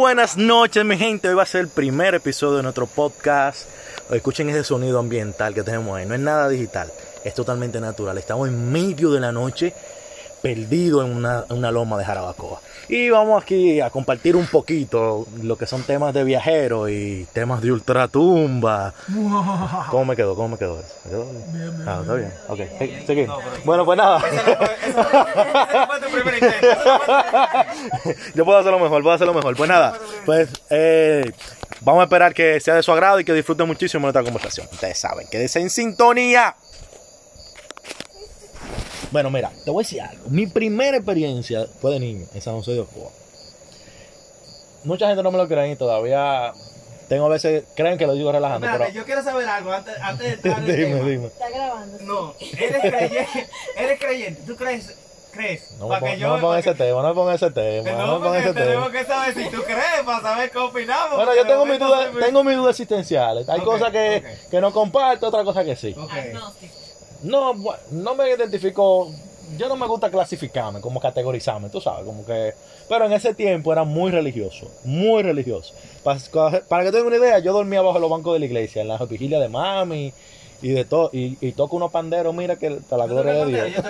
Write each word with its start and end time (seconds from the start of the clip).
buenas 0.00 0.38
noches, 0.38 0.82
mi 0.82 0.96
gente. 0.96 1.28
Hoy 1.28 1.34
va 1.34 1.42
a 1.42 1.46
ser 1.46 1.60
el 1.60 1.68
primer 1.68 2.14
episodio 2.14 2.56
de 2.56 2.62
nuestro 2.62 2.86
podcast. 2.86 3.68
Escuchen 4.10 4.48
ese 4.48 4.64
sonido 4.64 4.98
ambiental 4.98 5.52
que 5.52 5.62
tenemos 5.62 5.94
ahí. 5.94 6.06
No 6.06 6.14
es 6.14 6.20
nada 6.20 6.48
digital, 6.48 6.90
es 7.22 7.34
totalmente 7.34 7.82
natural. 7.82 8.16
Estamos 8.16 8.48
en 8.48 8.72
medio 8.72 9.10
de 9.10 9.20
la 9.20 9.30
noche, 9.30 9.74
perdido 10.42 11.04
en 11.04 11.14
una, 11.16 11.44
en 11.48 11.56
una 11.58 11.70
loma 11.70 11.98
de 11.98 12.04
Jarabacoa. 12.04 12.60
Y 12.88 13.08
vamos 13.10 13.42
aquí 13.42 13.80
a 13.80 13.90
compartir 13.90 14.34
un 14.34 14.46
poquito 14.46 15.26
lo 15.42 15.56
que 15.56 15.66
son 15.66 15.82
temas 15.84 16.12
de 16.12 16.24
viajeros 16.24 16.90
y 16.90 17.26
temas 17.32 17.62
de 17.62 17.70
ultratumba. 17.72 18.94
¿Cómo 19.90 20.04
me 20.04 20.16
quedó? 20.16 20.34
¿Cómo 20.34 20.48
me 20.48 20.58
quedó 20.58 20.80
eso? 20.80 20.94
¿Me 21.04 21.10
quedó 21.10 21.24
bien? 21.30 21.52
Bien, 21.52 21.76
bien, 21.76 21.88
Ah, 21.88 21.98
está 22.00 22.14
bien. 22.14 22.32
Ok, 22.48 22.58
sí, 22.78 23.04
sigue. 23.06 23.28
Bueno, 23.64 23.84
pues 23.84 23.96
nada. 23.96 24.20
Yo 28.34 28.44
puedo 28.44 28.58
hacerlo 28.58 28.78
mejor, 28.78 29.02
puedo 29.02 29.14
hacerlo 29.14 29.34
mejor. 29.34 29.56
Pues 29.56 29.68
nada, 29.68 29.98
pues 30.24 30.48
eh, 30.70 31.30
vamos 31.80 32.00
a 32.00 32.04
esperar 32.04 32.34
que 32.34 32.60
sea 32.60 32.74
de 32.74 32.82
su 32.82 32.92
agrado 32.92 33.20
y 33.20 33.24
que 33.24 33.32
disfruten 33.32 33.66
muchísimo 33.66 34.02
nuestra 34.02 34.22
conversación. 34.22 34.68
Ustedes 34.72 34.98
saben, 34.98 35.26
quédense 35.30 35.60
en 35.60 35.70
sintonía. 35.70 36.54
Bueno, 39.10 39.30
mira, 39.30 39.50
te 39.64 39.70
voy 39.70 39.82
a 39.82 39.84
decir 39.84 40.00
algo. 40.02 40.24
Mi 40.28 40.46
primera 40.46 40.96
experiencia 40.96 41.66
fue 41.80 41.92
de 41.92 42.00
niño 42.00 42.26
en 42.32 42.40
San 42.40 42.54
José 42.54 42.72
de 42.72 42.80
Ocoa. 42.80 43.10
Mucha 44.84 45.08
gente 45.08 45.22
no 45.22 45.30
me 45.30 45.38
lo 45.38 45.46
cree 45.48 45.72
y 45.72 45.76
todavía 45.76 46.52
tengo 47.08 47.26
a 47.26 47.28
veces, 47.28 47.64
creen 47.74 47.98
que 47.98 48.06
lo 48.06 48.14
digo 48.14 48.30
relajando, 48.32 48.66
Espérate, 48.66 48.92
pero... 48.92 49.00
yo 49.00 49.04
quiero 49.04 49.22
saber 49.22 49.48
algo 49.48 49.72
antes, 49.72 49.94
antes 50.00 50.26
de 50.26 50.32
entrar 50.34 50.58
en 50.64 50.70
el 50.70 50.76
dime, 50.76 50.94
tema. 50.96 51.08
dime. 51.08 51.26
Está 51.26 51.50
grabando. 51.50 51.98
sí. 51.98 52.04
No, 52.04 52.34
eres 52.58 52.80
creyente, 52.80 53.48
eres 53.76 54.00
creyente. 54.00 54.42
¿Tú 54.46 54.56
crees? 54.56 54.96
¿Crees? 55.32 55.76
No 55.78 55.88
me, 55.88 55.98
pon- 56.00 56.16
yo- 56.16 56.28
no 56.28 56.34
me 56.36 56.40
pongas 56.40 56.60
ese 56.60 56.70
que- 56.76 56.84
tema, 56.84 57.02
no 57.02 57.08
me 57.08 57.14
pongas 57.14 57.42
ese 57.42 57.50
tema, 57.52 57.90
No, 57.92 58.06
no 58.06 58.18
me 58.18 58.24
pongas 58.26 58.42
porque 58.46 58.60
ese 58.60 58.60
tenemos 58.68 58.90
tema. 58.92 59.00
que 59.00 59.06
saber 59.06 59.34
si 59.34 59.50
tú 59.50 59.62
crees 59.64 60.02
para 60.04 60.20
saber 60.22 60.50
qué 60.50 60.58
opinamos. 60.58 61.16
Bueno, 61.16 61.34
yo 61.36 61.46
tengo 61.46 61.66
mis 61.66 61.78
dudas, 61.78 62.08
tengo 62.20 62.44
mis 62.44 62.56
dudas 62.56 62.70
existenciales. 62.70 63.48
Hay 63.48 63.58
Ok, 63.60 63.64
cosas 63.64 63.90
que, 63.92 64.16
ok. 64.44 64.50
que 64.50 64.60
no 64.60 64.72
comparto, 64.72 65.26
otras 65.28 65.44
cosas 65.44 65.64
que 65.64 65.76
sí. 65.76 65.94
Ok. 65.98 66.10
Agnóstico. 66.12 66.74
No, 67.22 67.54
no 67.90 68.14
me 68.14 68.30
identifico. 68.30 69.12
Yo 69.58 69.68
no 69.68 69.76
me 69.76 69.86
gusta 69.86 70.10
clasificarme, 70.10 70.80
como 70.80 71.00
categorizarme, 71.00 71.70
tú 71.70 71.80
sabes, 71.80 72.04
como 72.04 72.24
que. 72.24 72.54
Pero 72.88 73.06
en 73.06 73.12
ese 73.12 73.34
tiempo 73.34 73.72
era 73.72 73.84
muy 73.84 74.10
religioso, 74.10 74.70
muy 74.84 75.22
religioso. 75.22 75.74
Para, 76.04 76.20
para 76.68 76.84
que 76.84 76.92
tengan 76.92 77.08
una 77.08 77.16
idea, 77.16 77.38
yo 77.40 77.52
dormía 77.52 77.82
bajo 77.82 77.98
los 77.98 78.10
bancos 78.10 78.34
de 78.34 78.40
la 78.40 78.46
iglesia, 78.46 78.82
en 78.82 78.88
la 78.88 78.98
vigilia 78.98 79.40
de 79.40 79.48
mami 79.48 80.12
y 80.62 80.70
de 80.70 80.84
todo. 80.84 81.10
Y, 81.12 81.36
y 81.40 81.52
toco 81.52 81.76
unos 81.76 81.90
panderos, 81.90 82.34
mira 82.34 82.56
que 82.56 82.70
para 82.88 83.06
la 83.06 83.12
gloria 83.12 83.32
de 83.32 83.46
Dios. 83.46 83.70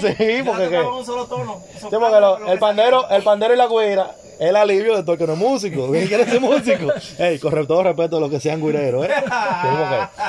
¿sí? 0.00 0.42
Porque, 0.44 0.64
tocaba 0.66 0.68
que- 0.68 0.78
un 0.80 1.04
solo 1.06 1.26
tono. 1.26 1.62
sí, 1.78 1.86
porque 1.90 2.20
lo- 2.20 2.46
el, 2.52 2.58
pandero, 2.58 3.08
el 3.10 3.22
pandero 3.22 3.54
y 3.54 3.56
la 3.56 3.66
güira 3.66 4.14
es 4.38 4.48
el 4.48 4.56
alivio 4.56 4.96
de 4.96 5.02
todo 5.02 5.12
el 5.12 5.18
que 5.18 5.26
no 5.26 5.32
es 5.34 5.38
músico. 5.38 5.90
¿Quién 5.90 6.06
quiere 6.06 6.24
ser 6.26 6.40
músico? 6.40 6.92
Ey, 7.18 7.38
con 7.38 7.66
todo 7.66 7.82
respeto 7.82 8.16
a 8.16 8.20
los 8.20 8.30
que 8.30 8.40
sean 8.40 8.60
güireros, 8.60 9.06
¿eh? 9.06 9.10
Sí, 9.14 10.24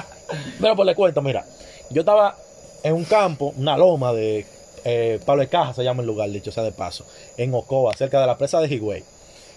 Pero 0.61 0.75
pues 0.75 0.85
le 0.85 0.95
cuento, 0.95 1.21
mira, 1.21 1.45
yo 1.89 2.01
estaba 2.01 2.35
en 2.83 2.93
un 2.93 3.05
campo, 3.05 3.53
una 3.57 3.77
loma 3.77 4.13
de 4.13 4.45
eh, 4.85 5.19
Pablo 5.25 5.41
de 5.41 5.49
Caja, 5.49 5.73
se 5.73 5.83
llama 5.83 6.01
el 6.01 6.07
lugar, 6.07 6.29
dicho 6.29 6.51
sea 6.51 6.63
de 6.63 6.71
paso, 6.71 7.05
en 7.37 7.53
Ocoa, 7.53 7.93
cerca 7.95 8.19
de 8.21 8.27
la 8.27 8.37
presa 8.37 8.59
de 8.61 8.67
Higüey, 8.73 9.03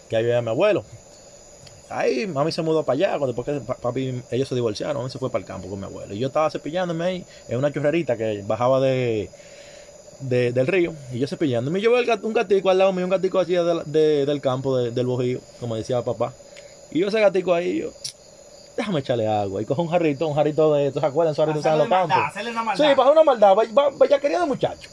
que 0.08 0.16
ahí 0.16 0.22
vivía 0.24 0.42
mi 0.42 0.48
abuelo. 0.50 0.84
Ahí 1.92 2.26
mami 2.26 2.50
se 2.52 2.62
mudó 2.62 2.82
para 2.84 2.94
allá, 2.94 3.26
después 3.26 3.44
que 3.46 3.52
pa- 3.60 3.74
papi, 3.74 4.22
ellos 4.30 4.48
se 4.48 4.54
divorciaron, 4.54 4.96
mami 4.98 5.10
se 5.10 5.18
fue 5.18 5.30
para 5.30 5.40
el 5.42 5.46
campo 5.46 5.68
con 5.68 5.78
mi 5.78 5.86
abuelo. 5.86 6.14
Y 6.14 6.18
yo 6.18 6.28
estaba 6.28 6.50
cepillándome 6.50 7.04
ahí 7.04 7.24
en 7.48 7.58
una 7.58 7.72
churrerita 7.72 8.16
que 8.16 8.42
bajaba 8.46 8.80
de, 8.80 9.28
de- 10.20 10.52
del 10.52 10.66
río, 10.66 10.94
y 11.12 11.18
yo 11.18 11.26
cepillándome. 11.26 11.78
Y 11.78 11.82
yo 11.82 11.92
veo 11.92 12.18
un 12.22 12.32
gatico 12.32 12.70
al 12.70 12.78
lado 12.78 12.92
mío, 12.92 13.04
un 13.04 13.10
gatico 13.10 13.38
así 13.38 13.52
de- 13.54 13.82
de- 13.86 14.26
del 14.26 14.40
campo, 14.40 14.76
de- 14.76 14.90
del 14.90 15.06
bojío, 15.06 15.40
como 15.60 15.74
decía 15.76 16.02
papá. 16.02 16.32
Y 16.90 17.00
yo 17.00 17.08
ese 17.08 17.20
gatico 17.20 17.54
ahí, 17.54 17.78
yo, 17.80 17.90
déjame 18.76 19.00
echarle 19.00 19.26
agua. 19.26 19.60
Y 19.62 19.64
cojo 19.64 19.82
un 19.82 19.88
jarrito, 19.88 20.26
un 20.28 20.34
jarrito 20.34 20.72
de, 20.74 20.92
¿tú 20.92 21.00
se 21.00 21.06
acuerdan? 21.06 21.32
Hacerle 21.32 21.54
están 21.56 21.72
en 21.74 21.78
los 21.80 21.88
campos. 21.88 22.16
Sí, 22.76 22.82
maldad. 22.82 22.96
para 22.96 23.10
una 23.10 23.22
maldad, 23.24 23.56
be- 23.56 23.96
bellaquería 23.98 24.40
de 24.40 24.46
muchacho. 24.46 24.88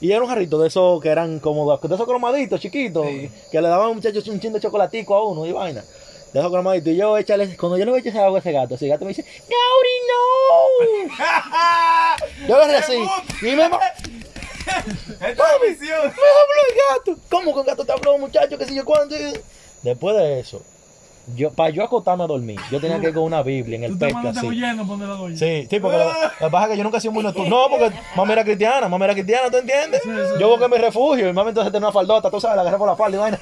Y 0.00 0.10
era 0.10 0.20
un 0.20 0.28
jarrito 0.28 0.58
de 0.60 0.66
esos 0.66 1.00
que 1.00 1.08
eran 1.10 1.38
como 1.38 1.70
de 1.78 1.94
esos 1.94 2.06
cromaditos 2.06 2.58
chiquitos, 2.60 3.06
Sí. 3.06 3.30
que 3.52 3.60
le 3.62 3.68
daban 3.68 3.86
a 3.86 3.88
un 3.90 3.96
muchacho 3.96 4.20
un 4.32 4.40
chin 4.40 4.52
de 4.52 4.58
chocolatico 4.60 5.14
a 5.14 5.24
uno 5.28 5.46
y 5.46 5.52
vaina. 5.52 5.84
De 6.32 6.40
esos 6.40 6.50
cromaditos. 6.50 6.92
Y 6.92 6.96
yo 6.96 7.16
échale, 7.18 7.56
cuando 7.56 7.76
yo 7.78 7.84
le 7.84 7.98
eché 7.98 8.08
ese 8.08 8.18
agua 8.18 8.38
a 8.38 8.40
ese 8.40 8.52
gato, 8.52 8.74
ese 8.74 8.88
gato 8.88 9.04
me 9.04 9.08
dice, 9.10 9.22
Gauri, 9.48 9.96
no. 10.08 11.12
Yo 12.48 12.56
agarré 12.56 12.76
así. 12.76 12.94
Y 13.42 13.56
me, 13.56 13.64
Esta 14.66 15.28
es 15.30 15.36
la 15.38 15.68
misión. 15.68 15.98
me 16.00 16.06
habló 16.06 16.62
el 16.68 16.74
gato. 16.96 17.16
¿Cómo 17.30 17.52
que 17.52 17.60
un 17.60 17.66
gato 17.66 17.84
te 17.84 17.92
habló, 17.92 18.18
muchacho? 18.18 18.56
Que 18.56 18.64
si 18.64 18.74
yo 18.74 18.84
cuándo. 18.84 19.14
Después 19.82 20.16
de 20.16 20.40
eso, 20.40 20.62
yo, 21.36 21.50
para 21.52 21.70
yo 21.70 21.82
acostarme 21.84 22.24
a 22.24 22.26
dormir, 22.26 22.58
yo 22.70 22.80
tenía 22.80 23.00
que 23.00 23.08
ir 23.08 23.14
con 23.14 23.24
una 23.24 23.42
Biblia 23.42 23.76
en 23.76 23.84
el 23.84 23.90
Tú 23.92 23.98
te 23.98 24.06
pecho 24.06 24.16
mandaste 24.16 24.38
así. 24.40 24.48
huyendo 24.48 24.84
la. 25.28 25.36
Sí, 25.36 25.66
sí, 25.68 25.80
porque 25.80 25.98
lo, 25.98 26.04
lo 26.04 26.12
que 26.38 26.50
pasa 26.50 26.64
es 26.64 26.70
que 26.70 26.76
yo 26.78 26.84
nunca 26.84 26.98
he 26.98 27.00
sido 27.00 27.12
muy 27.12 27.22
nocturno. 27.24 27.50
No, 27.50 27.68
porque 27.68 27.92
mamá 28.16 28.32
era 28.32 28.44
cristiana, 28.44 28.88
mamá 28.88 29.04
era 29.04 29.14
cristiana, 29.14 29.50
¿tú 29.50 29.56
entiendes? 29.58 30.00
Sí, 30.02 30.10
sí. 30.10 30.40
Yo 30.40 30.48
busqué 30.48 30.68
mi 30.68 30.78
refugio 30.78 31.28
y 31.28 31.32
mami 31.32 31.50
entonces 31.50 31.72
tenía 31.72 31.88
una 31.88 31.92
faldota, 31.92 32.30
tú 32.30 32.40
sabes, 32.40 32.56
la 32.56 32.62
agarré 32.62 32.78
por 32.78 32.88
la 32.88 32.96
falda 32.96 33.16
y 33.16 33.20
vaina. 33.20 33.40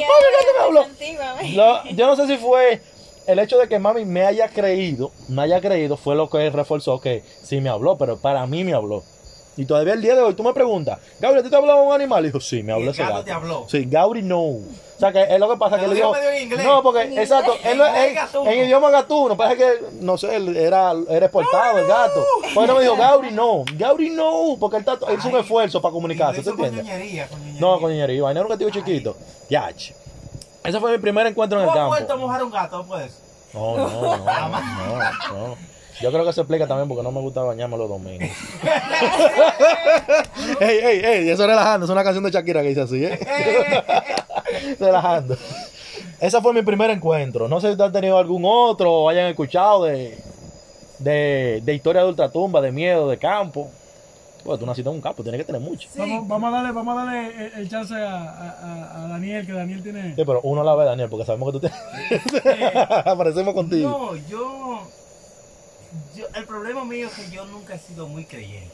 ¿Y 0.00 0.04
qué 0.04 0.08
Mami, 0.08 0.24
¿qué 0.38 0.46
te 0.46 0.58
me 0.58 0.64
habló? 0.64 0.80
antigua, 0.82 1.36
¿eh? 1.42 1.52
Lo- 1.54 1.90
yo 1.96 2.06
no 2.06 2.16
sé 2.16 2.26
si 2.26 2.36
fue 2.36 2.80
el 3.26 3.38
hecho 3.38 3.58
de 3.58 3.68
que 3.68 3.78
mami 3.78 4.04
me 4.04 4.24
haya 4.24 4.48
creído, 4.48 5.12
me 5.28 5.42
haya 5.42 5.60
creído, 5.60 5.96
fue 5.96 6.14
lo 6.16 6.28
que 6.28 6.50
reforzó 6.50 7.00
que 7.00 7.22
sí 7.42 7.60
me 7.60 7.68
habló, 7.68 7.96
pero 7.98 8.16
para 8.18 8.46
mí 8.46 8.64
me 8.64 8.74
habló. 8.74 9.02
Y 9.60 9.66
todavía 9.66 9.92
el 9.92 10.00
día 10.00 10.14
de 10.14 10.22
hoy 10.22 10.32
tú 10.32 10.42
me 10.42 10.54
preguntas, 10.54 10.98
Gabriel, 11.20 11.40
¿a 11.40 11.44
ti 11.44 11.50
te 11.50 11.56
hablaba 11.56 11.82
un 11.82 11.92
animal? 11.92 12.22
Y 12.24 12.28
dijo, 12.28 12.40
sí, 12.40 12.62
me 12.62 12.72
habló 12.72 12.92
ese 12.92 13.02
gato 13.02 13.12
gato. 13.16 13.24
te 13.26 13.32
habló. 13.32 13.66
Sí, 13.68 13.84
Gauri 13.84 14.22
no. 14.22 14.40
O 14.40 14.62
sea, 14.98 15.12
que 15.12 15.22
es 15.22 15.38
lo 15.38 15.50
que 15.50 15.56
pasa 15.58 15.78
que 15.78 15.86
le 15.86 15.94
dijo. 15.96 16.14
No, 16.64 16.82
porque, 16.82 17.02
En 17.02 17.18
exacto, 17.18 17.54
inglés. 17.56 17.72
él, 17.72 17.78
no- 17.78 17.86
En 17.86 17.94
él- 17.96 18.14
gatuno. 18.14 18.50
en 18.50 18.58
idioma 18.64 18.90
gatuno, 18.90 19.36
parece 19.36 19.56
que, 19.58 19.70
no 20.00 20.16
sé, 20.16 20.34
él 20.36 20.56
era, 20.56 20.94
era 21.10 21.26
exportado 21.26 21.78
el 21.78 21.86
gato. 21.86 22.24
Pues 22.54 22.66
no 22.66 22.74
me 22.74 22.80
dijo, 22.80 22.96
Gauri 22.96 23.30
no, 23.32 23.64
Gauri 23.76 24.08
no, 24.10 24.56
porque 24.58 24.78
él, 24.78 24.84
está- 24.88 25.10
él 25.12 25.18
hizo 25.18 25.28
un 25.28 25.36
esfuerzo 25.36 25.82
para 25.82 25.92
comunicarse, 25.92 26.42
¿tú 26.42 26.50
entiendes? 26.50 26.86
No, 27.60 27.78
con 27.80 27.90
niñería, 27.90 28.22
vaina 28.22 28.40
era 28.40 28.46
un 28.46 28.50
gatito 28.52 28.70
chiquito. 28.70 29.14
Yach. 29.50 29.90
Ese 30.64 30.80
fue 30.80 30.92
mi 30.92 30.98
primer 30.98 31.26
encuentro 31.26 31.60
en 31.60 31.66
¿Tú 31.66 31.72
el 31.74 31.78
has 31.80 31.86
vuelto 31.86 32.04
a 32.04 32.08
campo. 32.08 32.26
mojar 32.26 32.44
un 32.44 32.50
gato 32.50 32.84
pues? 32.88 33.22
No, 33.52 33.76
no, 33.76 33.88
no, 33.88 34.16
no, 34.16 35.48
no. 35.48 35.69
Yo 36.00 36.10
creo 36.10 36.24
que 36.24 36.32
se 36.32 36.40
explica 36.40 36.66
también 36.66 36.88
porque 36.88 37.02
no 37.02 37.12
me 37.12 37.20
gusta 37.20 37.42
bañarme 37.42 37.76
los 37.76 37.88
domingos. 37.88 38.28
ey, 40.60 40.78
ey, 40.82 41.00
ey, 41.04 41.28
eso 41.30 41.46
relajando, 41.46 41.84
es 41.84 41.90
una 41.90 42.02
canción 42.04 42.24
de 42.24 42.30
Shakira 42.30 42.62
que 42.62 42.68
dice 42.68 42.80
así, 42.82 43.04
¿eh? 43.04 43.18
relajando. 44.80 45.36
Ese 46.20 46.40
fue 46.40 46.52
mi 46.52 46.62
primer 46.62 46.90
encuentro. 46.90 47.48
No 47.48 47.60
sé 47.60 47.68
si 47.68 47.72
ustedes 47.72 47.88
han 47.88 47.92
tenido 47.92 48.18
algún 48.18 48.42
otro 48.46 48.92
o 48.92 49.08
hayan 49.08 49.26
escuchado 49.26 49.84
de, 49.84 50.18
de, 50.98 51.60
de 51.62 51.74
historia 51.74 52.02
de 52.02 52.08
ultratumba, 52.08 52.60
de 52.60 52.72
miedo, 52.72 53.08
de 53.08 53.16
campo. 53.18 53.68
Pues 54.44 54.58
tú 54.58 54.64
naciste 54.64 54.88
en 54.88 54.96
un 54.96 55.02
campo, 55.02 55.22
tienes 55.22 55.38
que 55.40 55.44
tener 55.44 55.60
mucho. 55.60 55.86
Vamos, 55.96 56.26
vamos 56.26 56.48
a 56.48 56.56
darle, 56.56 56.72
vamos 56.72 56.96
a 56.98 57.04
darle 57.04 57.26
el, 57.46 57.52
el 57.60 57.68
chance 57.70 57.94
a, 57.94 58.16
a- 58.22 58.56
a- 58.62 59.04
a 59.04 59.08
Daniel, 59.08 59.44
que 59.46 59.52
Daniel 59.52 59.82
tiene. 59.82 60.14
Sí, 60.14 60.22
pero 60.24 60.40
uno 60.44 60.64
la 60.64 60.74
ve, 60.76 60.86
Daniel, 60.86 61.08
porque 61.10 61.26
sabemos 61.26 61.52
que 61.52 61.58
tú 61.58 61.68
tienes. 61.68 62.66
Aparecemos 63.04 63.52
contigo. 63.52 63.88
No, 63.90 64.16
yo, 64.30 64.82
yo. 66.16 66.26
El 66.34 66.44
problema 66.44 66.84
mío 66.84 67.08
es 67.08 67.12
que 67.14 67.30
yo 67.34 67.44
nunca 67.46 67.74
he 67.74 67.78
sido 67.78 68.06
muy 68.08 68.24
creyente. 68.24 68.70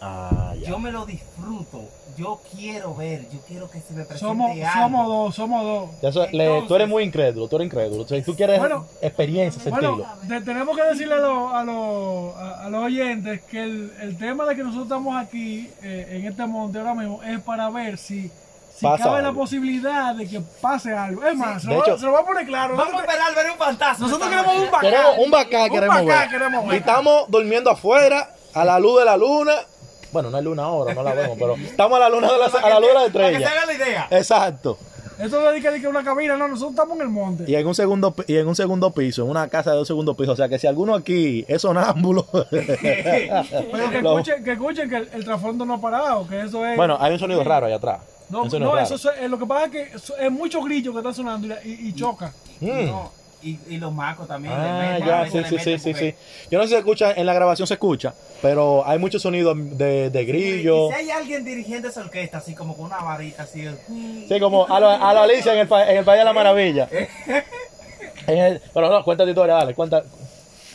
Ah, 0.00 0.52
ya. 0.60 0.68
Yo 0.70 0.78
me 0.78 0.92
lo 0.92 1.06
disfruto. 1.06 1.84
Yo 2.16 2.40
quiero 2.54 2.94
ver. 2.94 3.22
Yo 3.30 3.38
quiero 3.48 3.70
que 3.70 3.80
se 3.80 3.94
me 3.94 4.04
presente 4.04 4.18
Somos, 4.18 4.50
algo. 4.50 4.72
somos 4.74 5.06
dos, 5.08 5.34
somos 5.34 5.62
dos. 5.64 5.90
Eso, 6.02 6.26
le- 6.30 6.44
Entonces- 6.44 6.68
tú 6.68 6.74
eres 6.74 6.88
muy 6.88 7.04
incrédulo, 7.04 7.48
tú 7.48 7.56
eres 7.56 7.66
incrédulo. 7.66 8.02
O 8.02 8.06
sea, 8.06 8.22
tú 8.22 8.36
quieres 8.36 8.58
Bueno, 8.58 8.86
experiencia, 9.00 9.62
sentirlo. 9.62 9.96
Bueno, 9.96 10.12
te- 10.28 10.40
tenemos 10.42 10.76
que 10.76 10.82
decirle 10.84 11.14
a, 11.14 11.18
los- 11.18 11.52
a, 11.54 11.64
los- 11.64 12.36
a- 12.36 12.64
a 12.66 12.70
los 12.70 12.84
oyentes 12.84 13.40
que 13.44 13.62
el, 13.62 13.92
el 14.02 14.18
tema 14.18 14.44
de 14.44 14.56
que 14.56 14.62
nosotros 14.62 14.84
estamos 14.86 15.16
aquí 15.16 15.70
eh, 15.82 16.08
en 16.20 16.26
este 16.26 16.44
monte 16.46 16.78
ahora 16.78 16.94
mismo 16.94 17.22
es 17.22 17.40
para 17.40 17.70
ver 17.70 17.96
si, 17.96 18.30
si 18.76 18.84
Pasa 18.86 19.04
cabe 19.04 19.22
la 19.22 19.32
posibilidad 19.32 20.14
de 20.14 20.28
que 20.28 20.40
pase 20.60 20.92
algo. 20.92 21.24
Es 21.24 21.36
más, 21.36 21.62
se, 21.62 21.68
lo, 21.68 21.80
hecho- 21.80 21.96
se 21.98 22.04
lo 22.06 22.12
voy 22.12 22.22
a 22.22 22.24
poner 22.24 22.46
claro. 22.46 22.76
Vamos 22.76 22.94
a 22.94 23.00
esperar 23.04 23.34
ver 23.34 23.50
un 23.52 23.56
fantasma. 23.58 24.06
nosotros 24.06 24.28
queremos 24.30 24.56
un 24.56 24.70
bacán. 24.70 24.80
Queremos 24.90 25.18
un 25.18 25.30
bacán, 25.30 25.62
Un 25.62 25.70
queremos 25.70 25.96
bacán 26.06 26.06
ver. 26.06 26.28
queremos 26.30 26.72
Y 26.72 26.76
estamos 26.76 27.24
durmiendo 27.30 27.70
afuera, 27.70 28.30
a 28.52 28.64
la 28.64 28.78
luz 28.80 28.98
de 28.98 29.04
la 29.04 29.16
luna. 29.16 29.52
Bueno, 30.12 30.30
no 30.30 30.36
hay 30.36 30.44
luna 30.44 30.64
ahora, 30.64 30.94
no 30.94 31.02
la 31.02 31.12
vemos, 31.14 31.36
pero 31.38 31.54
estamos 31.64 31.96
a 31.96 32.00
la 32.00 32.08
luna 32.08 32.32
de 32.32 32.38
la, 32.38 32.46
a 32.46 32.68
la 32.68 32.80
luz 32.80 32.88
de 32.88 32.94
la 32.94 33.00
Para 33.12 33.30
que 33.30 33.36
se 33.36 33.42
estrella. 33.42 33.50
haga 33.50 33.66
la 33.66 33.72
idea. 33.74 34.06
Exacto. 34.10 34.78
Eso 35.16 35.40
no 35.40 35.48
es 35.52 35.62
que, 35.64 35.80
que 35.80 35.86
una 35.86 36.02
cabina, 36.02 36.36
no, 36.36 36.48
nosotros 36.48 36.72
estamos 36.72 36.96
en 36.96 37.02
el 37.02 37.08
monte. 37.08 37.44
Y 37.46 37.54
en 37.54 37.64
un 37.64 37.74
segundo 37.76 38.12
y 38.26 38.36
en 38.36 38.48
un 38.48 38.56
segundo 38.56 38.90
piso, 38.90 39.22
en 39.22 39.30
una 39.30 39.46
casa 39.48 39.70
de 39.70 39.76
dos 39.76 39.86
segundos 39.86 40.16
pisos. 40.16 40.32
O 40.32 40.36
sea 40.36 40.48
que 40.48 40.58
si 40.58 40.66
alguno 40.66 40.92
aquí 40.96 41.44
es 41.46 41.62
sonámbulo. 41.62 42.26
Pero 42.32 43.90
que 43.90 43.98
escuchen, 43.98 44.44
que 44.44 44.52
escuchen 44.52 44.88
que 44.90 44.96
el, 44.96 45.08
el 45.12 45.24
trasfondo 45.24 45.64
no 45.64 45.74
ha 45.74 45.80
parado, 45.80 46.26
que 46.26 46.40
eso 46.40 46.66
es... 46.66 46.76
Bueno, 46.76 46.96
hay 47.00 47.12
un 47.12 47.18
sonido 47.20 47.44
raro 47.44 47.66
allá 47.66 47.76
atrás. 47.76 48.00
No, 48.30 48.48
sonido 48.50 48.70
no 48.70 48.76
raro. 48.76 48.94
eso 48.94 49.10
es, 49.12 49.30
lo 49.30 49.38
que 49.38 49.46
pasa 49.46 49.64
es 49.66 49.70
que 49.70 49.82
eso- 49.96 50.16
es 50.16 50.30
mucho 50.30 50.60
grillo 50.62 50.92
que 50.92 50.98
está 50.98 51.12
sonando 51.12 51.46
y, 51.64 51.68
y- 51.68 51.88
y 51.88 51.94
choca. 51.94 52.32
Mm. 52.60 52.86
No, 52.86 53.12
Y, 53.42 53.58
y 53.68 53.76
los 53.76 53.92
macos 53.92 54.26
también. 54.26 54.54
Ah, 54.56 54.96
meten, 55.02 55.06
ya, 55.06 55.26
sí, 55.30 55.58
sí, 55.58 55.78
sí, 55.78 55.92
sí. 55.92 56.14
Yo 56.50 56.56
no 56.56 56.64
sé 56.64 56.68
si 56.68 56.74
se 56.74 56.78
escucha, 56.78 57.12
en 57.12 57.26
la 57.26 57.34
grabación 57.34 57.68
se 57.68 57.74
escucha, 57.74 58.14
pero 58.40 58.86
hay 58.86 58.98
muchos 58.98 59.20
sonidos 59.20 59.54
de, 59.76 60.08
de 60.08 60.22
Y 60.22 60.24
grillo. 60.24 60.88
si 60.88 60.94
hay 60.94 61.10
alguien 61.10 61.44
dirigiendo 61.44 61.88
esa 61.88 62.00
orquesta, 62.00 62.38
así 62.38 62.54
como 62.54 62.74
con 62.74 62.86
una 62.86 63.00
varita, 63.00 63.42
así. 63.42 63.68
Sí, 64.28 64.40
como 64.40 64.66
a 64.66 64.80
lo, 64.80 64.88
a 64.88 65.12
lo 65.12 65.20
Alicia 65.20 65.52
en 65.52 65.58
el, 65.58 65.68
en 65.88 65.96
el 65.98 66.04
País 66.06 66.20
de 66.20 66.24
la 66.24 66.32
Maravilla. 66.32 66.88
En 68.26 68.38
el- 68.38 68.62
pero 68.72 68.88
no, 68.88 69.04
cuenta 69.04 69.24
tu 69.24 69.30
historia, 69.30 69.54
dale, 69.56 69.74
cuenta. 69.74 70.02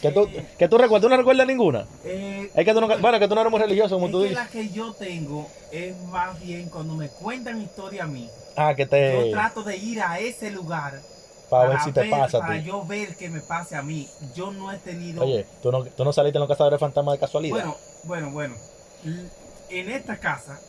Que 0.01 0.11
tú, 0.11 0.27
que 0.57 0.67
tú 0.69 0.77
recuerdas, 0.77 1.01
¿tú 1.03 1.09
no 1.09 1.17
recuerdas 1.17 1.45
ninguna? 1.47 1.85
Eh, 2.05 2.49
Es 2.55 2.65
que 2.65 2.73
tú 2.73 2.79
no, 2.81 2.87
bueno, 2.99 3.19
que 3.19 3.27
tú 3.27 3.35
no 3.35 3.41
eres 3.41 3.51
muy 3.51 3.59
religioso, 3.59 3.95
como 3.95 4.05
es 4.07 4.11
tú 4.13 4.19
que 4.21 4.29
dices. 4.29 4.43
la 4.43 4.49
que 4.49 4.69
yo 4.69 4.93
tengo 4.93 5.47
es 5.71 5.97
más 6.03 6.39
bien 6.39 6.69
cuando 6.69 6.95
me 6.95 7.09
cuentan 7.09 7.61
historia 7.61 8.03
a 8.03 8.07
mí. 8.07 8.29
Ah, 8.55 8.73
que 8.75 8.83
Yo 8.83 8.89
te. 8.89 9.31
trato 9.31 9.63
de 9.63 9.75
ir 9.77 10.01
a 10.01 10.19
ese 10.19 10.51
lugar 10.51 11.01
Para 11.49 11.69
ver 11.69 11.79
si 11.81 11.91
te 11.91 12.05
pasa 12.09 12.37
a 12.37 12.41
para 12.41 12.59
ti. 12.59 12.65
yo 12.65 12.85
ver 12.85 13.15
que 13.17 13.29
me 13.29 13.41
pase 13.41 13.75
a 13.75 13.81
mí. 13.81 14.07
Yo 14.35 14.51
no 14.51 14.71
he 14.71 14.77
tenido. 14.77 15.23
Oye, 15.23 15.45
¿tú 15.61 15.71
no, 15.71 15.83
tú 15.83 16.05
no 16.05 16.13
saliste 16.13 16.37
en 16.37 16.41
los 16.41 16.49
cazadores 16.49 16.75
de 16.77 16.79
fantasmas 16.79 17.13
de 17.15 17.19
casualidad. 17.19 17.55
bueno, 17.55 17.75
bueno, 18.03 18.31
bueno. 18.31 18.55
En 19.69 19.89
esta 19.91 20.17
casa 20.17 20.59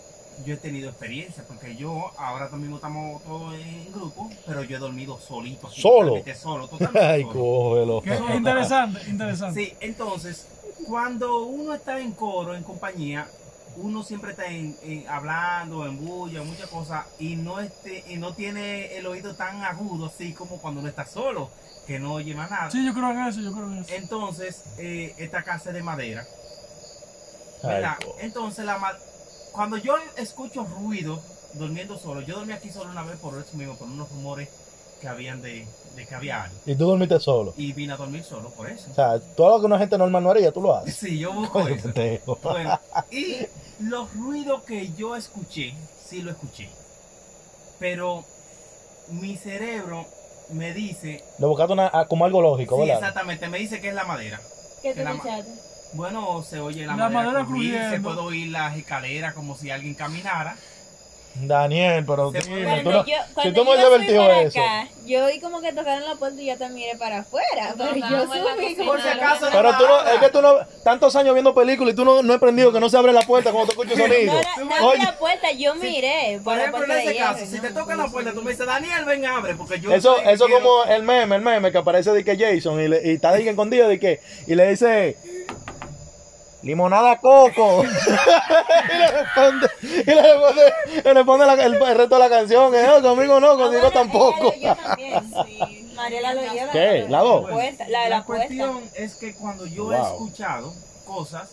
yo 0.44 0.54
he 0.54 0.56
tenido 0.56 0.88
experiencia 0.90 1.44
porque 1.46 1.76
yo 1.76 2.10
ahora 2.18 2.48
mismo 2.50 2.76
estamos 2.76 3.22
todos 3.24 3.54
en 3.54 3.92
grupo, 3.92 4.30
pero 4.46 4.62
yo 4.62 4.76
he 4.76 4.80
dormido 4.80 5.18
solito. 5.18 5.66
así, 5.68 5.80
¿Solo? 5.80 5.98
totalmente 6.18 6.34
Solo, 6.34 6.68
totalmente 6.68 7.06
Ay, 7.06 7.22
solo. 7.22 7.34
cógelo. 7.34 8.00
Que- 8.02 8.34
interesante, 8.36 9.00
interesante. 9.08 9.60
Sí, 9.64 9.72
entonces, 9.80 10.46
cuando 10.86 11.42
uno 11.44 11.74
está 11.74 11.98
en 12.00 12.12
coro, 12.12 12.54
en 12.54 12.62
compañía, 12.62 13.28
uno 13.76 14.02
siempre 14.02 14.32
está 14.32 14.46
en, 14.46 14.76
en- 14.82 15.08
hablando, 15.08 15.86
en 15.86 16.04
bulla, 16.04 16.42
muchas 16.42 16.68
cosas, 16.68 17.06
y 17.18 17.36
no, 17.36 17.60
este, 17.60 18.04
y 18.08 18.16
no 18.16 18.34
tiene 18.34 18.96
el 18.96 19.06
oído 19.06 19.34
tan 19.36 19.62
agudo 19.62 20.06
así 20.06 20.32
como 20.32 20.58
cuando 20.60 20.80
uno 20.80 20.88
está 20.88 21.06
solo, 21.06 21.50
que 21.86 21.98
no 21.98 22.14
oye 22.14 22.34
más 22.34 22.50
nada. 22.50 22.70
Sí, 22.70 22.84
yo 22.84 22.92
creo 22.92 23.10
en 23.10 23.18
eso, 23.20 23.40
yo 23.40 23.52
creo 23.52 23.66
en 23.70 23.78
eso. 23.78 23.94
Entonces, 23.94 24.64
eh, 24.78 25.14
esta 25.18 25.42
casa 25.42 25.70
es 25.70 25.74
de 25.74 25.82
madera, 25.82 26.24
Ay, 27.62 27.84
Entonces, 28.20 28.64
la 28.64 28.78
ma- 28.78 28.96
cuando 29.52 29.76
yo 29.76 29.94
escucho 30.16 30.64
ruido 30.64 31.20
durmiendo 31.54 31.98
solo, 31.98 32.20
yo 32.20 32.36
dormí 32.36 32.52
aquí 32.52 32.70
solo 32.70 32.90
una 32.90 33.02
vez 33.02 33.18
por 33.18 33.38
eso 33.38 33.56
mismo, 33.56 33.76
por 33.76 33.88
unos 33.88 34.08
rumores 34.10 34.48
que 35.00 35.08
habían 35.08 35.40
de, 35.42 35.66
de 35.96 36.06
que 36.06 36.14
había 36.14 36.44
algo. 36.44 36.56
Y 36.66 36.74
tú 36.74 36.86
dormiste 36.86 37.18
solo. 37.20 37.54
Y 37.56 37.72
vine 37.72 37.94
a 37.94 37.96
dormir 37.96 38.22
solo 38.22 38.50
por 38.50 38.68
eso. 38.70 38.90
O 38.90 38.94
sea, 38.94 39.18
todo 39.34 39.50
lo 39.56 39.60
que 39.60 39.66
una 39.66 39.78
gente 39.78 39.96
normal 39.98 40.22
no 40.22 40.30
haría, 40.30 40.52
tú 40.52 40.60
lo 40.60 40.76
haces. 40.76 40.94
Sí, 41.00 41.18
yo 41.18 41.32
busco 41.32 41.60
Coño, 41.62 41.74
eso. 41.74 41.84
pendejo. 41.84 42.38
Bueno, 42.42 42.78
y 43.10 43.36
los 43.80 44.12
ruidos 44.14 44.62
que 44.64 44.92
yo 44.92 45.16
escuché, 45.16 45.74
sí 46.06 46.20
lo 46.22 46.30
escuché. 46.30 46.68
Pero 47.78 48.24
mi 49.08 49.36
cerebro 49.36 50.06
me 50.50 50.74
dice, 50.74 51.24
Le 51.38 51.46
buscaste 51.46 51.72
una, 51.72 51.90
como 52.08 52.24
algo 52.26 52.42
lógico, 52.42 52.76
sí, 52.76 52.82
¿verdad? 52.82 52.98
exactamente, 52.98 53.48
me 53.48 53.58
dice 53.58 53.80
que 53.80 53.88
es 53.88 53.94
la 53.94 54.04
madera. 54.04 54.40
¿Qué 54.82 54.92
te 54.94 55.02
escuchaste? 55.02 55.50
Bueno, 55.92 56.42
se 56.48 56.60
oye 56.60 56.86
la, 56.86 56.94
La 56.94 57.08
madera, 57.08 57.22
madera 57.32 57.44
crujir, 57.46 57.80
se 57.90 58.00
puede 58.00 58.18
oír 58.20 58.48
las 58.52 58.76
escaleras 58.76 59.34
como 59.34 59.56
si 59.56 59.70
alguien 59.70 59.94
caminara. 59.94 60.56
Daniel, 61.32 62.04
pero 62.04 62.32
Se 62.32 62.40
dime, 62.40 62.64
puede- 62.64 62.82
tú 62.82 62.90
no- 62.90 63.06
yo, 63.06 63.14
si 63.42 63.52
tú 63.52 63.60
me 63.64 63.70
yo 63.70 63.72
has 63.72 63.84
divertido 63.84 64.30
eso. 64.32 64.60
acá, 64.60 64.88
yo 65.06 65.24
oí 65.26 65.40
como 65.40 65.60
que 65.60 65.72
tocaron 65.72 66.04
la 66.04 66.16
puerta 66.16 66.42
y 66.42 66.46
yo 66.46 66.58
también 66.58 66.88
miré 66.88 66.98
para 66.98 67.18
afuera. 67.20 67.72
Pero 67.78 67.94
yo 67.94 68.26
subí 68.26 68.40
cocina, 68.40 68.76
como 68.78 68.90
Por 68.92 69.00
si 69.02 69.08
acaso, 69.08 69.46
Pero 69.50 69.76
tú 69.78 69.84
no, 69.86 70.00
es 70.10 70.18
que 70.20 70.28
tú 70.30 70.42
no, 70.42 70.54
tantos 70.82 71.14
años 71.14 71.32
viendo 71.34 71.54
películas 71.54 71.92
y 71.94 71.96
tú 71.96 72.04
no, 72.04 72.20
no 72.24 72.32
has 72.32 72.36
aprendido 72.38 72.72
que 72.72 72.80
no 72.80 72.88
se 72.90 72.96
abre 72.98 73.12
la 73.12 73.22
puerta 73.22 73.52
cuando 73.52 73.72
tú 73.72 73.80
escuchas 73.80 73.98
sonido. 74.06 74.34
No, 74.58 74.64
no 74.64 74.88
Oye, 74.88 75.02
la 75.04 75.18
puerta, 75.18 75.52
yo 75.52 75.74
miré. 75.76 76.40
Por 76.42 76.58
ejemplo, 76.58 76.84
en 76.84 76.90
ese 76.90 77.16
caso, 77.16 77.46
si 77.46 77.56
no, 77.56 77.62
te 77.62 77.70
tocan 77.70 77.96
no 77.96 78.04
la 78.06 78.10
puerta, 78.10 78.32
tú 78.32 78.42
me 78.42 78.50
dices, 78.50 78.66
Daniel, 78.66 79.04
ven, 79.04 79.24
abre, 79.24 79.54
porque 79.54 79.78
yo 79.80 79.94
eso, 79.94 80.18
eso 80.20 80.46
quiero- 80.46 80.62
como 80.64 80.84
el 80.84 81.04
meme, 81.04 81.36
el 81.36 81.42
meme 81.42 81.70
que 81.70 81.78
aparece 81.78 82.10
de 82.10 82.24
que 82.24 82.36
Jason 82.36 82.80
y, 82.80 82.88
le, 82.88 83.02
y 83.08 83.14
está 83.14 83.30
de 83.32 83.44
que 83.44 83.50
escondido 83.50 83.88
de 83.88 84.00
que, 84.00 84.20
y 84.48 84.54
le 84.56 84.68
dice, 84.68 85.16
limonada 86.62 87.16
coco. 87.18 87.84
y 87.84 88.98
le 88.98 89.10
responde, 89.10 89.70
y 89.82 90.04
le 90.04 90.22
responde, 90.22 90.72
le 91.04 91.14
responde 91.14 91.46
la- 91.46 91.54
el, 91.54 91.74
el 91.74 91.96
resto 91.96 92.14
de 92.16 92.18
la 92.20 92.28
canción, 92.30 92.72
que 92.72 92.82
no, 92.82 93.02
conmigo 93.02 93.40
no, 93.40 93.52
Ah, 93.52 93.56
contigo 93.56 93.82
bueno, 93.82 93.90
tampoco. 93.92 94.52
ella 94.54 94.74
también. 94.76 95.32
Sí. 95.46 95.90
Mariela 95.94 96.34
lo 96.34 96.40
oyó. 96.42 96.70
¿Qué? 96.72 97.06
¿La 97.08 97.20
dos? 97.20 97.50
la 97.50 97.56
de 97.58 97.86
La 97.88 98.08
la 98.08 98.24
cuestión 98.24 98.80
es 98.94 99.14
que 99.16 99.34
cuando 99.34 99.66
yo 99.66 99.92
he 99.92 100.00
escuchado 100.00 100.72
cosas, 101.06 101.48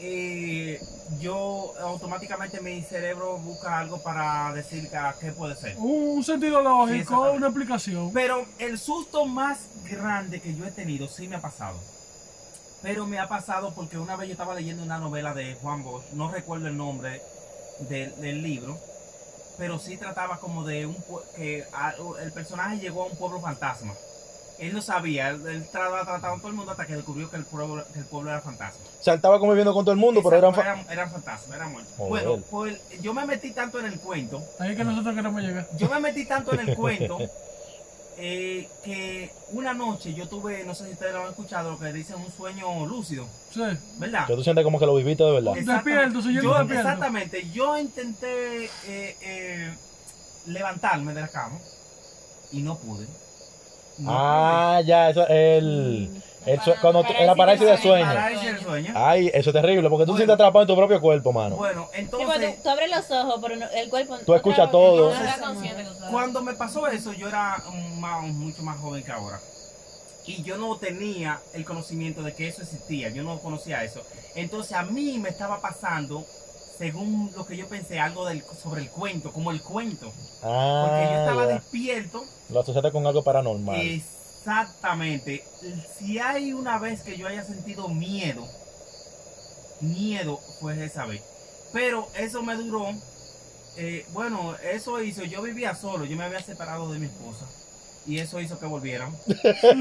eh, 0.00 0.80
yo 1.20 1.72
automáticamente 1.80 2.60
mi 2.60 2.82
cerebro 2.82 3.38
busca 3.38 3.78
algo 3.78 4.02
para 4.02 4.52
decir 4.52 4.90
que, 4.90 4.98
qué 5.20 5.32
puede 5.32 5.54
ser. 5.56 5.76
Un 5.78 6.22
sentido 6.24 6.60
lógico, 6.60 7.30
una 7.32 7.46
explicación. 7.46 8.12
Pero 8.12 8.44
el 8.58 8.78
susto 8.78 9.24
más 9.24 9.60
grande 9.88 10.40
que 10.40 10.54
yo 10.54 10.64
he 10.66 10.70
tenido 10.72 11.08
sí 11.08 11.28
me 11.28 11.36
ha 11.36 11.40
pasado. 11.40 11.78
Pero 12.84 13.06
me 13.06 13.18
ha 13.18 13.26
pasado 13.26 13.72
porque 13.74 13.98
una 13.98 14.14
vez 14.14 14.28
yo 14.28 14.32
estaba 14.32 14.54
leyendo 14.54 14.82
una 14.82 14.98
novela 14.98 15.32
de 15.34 15.54
Juan 15.56 15.82
Bosch, 15.82 16.04
no 16.12 16.30
recuerdo 16.30 16.68
el 16.68 16.76
nombre 16.76 17.20
del, 17.88 18.14
del 18.20 18.42
libro, 18.42 18.78
pero 19.58 19.78
sí 19.78 19.96
trataba 19.96 20.38
como 20.38 20.64
de 20.64 20.84
un 20.86 20.96
que 21.34 21.64
a- 21.72 21.94
el 22.22 22.30
personaje 22.32 22.78
llegó 22.78 23.02
a 23.04 23.06
un 23.06 23.16
pueblo 23.16 23.40
fantasma. 23.40 23.94
Él 24.58 24.72
no 24.72 24.80
sabía, 24.82 25.30
él, 25.30 25.44
él 25.48 25.66
trataba 25.72 26.04
trataba 26.04 26.30
con 26.34 26.40
todo 26.40 26.50
el 26.50 26.56
mundo 26.56 26.70
hasta 26.72 26.86
que 26.86 26.94
descubrió 26.94 27.28
que 27.30 27.36
el 27.38 27.44
pueblo, 27.44 27.82
que 27.92 27.98
el 28.00 28.04
pueblo 28.04 28.30
era 28.30 28.40
fantasma. 28.40 28.84
O 29.00 29.02
sea, 29.02 29.14
él 29.14 29.18
estaba 29.18 29.40
conviviendo 29.40 29.72
con 29.74 29.84
todo 29.84 29.92
el 29.94 29.98
mundo, 29.98 30.20
pero 30.22 30.36
eran... 30.36 30.54
Eran, 30.54 30.86
eran 30.90 31.10
fantasmas, 31.10 31.56
eran 31.56 31.72
muertos. 31.72 31.92
Bueno, 31.98 32.36
pues 32.50 32.78
yo 33.00 33.12
me 33.14 33.26
metí 33.26 33.50
tanto 33.52 33.80
en 33.80 33.86
el 33.86 33.98
cuento 33.98 34.42
Ahí 34.60 34.72
es 34.72 34.76
que 34.76 34.84
nosotros 34.84 35.14
queremos 35.14 35.42
llegar. 35.42 35.66
yo 35.76 35.88
me 35.88 36.00
metí 36.00 36.26
tanto 36.26 36.52
en 36.52 36.60
el 36.68 36.76
cuento 36.76 37.18
eh, 38.18 38.68
que 38.84 39.30
una 39.52 39.74
noche 39.74 40.14
yo 40.14 40.28
tuve, 40.28 40.64
no 40.64 40.74
sé 40.74 40.86
si 40.86 40.92
ustedes 40.92 41.12
lo 41.12 41.22
han 41.22 41.30
escuchado, 41.30 41.72
lo 41.72 41.78
que 41.78 41.92
dicen 41.92 42.16
un 42.16 42.30
sueño 42.32 42.86
lúcido, 42.86 43.26
Sí. 43.52 43.62
¿verdad? 43.98 44.26
Que 44.26 44.34
tú 44.36 44.42
sientes 44.44 44.64
como 44.64 44.78
que 44.78 44.86
lo 44.86 44.94
viviste 44.94 45.24
de 45.24 45.32
verdad. 45.32 45.56
Exactamente. 45.56 46.16
Despierto, 46.16 46.30
Yo- 46.42 46.58
despierto. 46.58 46.74
Exactamente, 46.88 47.50
yo 47.52 47.78
intenté 47.78 48.64
eh, 48.64 49.16
eh, 49.22 49.74
levantarme 50.46 51.14
de 51.14 51.20
la 51.22 51.28
cama 51.28 51.58
y 52.52 52.62
no 52.62 52.76
pude. 52.78 53.06
No 53.98 54.10
Ah, 54.12 54.80
ya, 54.84 55.10
eso 55.10 55.22
es 55.22 55.30
el... 55.30 56.22
el 56.46 56.60
sue- 56.60 56.74
cuando 56.80 57.00
tú- 57.02 57.08
Parálisis 57.08 57.26
la 57.26 57.34
parálisis 57.34 57.66
de 57.66 57.72
del 57.72 57.82
sueño. 57.82 58.06
Parálisis 58.06 58.44
del 58.46 58.60
sueño. 58.60 58.92
Ay, 58.96 59.30
eso 59.32 59.50
es 59.50 59.54
terrible, 59.54 59.88
porque 59.88 60.04
tú 60.04 60.12
Bueno. 60.12 60.16
sientes 60.18 60.34
atrapado 60.34 60.62
en 60.62 60.68
tu 60.68 60.76
propio 60.76 61.00
cuerpo, 61.00 61.32
mano. 61.32 61.56
Bueno, 61.56 61.88
entonces, 61.94 62.56
tú, 62.56 62.62
tú 62.62 62.68
abres 62.70 62.90
los 62.90 63.10
ojos, 63.10 63.38
pero 63.42 63.56
no- 63.56 63.70
el 63.70 63.88
cuerpo. 63.90 64.18
Tú 64.26 64.34
escuchas 64.34 64.70
todo. 64.70 65.10
No 65.12 65.46
consciente 65.46 65.82
que 65.84 65.90
cuando 66.10 66.42
me 66.42 66.54
pasó 66.54 66.86
eso, 66.88 67.12
yo 67.12 67.28
era 67.28 67.62
más- 67.98 68.22
mucho 68.24 68.62
más 68.62 68.78
joven 68.78 69.02
que 69.02 69.12
ahora. 69.12 69.40
Y 70.26 70.42
yo 70.42 70.56
no 70.56 70.76
tenía 70.78 71.38
el 71.52 71.64
conocimiento 71.66 72.22
de 72.22 72.34
que 72.34 72.48
eso 72.48 72.62
existía, 72.62 73.10
yo 73.10 73.22
no 73.22 73.38
conocía 73.40 73.84
eso. 73.84 74.00
Entonces 74.34 74.72
a 74.72 74.82
mí 74.82 75.18
me 75.18 75.28
estaba 75.28 75.60
pasando, 75.60 76.24
según 76.78 77.30
lo 77.36 77.44
que 77.44 77.58
yo 77.58 77.68
pensé, 77.68 78.00
algo 78.00 78.24
del, 78.26 78.42
sobre 78.62 78.80
el 78.80 78.90
cuento, 78.90 79.32
como 79.32 79.50
el 79.50 79.60
cuento. 79.60 80.06
Porque 80.40 81.04
yo 81.10 81.18
estaba 81.20 81.42
Ah, 81.42 81.46
ya. 81.48 81.54
despierto. 81.54 82.24
Lo 82.48 82.60
asociaste 82.60 82.90
con 82.90 83.06
algo 83.06 83.22
paranormal. 83.22 83.76
Exactamente. 84.44 85.42
Si 85.98 86.18
hay 86.18 86.52
una 86.52 86.78
vez 86.78 87.02
que 87.02 87.16
yo 87.16 87.26
haya 87.26 87.42
sentido 87.42 87.88
miedo, 87.88 88.46
miedo 89.80 90.38
fue 90.60 90.84
esa 90.84 91.06
vez. 91.06 91.22
Pero 91.72 92.08
eso 92.14 92.42
me 92.42 92.54
duró. 92.54 92.88
eh, 93.78 94.06
bueno, 94.12 94.54
eso 94.62 95.02
hizo, 95.02 95.24
yo 95.24 95.40
vivía 95.40 95.74
solo, 95.74 96.04
yo 96.04 96.16
me 96.16 96.24
había 96.24 96.42
separado 96.42 96.92
de 96.92 96.98
mi 96.98 97.06
esposa. 97.06 97.46
Y 98.06 98.18
eso 98.18 98.38
hizo 98.38 98.58
que 98.60 98.66
volvieran. 98.66 99.16
es 99.26 99.64
un 99.64 99.80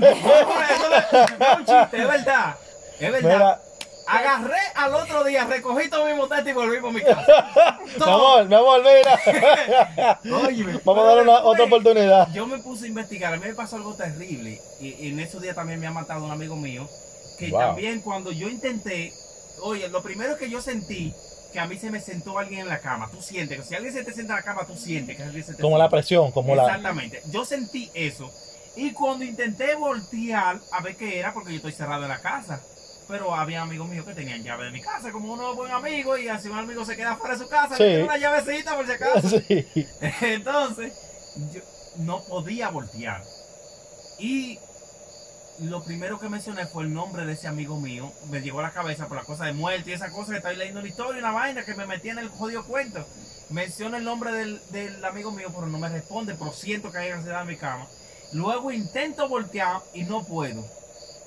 chiste, 1.66 1.98
es 1.98 2.08
verdad. 2.08 2.56
Es 3.00 3.12
verdad. 3.12 3.62
Agarré 4.06 4.58
al 4.76 4.94
otro 4.96 5.24
día, 5.24 5.46
recogí 5.46 5.90
todo 5.90 6.06
mi 6.06 6.14
motete 6.14 6.50
y 6.50 6.54
volví 6.54 6.80
por 6.82 6.92
mi 6.94 7.02
casa. 7.02 7.80
mi 7.86 7.92
Todo. 7.94 8.12
amor, 8.14 8.48
mi 8.50 8.56
amor, 8.56 8.82
mira. 8.84 10.20
Óyeme, 10.48 10.80
Vamos 10.84 11.04
a 11.04 11.08
darle 11.08 11.22
una, 11.24 11.44
otra 11.44 11.64
oportunidad. 11.66 12.28
yo 12.34 12.46
me 12.48 12.58
puse 12.60 12.86
a 12.86 12.88
investigar, 12.90 13.34
a 13.34 13.38
mí 13.38 13.46
me 13.48 13.54
pasó 13.54 13.78
algo 13.78 13.94
terrible 13.96 14.60
y, 14.80 14.90
y 14.90 15.10
en 15.10 15.20
esos 15.20 15.42
días 15.42 15.56
también 15.56 15.80
me 15.80 15.88
ha 15.88 15.92
matado 15.92 16.26
un 16.26 16.32
amigo 16.32 16.56
mío, 16.56 16.88
que 17.40 17.50
Wow. 17.50 17.60
también 17.60 18.02
cuando 18.02 18.32
yo 18.32 18.50
intenté, 18.50 19.14
oye, 19.62 19.88
lo 19.90 20.02
primero 20.04 20.38
que 20.38 20.50
yo 20.50 20.62
sentí, 20.62 21.14
que 21.52 21.60
a 21.60 21.66
mí 21.68 21.78
se 21.78 21.90
me 21.92 22.00
sentó 22.00 22.38
alguien 22.40 22.62
en 22.62 22.68
la 22.68 22.80
cama, 22.80 23.10
tú 23.12 23.22
sientes, 23.22 23.58
que 23.60 23.64
si 23.64 23.76
alguien 23.76 23.94
se 23.94 24.04
te 24.04 24.12
sienta 24.14 24.34
en 24.34 24.38
la 24.40 24.44
cama, 24.44 24.66
tú 24.66 24.76
sientes 24.76 25.16
que 25.16 25.24
alguien 25.24 25.44
se 25.44 25.54
te 25.54 25.62
Como 25.62 25.78
la 25.78 25.88
presión, 25.90 26.32
como 26.32 26.56
la... 26.56 26.64
Exactamente, 26.66 27.22
yo 27.32 27.46
sentí 27.46 27.90
eso 27.94 28.32
y 28.76 28.92
cuando 28.92 29.24
intenté 29.24 29.76
voltear 29.76 30.60
a 30.72 30.82
ver 30.82 30.96
qué 30.96 31.20
era, 31.20 31.34
porque 31.34 31.52
yo 31.52 31.58
estoy 31.58 31.72
cerrado 31.74 32.04
en 32.04 32.10
la 32.10 32.20
casa. 32.20 32.60
Pero 33.08 33.36
había 33.36 33.62
amigos 33.62 33.88
míos 33.90 34.06
que 34.06 34.14
tenían 34.14 34.44
llave 34.44 34.66
de 34.66 34.72
mi 34.72 34.82
casa, 34.82 35.12
como 35.12 35.34
uno 35.34 35.56
buen 35.56 35.72
amigo, 35.72 36.18
y 36.18 36.28
así 36.30 36.48
un 36.48 36.58
amigo 36.58 36.86
se 36.86 36.96
queda 36.96 37.16
fuera 37.18 37.36
de 37.36 37.44
su 37.44 37.50
casa, 37.50 37.76
Sí. 37.76 37.84
le 37.84 37.90
tiene 37.90 38.04
una 38.06 38.18
llavecita 38.18 38.76
por 38.76 38.86
si 38.86 38.92
acaso. 38.94 39.28
Sí. 39.48 39.68
Entonces, 40.22 40.94
yo 41.52 41.62
no 41.98 42.24
podía 42.24 42.70
voltear. 42.70 43.24
Y 44.20 44.58
lo 45.60 45.84
primero 45.84 46.20
que 46.20 46.30
mencioné 46.30 46.66
fue 46.66 46.84
el 46.84 46.94
nombre 46.94 47.26
de 47.26 47.34
ese 47.34 47.48
amigo 47.48 47.80
mío. 47.80 48.12
Me 48.30 48.42
llegó 48.42 48.60
a 48.60 48.64
la 48.64 48.72
cabeza 48.72 49.08
por 49.08 49.18
la 49.18 49.24
cosa 49.24 49.46
de 49.46 49.54
muerte 49.54 49.90
y 49.92 49.94
esa 49.94 50.10
cosa 50.12 50.32
que 50.32 50.38
estoy 50.38 50.56
leyendo 50.56 50.82
la 50.82 50.88
historia, 50.88 51.20
una 51.20 51.32
vaina 51.32 51.64
que 51.66 51.76
me 51.76 51.86
metí 51.86 52.10
en 52.10 52.20
el 52.20 52.30
jodido 52.30 52.64
cuento. 52.66 53.06
Menciono 53.50 53.98
el 53.98 54.04
nombre 54.04 54.32
del, 54.32 54.62
del 54.72 55.04
amigo 55.06 55.32
mío, 55.32 55.50
pero 55.54 55.68
no 55.68 55.78
me 55.78 55.90
responde, 55.90 56.36
pero 56.36 56.52
siento 56.54 56.92
que 56.92 56.98
hay 57.00 57.12
ansiedad 57.12 57.42
en 57.42 57.48
mi 57.50 57.58
cama. 57.58 57.86
Luego 58.32 58.72
intento 58.72 59.28
voltear 59.28 59.82
y 59.94 60.04
no 60.04 60.24
puedo. 60.24 60.66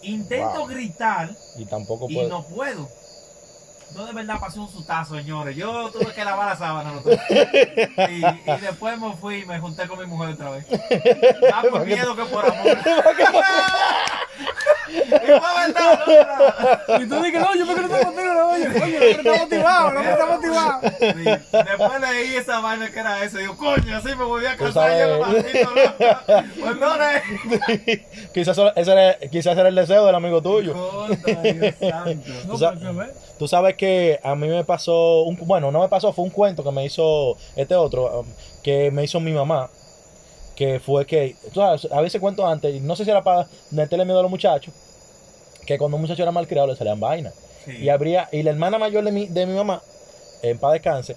Intento 0.03 0.59
Wow. 0.61 0.67
gritar 0.69 1.31
Y 1.57 1.65
tampoco 1.67 2.07
y 2.09 2.15
puedo. 2.15 2.29
no 2.29 2.43
puedo. 2.45 2.89
Yo 3.95 4.05
de 4.05 4.13
verdad 4.13 4.39
pasé 4.41 4.59
un 4.59 4.69
sutazo, 4.71 5.15
señores. 5.17 5.57
Yo 5.57 5.91
tuve 5.91 6.13
que 6.13 6.25
lavar 6.25 6.49
la 6.49 6.57
sábana. 6.57 6.93
dos. 6.93 7.17
Y, 8.11 8.25
y 8.27 8.61
después 8.61 8.99
me 9.01 9.15
fui 9.17 9.37
y 9.39 9.47
me 9.47 9.59
junté 9.59 9.87
con 9.89 9.99
mi 9.99 10.07
mujer 10.07 10.31
otra 10.35 10.51
vez. 10.51 10.67
Más 11.51 11.67
por 11.71 11.87
miedo 11.87 12.15
que 12.17 12.25
por 12.27 12.45
amor. 12.45 12.79
y 14.89 15.11
fue 15.11 15.29
verdad, 15.29 16.01
fue 16.05 16.15
verdad. 16.15 16.83
Y 17.01 17.07
tú 17.09 17.23
dices, 17.23 17.41
no, 17.41 17.55
yo 17.55 17.67
me 17.67 17.75
creo 17.75 17.89
contigo, 17.89 18.35
no, 18.35 18.49
oye, 18.51 18.69
oye, 18.83 18.99
no 19.23 19.33
está 19.33 19.45
motivado, 19.45 19.91
no 19.93 20.01
está 20.03 20.27
motivado. 20.27 20.81
Sí. 20.99 21.25
Después 21.53 22.01
leí 22.01 22.37
esa 22.37 22.61
vaina 22.61 22.91
que 22.91 22.99
era 22.99 23.25
eso. 23.25 23.39
Digo, 23.39 23.57
coño, 23.57 23.97
así 23.97 24.09
me 24.09 24.25
volví 24.25 24.47
a 24.47 24.57
Tú 24.57 24.65
casar 24.65 24.91
yo, 24.99 25.25
sabes. 25.25 25.45
maldito. 25.45 25.71
Pues 26.61 26.77
no, 26.77 26.97
no. 26.97 27.05
quizás, 28.35 28.59
ese 28.77 28.93
era, 28.93 29.19
quizás 29.31 29.57
era 29.57 29.69
el 29.69 29.75
deseo 29.75 30.05
del 30.07 30.15
amigo 30.15 30.43
tuyo. 30.43 30.75
Dios 31.27 31.75
santo. 31.81 32.59
Sea, 32.59 32.71
porque, 32.73 32.87
¿ves? 32.93 33.09
Tú 33.39 33.47
sabes 33.49 33.77
que 33.77 34.19
a 34.23 34.35
mí 34.35 34.49
me 34.49 34.65
pasó, 34.65 35.23
un, 35.23 35.37
bueno, 35.43 35.71
no 35.71 35.81
me 35.81 35.89
pasó, 35.89 36.13
fue 36.13 36.25
un 36.25 36.31
cuento 36.31 36.65
que 36.65 36.71
me 36.71 36.85
hizo 36.85 37.37
este 37.55 37.75
otro, 37.75 38.21
um, 38.21 38.27
que 38.63 38.91
me 38.91 39.05
hizo 39.05 39.21
mi 39.21 39.33
mamá, 39.33 39.69
que 40.57 40.81
fue 40.81 41.07
que, 41.07 41.37
tú 41.53 41.61
sabes, 41.61 41.87
a 41.93 42.01
veces 42.01 42.21
cuento 42.21 42.47
antes, 42.47 42.75
y 42.75 42.81
no 42.81 42.97
sé 42.97 43.05
si 43.05 43.11
era 43.11 43.23
para 43.23 43.47
meterle 43.71 44.05
miedo 44.05 44.19
a 44.19 44.23
los 44.23 44.31
muchachos, 44.31 44.73
que 45.67 45.79
cuando 45.79 45.97
un 45.97 46.03
muchacho 46.03 46.23
era 46.23 46.33
mal 46.33 46.49
criado 46.49 46.67
le 46.67 46.77
salían 46.77 46.99
vainas. 46.99 47.35
Sí. 47.65 47.77
Y 47.77 47.89
habría, 47.91 48.29
y 48.33 48.43
la 48.43 48.51
hermana 48.51 48.79
mayor 48.79 49.05
de 49.05 49.13
mi, 49.13 49.27
de 49.27 49.47
mi 49.47 49.55
mamá, 49.55 49.83
en 50.43 50.59
paz 50.59 50.73
descanse, 50.73 51.17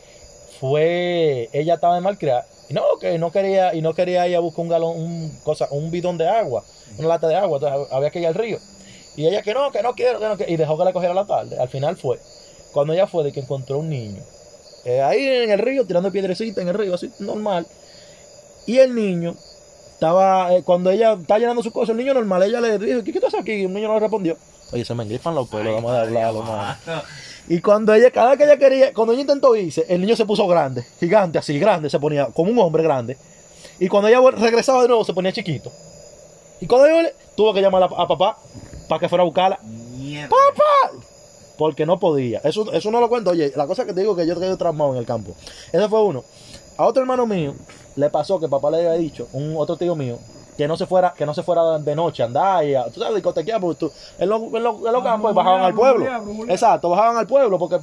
fue, 0.59 1.49
ella 1.53 1.75
estaba 1.75 1.95
de 1.95 2.01
malcriada, 2.01 2.45
y 2.69 2.73
no, 2.73 2.83
que 2.99 3.17
no 3.17 3.31
quería, 3.31 3.73
y 3.73 3.81
no 3.81 3.93
quería 3.93 4.27
ir 4.27 4.35
a 4.35 4.39
buscar 4.39 4.63
un 4.63 4.69
galón, 4.69 4.97
un 4.97 5.39
cosa, 5.43 5.67
un 5.71 5.89
bidón 5.89 6.17
de 6.17 6.27
agua, 6.27 6.63
una 6.97 7.07
lata 7.07 7.27
de 7.27 7.35
agua, 7.35 7.57
entonces 7.57 7.91
había 7.91 8.09
que 8.09 8.19
ir 8.19 8.27
al 8.27 8.35
río. 8.35 8.59
Y 9.15 9.25
ella 9.25 9.41
que 9.41 9.53
no, 9.53 9.71
que 9.71 9.81
no 9.81 9.93
quiero, 9.93 10.19
que 10.19 10.27
no 10.27 10.37
quiero, 10.37 10.51
y 10.51 10.57
dejó 10.57 10.77
que 10.77 10.85
le 10.85 10.93
cogiera 10.93 11.13
la 11.13 11.25
tarde. 11.25 11.57
Al 11.59 11.67
final 11.67 11.97
fue, 11.97 12.19
cuando 12.73 12.93
ella 12.93 13.07
fue 13.07 13.23
de 13.23 13.31
que 13.31 13.39
encontró 13.39 13.79
un 13.79 13.89
niño, 13.89 14.21
eh, 14.85 15.01
ahí 15.01 15.25
en 15.25 15.51
el 15.51 15.59
río, 15.59 15.85
tirando 15.85 16.11
piedrecita 16.11 16.61
en 16.61 16.69
el 16.69 16.73
río, 16.73 16.93
así, 16.93 17.11
normal. 17.19 17.65
Y 18.69 18.77
el 18.77 18.93
niño 18.93 19.33
estaba, 19.93 20.53
eh, 20.53 20.61
cuando 20.63 20.91
ella 20.91 21.13
estaba 21.13 21.39
llenando 21.39 21.63
sus 21.63 21.73
cosas, 21.73 21.89
el 21.89 21.97
niño 21.97 22.13
normal, 22.13 22.43
ella 22.43 22.61
le 22.61 22.77
dijo, 22.77 23.03
¿qué, 23.03 23.11
qué 23.11 23.17
estás 23.17 23.33
aquí? 23.33 23.51
Y 23.53 23.63
el 23.63 23.73
niño 23.73 23.87
no 23.87 23.95
le 23.95 23.99
respondió. 24.01 24.37
Oye, 24.71 24.85
se 24.85 24.93
me 24.93 25.01
engrifan 25.01 25.33
los 25.33 25.49
pelos, 25.49 25.73
vamos 25.73 25.91
a 25.91 26.01
hablar, 26.01 26.33
a- 26.35 27.03
y 27.47 27.59
cuando 27.61 27.95
ella, 27.95 28.11
cada 28.11 28.29
vez 28.29 28.37
que 28.37 28.43
ella 28.43 28.57
quería, 28.59 28.93
cuando 28.93 29.13
ella 29.13 29.21
intentó 29.21 29.55
irse, 29.55 29.83
el 29.89 30.01
niño 30.01 30.15
se 30.15 30.23
puso 30.27 30.47
grande, 30.47 30.85
gigante, 30.99 31.39
así, 31.39 31.57
grande, 31.57 31.89
se 31.89 31.99
ponía 31.99 32.27
como 32.27 32.51
un 32.51 32.59
hombre 32.59 32.83
grande. 32.83 33.17
Y 33.79 33.87
cuando 33.87 34.07
ella 34.07 34.19
regresaba 34.37 34.83
de 34.83 34.87
nuevo, 34.89 35.03
se 35.03 35.13
ponía 35.15 35.31
chiquito. 35.33 35.71
Y 36.61 36.67
cuando 36.67 36.85
ella 36.87 37.09
tuvo 37.35 37.51
que 37.55 37.61
llamar 37.61 37.81
a, 37.81 37.85
a 37.87 38.07
papá 38.07 38.37
para 38.87 38.99
que 38.99 39.09
fuera 39.09 39.23
a 39.23 39.25
buscarla, 39.25 39.57
Mierda. 39.63 40.29
porque 41.57 41.87
no 41.87 41.99
podía. 41.99 42.39
Eso, 42.43 42.71
eso 42.71 42.91
no 42.91 42.99
lo 42.99 43.09
cuento. 43.09 43.31
Oye, 43.31 43.51
la 43.55 43.65
cosa 43.65 43.83
que 43.85 43.93
te 43.93 44.01
digo 44.01 44.15
que 44.15 44.27
yo 44.27 44.39
quedé 44.39 44.55
traumado 44.55 44.91
en 44.93 44.99
el 44.99 45.05
campo. 45.07 45.33
Ese 45.73 45.89
fue 45.89 46.03
uno. 46.03 46.23
A 46.77 46.85
otro 46.85 47.01
hermano 47.01 47.25
mío 47.25 47.55
le 47.95 48.09
pasó 48.09 48.39
que 48.39 48.47
papá 48.47 48.71
le 48.71 48.77
había 48.77 48.93
dicho, 48.93 49.27
un 49.33 49.55
otro 49.57 49.75
tío 49.77 49.95
mío, 49.95 50.17
que 50.57 50.67
no 50.67 50.75
se 50.75 50.85
fuera, 50.85 51.13
que 51.17 51.25
no 51.25 51.33
se 51.33 51.41
fuera 51.43 51.79
de 51.79 51.95
noche 51.95 52.21
a 52.21 52.25
andar 52.25 52.65
y 52.65 52.75
a, 52.75 52.85
tú 52.89 52.99
sabes, 52.99 53.15
discotequear, 53.15 53.61
porque 53.61 53.79
tú, 53.79 53.91
en 54.17 54.27
los, 54.29 54.41
en 54.41 54.61
los, 54.63 54.75
en 54.85 54.91
los 54.91 55.03
campos 55.03 55.33
bajaban 55.33 55.61
al 55.63 55.73
pueblo. 55.73 56.05
Exacto, 56.51 56.89
bajaban 56.89 57.17
al 57.17 57.27
pueblo, 57.27 57.57
porque 57.59 57.75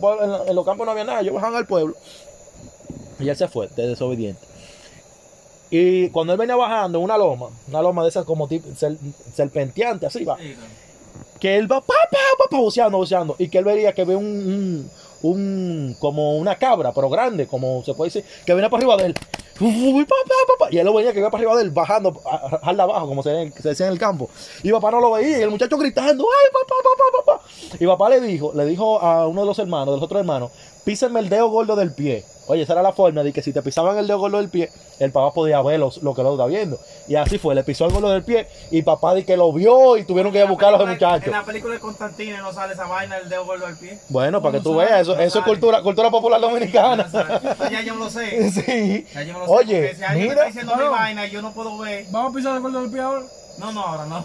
en, 0.46 0.54
los 0.54 0.64
campos 0.64 0.84
no 0.84 0.92
había 0.92 1.04
nada, 1.04 1.20
ellos 1.20 1.34
bajaban 1.34 1.56
al 1.56 1.66
pueblo. 1.66 1.94
Y 3.18 3.28
él 3.28 3.36
se 3.36 3.48
fue, 3.48 3.68
de 3.68 3.86
desobediente. 3.88 4.40
Y 5.70 6.10
cuando 6.10 6.32
él 6.32 6.38
venía 6.38 6.54
bajando 6.54 7.00
una 7.00 7.16
loma, 7.18 7.48
una 7.68 7.82
loma 7.82 8.02
de 8.02 8.10
esas 8.10 8.24
como 8.24 8.46
tipo 8.46 8.68
sel- 8.70 8.98
serpenteante, 9.34 10.06
así 10.06 10.24
va, 10.24 10.36
que 11.40 11.56
él 11.56 11.70
va 11.70 11.80
pa, 11.80 11.94
pa, 12.10 12.18
pa, 12.38 12.44
pa, 12.50 12.56
buceando, 12.58 12.98
buceando, 12.98 13.34
y 13.38 13.48
que 13.48 13.58
él 13.58 13.64
vería 13.64 13.92
que 13.92 14.04
ve 14.04 14.14
un, 14.14 14.24
un, 14.24 14.90
un- 15.22 15.96
como 15.98 16.36
una 16.36 16.56
cabra, 16.56 16.92
pero 16.92 17.08
grande, 17.10 17.46
como 17.46 17.82
se 17.84 17.94
puede 17.94 18.10
decir, 18.12 18.24
que 18.44 18.52
viene 18.54 18.70
para 18.70 18.78
arriba 18.80 18.96
de 18.96 19.06
él. 19.06 19.14
Y 20.70 20.78
él 20.78 20.84
lo 20.84 20.94
veía 20.94 21.12
que 21.12 21.18
iba 21.20 21.30
para 21.30 21.40
arriba 21.42 21.56
de 21.56 21.62
él, 21.62 21.70
bajando, 21.70 22.20
a- 22.24 22.36
a- 22.36 22.60
al 22.62 22.76
de 22.76 22.82
abajo, 22.82 23.06
como 23.06 23.22
se, 23.22 23.52
se 23.60 23.68
decía 23.70 23.86
en 23.86 23.92
el 23.92 23.98
campo. 23.98 24.28
Y 24.62 24.70
papá 24.72 24.90
no 24.90 25.00
lo 25.00 25.12
veía, 25.12 25.38
y 25.38 25.42
el 25.42 25.50
muchacho 25.50 25.76
gritando, 25.78 26.24
¡ay, 26.24 26.50
papá, 26.52 26.74
papá! 26.82 27.15
Y 27.80 27.86
papá 27.86 28.08
le 28.10 28.20
dijo, 28.20 28.52
le 28.54 28.64
dijo 28.64 29.00
a 29.00 29.26
uno 29.26 29.40
de 29.42 29.46
los 29.46 29.58
hermanos, 29.58 29.86
de 29.88 29.92
los 29.96 30.02
otros 30.04 30.20
hermanos, 30.20 30.50
písenme 30.84 31.20
el 31.20 31.28
dedo 31.28 31.48
gordo 31.48 31.74
del 31.76 31.92
pie. 31.92 32.24
Oye, 32.48 32.62
esa 32.62 32.74
era 32.74 32.82
la 32.82 32.92
forma 32.92 33.24
de 33.24 33.32
que 33.32 33.42
si 33.42 33.52
te 33.52 33.60
pisaban 33.60 33.98
el 33.98 34.06
dedo 34.06 34.20
gordo 34.20 34.38
del 34.38 34.48
pie, 34.48 34.70
el 35.00 35.10
papá 35.10 35.34
podía 35.34 35.60
ver 35.62 35.80
los- 35.80 36.00
lo 36.02 36.14
que 36.14 36.22
lo 36.22 36.32
está 36.34 36.46
viendo. 36.46 36.78
Y 37.08 37.16
así 37.16 37.38
fue, 37.38 37.56
le 37.56 37.64
pisó 37.64 37.86
el 37.86 37.92
gordo 37.92 38.08
del 38.10 38.22
pie, 38.22 38.46
y 38.70 38.82
papá 38.82 39.14
di 39.16 39.24
que 39.24 39.36
lo 39.36 39.52
vio, 39.52 39.96
y 39.96 40.04
tuvieron 40.04 40.30
que 40.30 40.38
ir 40.38 40.44
a 40.44 40.48
buscar 40.48 40.72
a 40.72 40.78
los 40.78 40.88
muchachos. 40.88 41.26
En 41.26 41.32
la 41.32 41.42
película 41.44 41.74
de 41.74 41.80
Constantine 41.80 42.38
no 42.38 42.52
sale 42.52 42.74
esa 42.74 42.86
vaina 42.86 43.18
del 43.18 43.28
dedo 43.28 43.44
gordo 43.44 43.66
al 43.66 43.76
pie. 43.76 43.98
Bueno, 44.10 44.40
para 44.40 44.58
que 44.58 44.62
tú 44.64 44.76
veas, 44.76 45.00
eso, 45.00 45.18
eso 45.18 45.38
es 45.40 45.44
cultura, 45.44 45.82
cultura 45.82 46.08
popular 46.08 46.40
dominicana. 46.40 47.08
Ya 47.70 47.82
yo 47.82 47.96
lo 47.96 48.08
sé. 48.08 48.50
Sí. 48.52 49.06
Ya 49.12 49.22
yo 49.24 49.32
me 49.34 49.40
lo 49.40 49.46
sé. 49.46 49.52
Oye, 49.52 49.94
si 49.96 50.02
alguien 50.04 50.28
me 50.28 50.34
mira. 50.34 50.34
está 50.34 50.46
diciendo 50.46 50.72
mi 50.72 50.78
Claro. 50.78 50.92
vaina 50.92 51.26
y 51.26 51.30
yo 51.30 51.42
no 51.42 51.52
puedo 51.52 51.76
ver. 51.78 52.06
Vamos 52.10 52.30
a 52.32 52.36
pisar 52.36 52.54
el 52.56 52.62
gordo 52.62 52.80
del 52.82 52.90
pie 52.92 53.00
ahora. 53.00 53.22
No, 53.58 53.72
no, 53.72 53.80
ahora 53.82 54.06
no. 54.06 54.24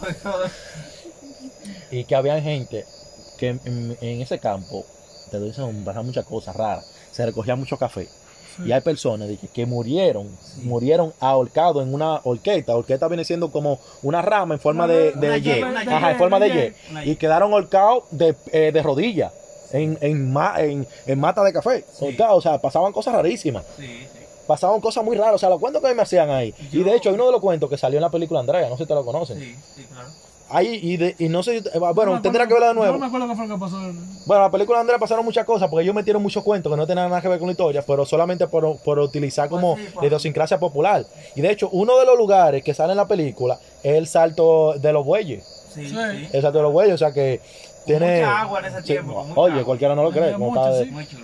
Y 1.90 2.06
que 2.06 2.16
había 2.16 2.40
gente 2.42 2.86
que 3.42 3.50
en, 3.66 3.98
en 4.00 4.22
ese 4.22 4.40
campo, 4.40 4.86
te 5.32 5.40
dicen, 5.40 5.84
pasaban 5.84 6.06
muchas 6.06 6.26
cosas 6.26 6.56
raras. 6.56 6.86
Se 7.12 7.26
recogía 7.26 7.56
mucho 7.56 7.76
café. 7.78 8.08
Sí. 8.56 8.64
Y 8.68 8.72
hay 8.72 8.82
personas 8.82 9.30
que, 9.40 9.48
que 9.48 9.66
murieron, 9.66 10.30
murieron 10.64 11.14
ahorcados 11.20 11.84
en 11.84 11.94
una 11.94 12.20
horqueta. 12.24 12.76
Horqueta 12.76 13.08
viene 13.08 13.24
siendo 13.24 13.50
como 13.52 13.80
una 14.04 14.22
rama 14.22 14.54
en 14.56 14.60
forma 14.60 14.88
de, 14.88 15.14
de 15.14 15.28
Una 15.88 16.12
en 16.12 16.18
forma 16.18 16.40
de 16.40 16.74
Y. 17.06 17.16
Quedaron 17.16 17.54
ahorcados 17.54 18.04
de, 18.12 18.36
eh, 18.52 18.72
de 18.74 18.84
rodillas. 18.84 19.32
En, 19.72 19.98
en, 20.02 20.34
ma- 20.34 20.56
en, 20.62 20.86
en 21.08 21.20
mata 21.20 21.44
de 21.44 21.54
café. 21.54 21.86
Sí. 21.98 22.18
O 22.30 22.42
sea, 22.42 22.60
pasaban 22.60 22.92
cosas 22.92 23.14
rarísimas. 23.16 23.64
Sí, 23.78 23.86
sí. 23.88 24.20
pasaban 24.46 24.82
cosas 24.82 25.04
muy 25.04 25.16
raras. 25.16 25.36
O 25.36 25.38
sea, 25.38 25.50
los 25.50 25.60
cuentos 25.62 25.82
que 25.82 25.94
me 25.96 26.02
hacían 26.02 26.30
ahí. 26.30 26.54
Y 26.74 26.84
de 26.84 26.94
hecho, 26.96 27.08
hay 27.10 27.16
uno 27.16 27.26
de 27.28 27.32
los 27.32 27.42
cuentos 27.42 27.70
que 27.70 27.78
salió 27.78 27.98
en 27.98 28.02
la 28.04 28.10
película 28.12 28.42
Andrea, 28.42 28.68
no 28.68 28.76
sé 28.76 28.84
si 28.84 28.88
te 28.90 28.94
lo 28.96 29.06
conocen. 29.06 29.40
Sí, 29.40 29.56
sí, 29.76 29.86
claro. 29.86 30.10
Ahí, 30.52 30.80
y, 30.82 30.98
de- 30.98 31.16
y 31.18 31.30
no 31.30 31.44
sé, 31.44 31.58
eh, 31.58 31.64
bueno, 31.96 32.16
No 32.16 32.22
tendrá 32.22 32.44
acuerdo- 32.44 32.48
que 32.48 32.54
verla 32.54 32.68
de 32.70 32.74
No 32.74 32.80
nuevo. 32.82 33.00
me 33.00 33.06
acuerdo 33.06 33.28
qué 33.30 33.36
fue 33.36 33.48
lo 33.48 33.56
que 33.56 33.60
pasó. 33.60 33.78
Bueno, 34.26 34.44
la 34.44 34.52
película 34.52 34.78
de 34.78 34.82
Andrea 34.82 35.00
pasaron 35.00 35.24
muchas 35.26 35.46
cosas 35.46 35.70
porque 35.70 35.84
ellos 35.84 35.96
metieron 35.96 36.22
muchos 36.22 36.44
cuentos 36.44 36.72
que 36.72 36.78
no 36.78 36.86
tenían 36.86 37.10
nada 37.10 37.22
que 37.22 37.28
ver 37.28 37.40
con 37.40 37.48
la 37.48 37.54
historia, 37.54 37.84
pero 37.86 38.06
solamente 38.06 38.48
por, 38.48 38.78
por 38.80 39.00
utilizar 39.00 39.50
como 39.50 39.76
Pues 39.76 39.88
sí, 39.90 39.96
la 40.02 40.08
idiosincrasia 40.08 40.60
popular. 40.60 41.06
Y 41.36 41.42
de 41.42 41.52
hecho, 41.52 41.70
uno 41.72 41.98
de 41.98 42.06
los 42.06 42.18
lugares 42.18 42.64
que 42.64 42.74
sale 42.74 42.92
en 42.94 42.98
la 42.98 43.08
película 43.08 43.60
es 43.84 43.96
el 43.96 44.08
salto 44.08 44.74
de 44.78 44.92
los 44.94 45.06
bueyes. 45.06 45.44
Sí. 45.74 45.86
El 46.34 46.42
salto 46.42 46.58
de 46.58 46.64
los 46.64 46.74
bueyes, 46.74 46.96
o 46.96 46.98
sea 46.98 47.14
que 47.14 47.40
tiene 47.86 48.24
agua 48.24 48.60
en 48.60 48.66
ese 48.66 48.82
tiempo. 48.82 49.26
Oye, 49.36 49.64
cualquiera 49.64 49.96
no 49.96 50.04
lo 50.04 50.12
cree. 50.12 50.36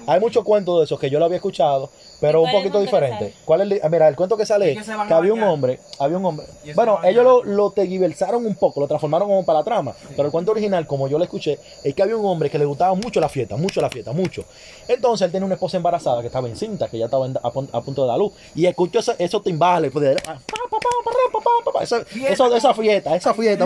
Hay 0.08 0.20
muchos 0.20 0.44
cuentos 0.44 0.80
de 0.80 0.86
esos 0.86 1.00
que 1.00 1.10
yo 1.10 1.20
lo 1.20 1.26
había 1.26 1.38
escuchado, 1.38 1.90
pero 2.20 2.42
un 2.42 2.52
poquito 2.52 2.80
diferente. 2.80 3.34
¿Cuál 3.46 3.72
es 3.72 3.84
ah, 3.84 3.90
mira, 3.90 4.08
el 4.08 4.16
cuento 4.16 4.38
que 4.38 4.46
sale 4.46 4.72
es 4.74 4.86
que, 4.86 5.14
había 5.14 5.34
un 5.34 5.44
hombre, 5.44 5.80
había 6.00 6.18
un 6.18 6.26
hombre. 6.26 6.46
Bueno, 6.76 7.00
ellos 7.04 7.24
lo, 7.24 7.44
lo 7.44 7.72
tegiversaron 7.72 8.46
un 8.46 8.56
poco, 8.56 8.80
lo 8.80 8.88
transformaron 8.88 9.28
como 9.28 9.46
para 9.46 9.60
la 9.60 9.66
trama, 9.66 9.94
pero 10.16 10.28
el 10.28 10.32
cuento 10.32 10.52
original, 10.52 10.88
como 10.88 11.08
yo 11.08 11.18
lo 11.18 11.24
escuché, 11.24 11.60
es 11.84 11.94
que 11.94 12.02
había 12.02 12.18
un 12.18 12.26
hombre 12.26 12.50
que 12.50 12.58
le 12.58 12.66
gustaba 12.66 12.94
mucho 12.96 13.20
la 13.20 13.30
fiesta, 13.30 13.56
mucho 13.56 13.82
la 13.82 13.90
fiesta, 13.90 14.12
mucho. 14.12 14.46
Entonces 14.88 15.26
él 15.26 15.32
tenía 15.32 15.46
una 15.46 15.56
esposa 15.56 15.78
embarazada 15.78 16.22
que 16.22 16.28
estaba 16.28 16.48
encinta, 16.48 16.88
que 16.88 16.98
ya 16.98 17.06
estaba 17.06 17.26
a, 17.26 17.82
punto 17.82 18.02
de 18.04 18.08
dar 18.08 18.18
luz, 18.18 18.34
y 18.56 18.66
escuchó 18.66 19.00
esos 19.00 19.16
eso 19.20 19.42
timbales, 19.42 19.92
pues, 19.92 20.18
ah, 20.28 20.40
pa, 20.46 20.58
pa, 20.70 21.72
pa, 21.72 21.84
esa, 21.84 22.04
fiesta. 22.06 22.34
Eso, 22.34 22.56
esa 22.56 22.74
fiesta, 22.74 23.16
esa 23.16 23.34
fiesta, 23.34 23.66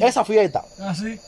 esa 0.00 0.24
fiesta. 0.24 0.64
Así. 0.80 1.18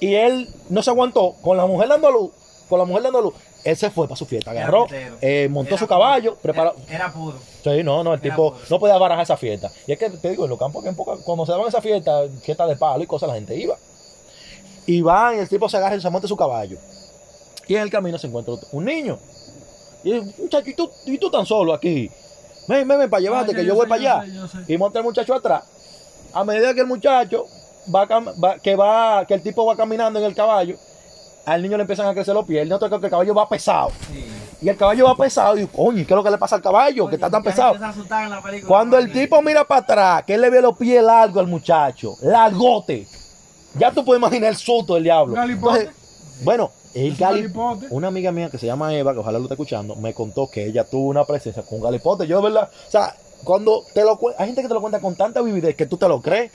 Y 0.00 0.14
él 0.14 0.48
no 0.68 0.82
se 0.82 0.90
aguantó 0.90 1.34
con 1.42 1.56
la 1.56 1.66
mujer 1.66 1.88
dando 1.88 2.10
luz, 2.10 2.30
con 2.68 2.78
la 2.78 2.84
mujer 2.84 3.04
dando 3.04 3.20
luz. 3.22 3.34
Él 3.64 3.76
se 3.76 3.90
fue 3.90 4.06
para 4.06 4.16
su 4.16 4.26
fiesta, 4.26 4.52
agarró, 4.52 4.86
eh, 5.20 5.48
montó 5.50 5.70
Era 5.70 5.78
su 5.78 5.86
puro. 5.86 5.98
caballo, 5.98 6.36
preparó. 6.36 6.74
Era, 6.86 6.94
era 6.96 7.12
puro. 7.12 7.36
Sí, 7.64 7.82
no, 7.82 8.04
no, 8.04 8.14
el 8.14 8.20
Era 8.20 8.30
tipo 8.30 8.52
puro. 8.52 8.64
no 8.70 8.78
podía 8.78 8.96
barajar 8.96 9.24
esa 9.24 9.36
fiesta. 9.36 9.72
Y 9.88 9.92
es 9.92 9.98
que 9.98 10.08
te 10.10 10.30
digo, 10.30 10.44
en 10.44 10.50
los 10.50 10.58
campos 10.58 10.82
que 10.84 10.90
en 10.90 10.94
poca- 10.94 11.16
cuando 11.24 11.44
se 11.46 11.50
daban 11.52 11.66
esa 11.66 11.80
fiesta, 11.80 12.22
fiesta 12.42 12.66
de 12.66 12.76
palo 12.76 13.02
y 13.02 13.06
cosas, 13.08 13.28
la 13.28 13.34
gente 13.34 13.56
iba. 13.56 13.76
Y 14.86 15.00
van 15.02 15.36
y 15.36 15.38
el 15.40 15.48
tipo 15.48 15.68
se 15.68 15.78
agarra 15.78 15.96
y 15.96 16.00
se 16.00 16.08
monta 16.10 16.28
su 16.28 16.36
caballo. 16.36 16.78
Y 17.66 17.74
en 17.74 17.82
el 17.82 17.90
camino 17.90 18.18
se 18.18 18.28
encuentra 18.28 18.54
un 18.70 18.84
niño. 18.84 19.18
Y 20.04 20.12
dice, 20.12 20.34
muchacho, 20.40 20.70
¿y 20.70 20.74
tú, 20.74 20.88
y 21.06 21.18
tú 21.18 21.28
tan 21.28 21.44
solo 21.44 21.72
aquí? 21.74 22.08
Ven, 22.68 22.86
ven, 22.86 22.98
ven 23.00 23.10
para 23.10 23.20
llevarte, 23.20 23.50
Ah, 23.50 23.54
que 23.56 23.62
yo 23.62 23.68
yo 23.68 23.74
voy 23.74 23.88
para 23.88 24.00
yo 24.00 24.10
allá. 24.10 24.26
sé, 24.26 24.34
yo 24.34 24.46
sé. 24.64 24.72
Y 24.72 24.78
monta 24.78 25.00
el 25.00 25.04
muchacho 25.04 25.34
atrás. 25.34 25.64
A 26.32 26.44
medida 26.44 26.72
que 26.72 26.80
el 26.82 26.86
muchacho 26.86 27.46
va, 27.94 28.58
que 28.58 28.76
va, 28.76 29.24
que 29.26 29.34
el 29.34 29.42
tipo 29.42 29.64
va 29.64 29.76
caminando 29.76 30.18
en 30.18 30.24
el 30.24 30.34
caballo, 30.34 30.76
al 31.44 31.62
niño 31.62 31.76
le 31.76 31.82
empiezan 31.82 32.06
a 32.06 32.14
crecer 32.14 32.34
los 32.34 32.44
pies. 32.44 32.62
El 32.62 32.68
niño 32.68 32.78
toca 32.78 32.98
que 32.98 33.06
el 33.06 33.10
caballo 33.10 33.34
va 33.34 33.48
pesado. 33.48 33.90
Sí. 34.10 34.24
Y 34.62 34.68
el 34.68 34.76
caballo 34.76 35.04
va 35.04 35.16
pesado. 35.16 35.58
Y 35.58 35.66
coño, 35.66 36.00
¿y 36.00 36.04
¿qué 36.04 36.12
es 36.12 36.16
lo 36.16 36.24
que 36.24 36.30
le 36.30 36.38
pasa 36.38 36.56
al 36.56 36.62
caballo? 36.62 37.08
que 37.08 37.16
está 37.16 37.30
tan 37.30 37.42
pesado. 37.42 37.74
película. 38.42 38.68
Cuando 38.68 38.98
el 38.98 39.12
tipo 39.12 39.40
mira 39.42 39.64
para 39.64 39.80
atrás, 39.80 40.24
que 40.24 40.34
él 40.34 40.40
le 40.40 40.50
ve 40.50 40.60
los 40.60 40.76
pies 40.76 41.02
largos 41.02 41.40
al 41.40 41.46
muchacho, 41.46 42.16
largote. 42.22 43.06
Ya 43.78 43.92
tú 43.92 44.04
puedes 44.04 44.20
imaginar 44.20 44.50
el 44.50 44.56
susto 44.56 44.94
del 44.94 45.04
diablo. 45.04 45.40
Entonces, 45.40 45.90
bueno, 46.42 46.70
el 46.94 47.14
galipote. 47.14 47.86
una 47.90 48.08
amiga 48.08 48.32
mía 48.32 48.48
que 48.50 48.58
se 48.58 48.66
llama 48.66 48.94
Eva, 48.94 49.12
que 49.12 49.18
ojalá 49.18 49.38
lo 49.38 49.44
esté 49.44 49.54
escuchando, 49.54 49.96
me 49.96 50.14
contó 50.14 50.48
que 50.50 50.64
ella 50.64 50.84
tuvo 50.84 51.08
una 51.08 51.24
presencia 51.24 51.62
con 51.62 51.78
un 51.78 51.84
galipote. 51.84 52.26
Yo, 52.26 52.40
¿verdad? 52.40 52.70
O 52.88 52.90
sea, 52.90 53.14
cuando 53.44 53.84
te 53.92 54.02
lo 54.02 54.18
hay 54.38 54.46
gente 54.46 54.62
que 54.62 54.68
te 54.68 54.74
lo 54.74 54.80
cuenta 54.80 55.00
con 55.00 55.14
tanta 55.14 55.42
vividez 55.42 55.76
que 55.76 55.86
tú 55.86 55.98
te 55.98 56.08
lo 56.08 56.22
crees. 56.22 56.50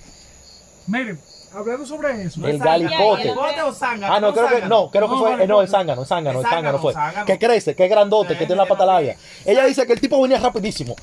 Miren, 0.87 1.19
hablando 1.53 1.85
sobre 1.85 2.23
eso. 2.23 2.45
El 2.45 2.57
galipote. 2.57 3.23
¿Galipote 3.23 3.61
o 3.61 3.73
zángano? 3.73 4.13
Ah, 4.13 4.19
no, 4.19 4.33
creo 4.33 4.47
que 4.47 4.61
no, 4.61 4.89
creo 4.89 5.07
que 5.07 5.15
No, 5.15 5.19
fue, 5.19 5.43
eh, 5.43 5.47
no, 5.47 5.61
el 5.61 5.67
zángano, 5.67 6.01
el 6.01 6.07
zángano, 6.07 6.39
el 6.41 6.45
zángano 6.45 6.79
fue. 6.79 6.93
Que 7.25 7.37
crece, 7.37 7.75
que 7.75 7.85
es 7.85 7.89
grandote, 7.89 8.37
que 8.37 8.45
tiene 8.45 8.55
la 8.55 8.65
pata 8.65 8.83
sí, 8.83 8.87
larga. 8.87 9.15
Ella 9.45 9.65
dice 9.65 9.85
que 9.85 9.93
el 9.93 10.01
tipo 10.01 10.21
venía 10.21 10.39
rapidísimo. 10.39 10.95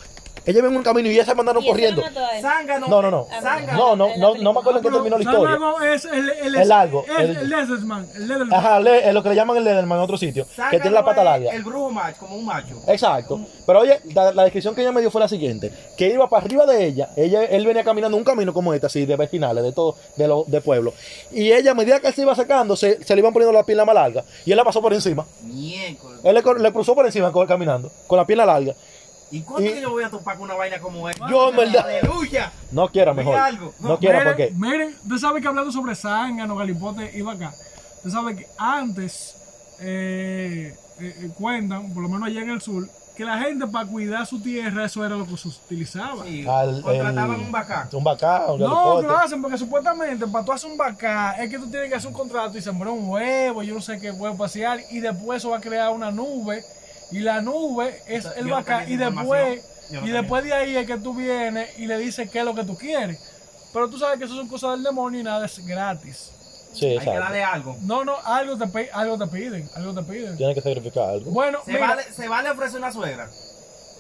Ella 0.49 0.63
venía 0.63 0.71
en 0.71 0.77
un 0.79 0.83
camino 0.83 1.11
y 1.11 1.13
ella 1.13 1.27
se 1.27 1.35
mandaron 1.35 1.63
¿Y 1.63 1.67
eso 1.67 1.73
corriendo. 1.75 2.03
Zángano. 2.41 2.89
No, 2.89 3.03
no, 3.03 3.11
no. 3.11 3.27
Zángano. 3.43 3.77
No, 3.77 3.97
no, 3.97 4.17
no, 4.17 4.35
no 4.37 4.53
me 4.55 4.61
acuerdo 4.61 4.79
en 4.79 4.83
qué 4.83 4.91
terminó 4.91 5.19
la 5.19 5.23
historia. 5.23 5.51
Zángano 5.51 5.81
es 5.83 6.05
el, 6.07 6.31
el, 6.31 6.55
El 6.55 6.69
largo, 6.69 7.05
El, 7.19 7.37
el-. 7.37 8.53
Ajá, 8.55 8.81
es 8.81 9.13
lo 9.13 9.23
que 9.23 9.29
le 9.29 9.35
llaman 9.35 9.59
el 9.59 9.65
Lederman 9.65 9.99
en 9.99 10.05
otro 10.05 10.17
sitio, 10.17 10.47
que 10.71 10.81
tiene 10.81 10.95
la 10.95 11.05
pata 11.05 11.23
larga. 11.23 11.53
El 11.53 11.65
brujo 11.65 11.91
macho, 11.91 12.21
como 12.21 12.37
un 12.37 12.47
macho. 12.47 12.81
Exacto. 12.87 13.39
Pero 13.67 13.81
oye, 13.81 14.01
la, 14.15 14.43
descripción 14.45 14.75
que 14.75 14.81
ella 14.81 14.91
me 14.91 15.03
dio 15.03 15.11
fue 15.11 15.21
la 15.21 15.29
siguiente: 15.29 15.71
que 15.99 16.09
iba 16.09 16.27
para 16.31 16.47
arriba 16.47 16.65
de 16.65 16.83
ella, 16.83 17.11
ella 17.15 17.45
él 17.45 17.67
venía 17.67 17.85
caminando 17.85 18.17
un 18.17 18.25
camino 18.25 18.55
como 18.55 18.73
este, 18.73 18.87
así, 18.87 19.05
de 19.05 19.17
vecinales, 19.17 19.63
de 19.63 19.73
todo, 19.73 19.97
de 20.17 20.29
lo, 20.29 20.45
de 20.47 20.63
pueblo. 20.63 20.95
Y 21.31 21.53
ella, 21.53 21.73
a 21.73 21.75
medida 21.75 22.01
que 22.01 22.11
se 22.11 22.23
iba 22.23 22.35
sacando, 22.35 22.75
se, 22.75 23.05
se 23.05 23.15
le 23.15 23.21
iban 23.21 23.35
poniendo 23.35 23.53
la 23.53 23.65
pierna 23.65 23.85
más 23.85 23.95
larga. 23.95 24.25
Y 24.47 24.53
él 24.53 24.57
la 24.57 24.65
pasó 24.65 24.81
por 24.81 24.95
encima. 24.95 25.27
Miércoles. 25.43 26.21
Él 26.25 26.35
le, 26.35 26.73
cruzó 26.73 26.95
por 26.95 27.05
encima 27.05 27.31
caminando, 27.47 27.93
con 28.07 28.17
la 28.17 28.25
pierna 28.25 28.47
larga. 28.47 28.75
¿Y 29.31 29.43
cuánto 29.43 29.69
Y- 29.69 29.75
que 29.75 29.81
yo 29.83 29.91
voy 29.91 30.05
a 30.05 30.11
topar 30.11 30.37
con 30.37 30.45
una 30.45 30.55
vaina 30.55 30.79
como 30.79 31.09
esta? 31.09 31.29
Yo, 31.29 31.51
en 31.51 31.57
verdad. 31.57 31.85
Aleluya. 31.87 32.53
No 32.73 32.89
quiera 32.89 33.13
mejor. 33.13 33.37
Algo. 33.37 33.75
No 33.81 33.99
quiera 33.99 34.25
porque. 34.25 34.53
Miren, 34.57 34.97
usted 35.05 35.19
sabe 35.19 35.41
que 35.41 35.49
hablando 35.49 35.71
sobre 35.71 35.95
zángano, 35.95 36.57
galipote 36.57 37.11
y 37.17 37.21
vaca, 37.23 37.53
usted 37.97 38.11
sabe 38.11 38.37
que 38.37 38.47
antes 38.57 39.37
eh, 39.81 40.75
eh, 41.01 41.15
eh, 41.21 41.31
cuentan, 41.39 41.93
por 41.93 42.03
lo 42.03 42.09
menos 42.09 42.29
allá 42.29 42.41
en 42.43 42.51
el 42.51 42.61
sur, 42.61 42.89
que 43.17 43.25
la 43.25 43.39
gente 43.39 43.67
para 43.67 43.87
cuidar 43.89 44.25
su 44.27 44.41
tierra, 44.41 44.85
eso 44.85 45.05
era 45.05 45.17
lo 45.17 45.27
que 45.27 45.37
se 45.37 45.49
utilizaba. 45.49 46.25
Sí, 46.25 46.47
Al- 46.49 46.83
contrataban 46.83 47.35
el- 47.37 47.41
un 47.47 47.53
bacán. 47.53 47.89
Un 47.93 48.05
bacán, 48.05 48.43
un 48.51 48.61
No, 48.61 49.03
lo 49.03 49.17
hacen 49.17 49.43
porque 49.43 49.59
supuestamente 49.59 50.27
para 50.27 50.45
tú 50.45 50.53
hacer 50.53 50.71
un 50.71 50.77
bacá 50.77 51.33
es 51.33 51.51
que 51.51 51.59
tú 51.59 51.69
tienes 51.71 51.89
que 51.91 51.97
hacer 51.97 52.09
un 52.09 52.15
contrato 52.15 52.57
y 52.57 52.63
sembrar 52.63 52.93
un 52.93 53.09
huevo, 53.09 53.63
yo 53.63 53.75
no 53.75 53.81
sé 53.81 53.99
qué 54.01 54.11
huevo 54.11 54.37
pasear 54.37 54.81
y 54.91 55.01
después 55.01 55.39
eso 55.39 55.51
va 55.51 55.59
a 55.59 55.61
crear 55.61 55.91
una 55.91 56.11
nube 56.11 56.65
y 57.11 57.21
la 57.21 57.41
nube 57.41 58.03
es 58.07 58.27
el 58.37 58.49
bacá 58.49 58.89
y 58.89 58.97
después 58.97 59.63
y 59.91 60.11
después 60.11 60.45
de 60.45 60.53
ahí 60.53 60.77
es 60.77 60.87
que 60.87 60.99
tú 60.99 61.15
vienes 61.15 61.79
y 61.79 61.87
le 61.87 61.97
dices 61.99 62.31
qué 62.31 62.41
es 62.41 62.45
lo 62.45 62.55
que 62.55 62.65
tú 62.65 62.77
quieres. 62.77 63.19
Pero 63.73 63.89
tú 63.89 63.99
sabes 63.99 64.19
que 64.19 64.25
eso 64.25 64.35
son 64.35 64.49
cosas 64.49 64.73
del 64.73 64.83
demonio 64.83 65.21
y 65.21 65.23
nada 65.23 65.47
es 65.47 65.65
gratis. 65.65 66.33
Sí, 66.73 66.87
Hay 66.87 66.99
que 66.99 67.07
darle 67.19 67.43
algo. 67.43 67.77
No, 67.83 68.05
no, 68.05 68.17
algo 68.25 68.57
te, 68.59 68.91
algo 68.93 69.19
te 69.19 69.27
piden, 69.27 69.69
algo 69.75 69.95
te 69.95 70.03
piden. 70.03 70.37
Tiene 70.37 70.55
que 70.55 70.61
sacrificar 70.61 71.11
algo. 71.11 71.31
Bueno, 71.31 71.61
Se 71.65 71.73
mira, 71.73 71.89
vale, 71.89 72.03
se 72.13 72.29
vale 72.29 72.51
ofrecer 72.51 72.79
una 72.79 72.93
suegra. 72.93 73.31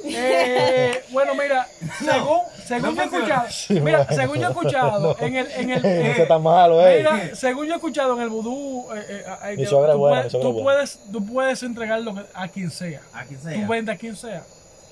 Eh, 0.05 1.02
bueno, 1.11 1.35
mira, 1.35 1.67
según, 1.99 2.38
según 2.67 2.95
no 2.95 2.97
yo 2.97 3.02
he 3.02 3.05
escuchado, 3.05 3.47
mira, 3.83 4.07
según 4.12 4.37
yo 4.38 4.47
he 4.47 4.50
escuchado 4.50 5.17
en 5.21 5.37
el, 5.37 5.50
en 5.52 5.71
el, 5.71 5.78
Eso 5.78 5.87
eh, 5.88 6.23
está 6.23 6.38
malo, 6.38 6.87
eh. 6.87 6.99
Mira, 6.99 7.35
según 7.35 7.67
yo 7.67 7.73
he 7.73 7.76
escuchado 7.76 8.14
en 8.17 8.23
el 8.23 8.28
vudú, 8.28 8.87
eh, 8.95 9.05
eh, 9.09 9.25
eh, 9.45 9.57
Mi 9.57 9.64
tú 9.64 9.71
suegra 9.71 9.93
es 9.93 9.99
buena, 9.99 10.17
puedes- 10.23 10.33
tú, 10.33 10.52
buena. 10.52 10.62
puedes, 10.62 10.99
tú 11.12 11.26
puedes 11.26 11.62
entregarlo 11.62 12.14
a 12.35 12.49
quien 12.49 12.71
sea. 12.71 13.00
A 13.12 13.25
quien 13.25 13.40
Tú 13.40 13.49
sea. 13.49 13.67
vendes 13.69 13.95
a 13.95 13.99
quien 13.99 14.17
sea. 14.17 14.43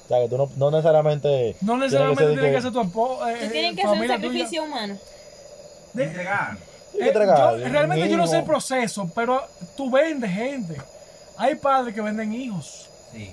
O 0.04 0.08
sea, 0.08 0.20
que 0.22 0.28
tú 0.28 0.36
no, 0.38 0.48
no 0.56 0.70
necesariamente. 0.70 1.56
No 1.60 1.76
necesariamente 1.76 2.24
tiene 2.26 2.42
que 2.42 2.52
que- 2.54 2.62
ser 2.62 2.72
tu 2.72 2.80
esposa. 2.80 3.32
Tú 3.40 3.48
tienes 3.50 3.74
que 3.76 3.82
hacer 3.82 4.00
un 4.00 4.06
sacrificio 4.08 4.62
humano. 4.64 4.96
De 5.92 6.04
entregar. 6.04 6.56
Hay 6.94 7.00
que 7.00 7.08
entregar, 7.08 7.56
realmente 7.58 8.08
yo 8.08 8.16
no 8.16 8.26
sé 8.26 8.38
el 8.38 8.44
proceso, 8.44 9.10
pero 9.14 9.42
tú 9.76 9.90
vendes 9.90 10.30
gente. 10.30 10.76
Hay 11.36 11.54
padres 11.56 11.94
que 11.94 12.00
venden 12.00 12.32
hijos. 12.32 12.88
Sí. 13.12 13.30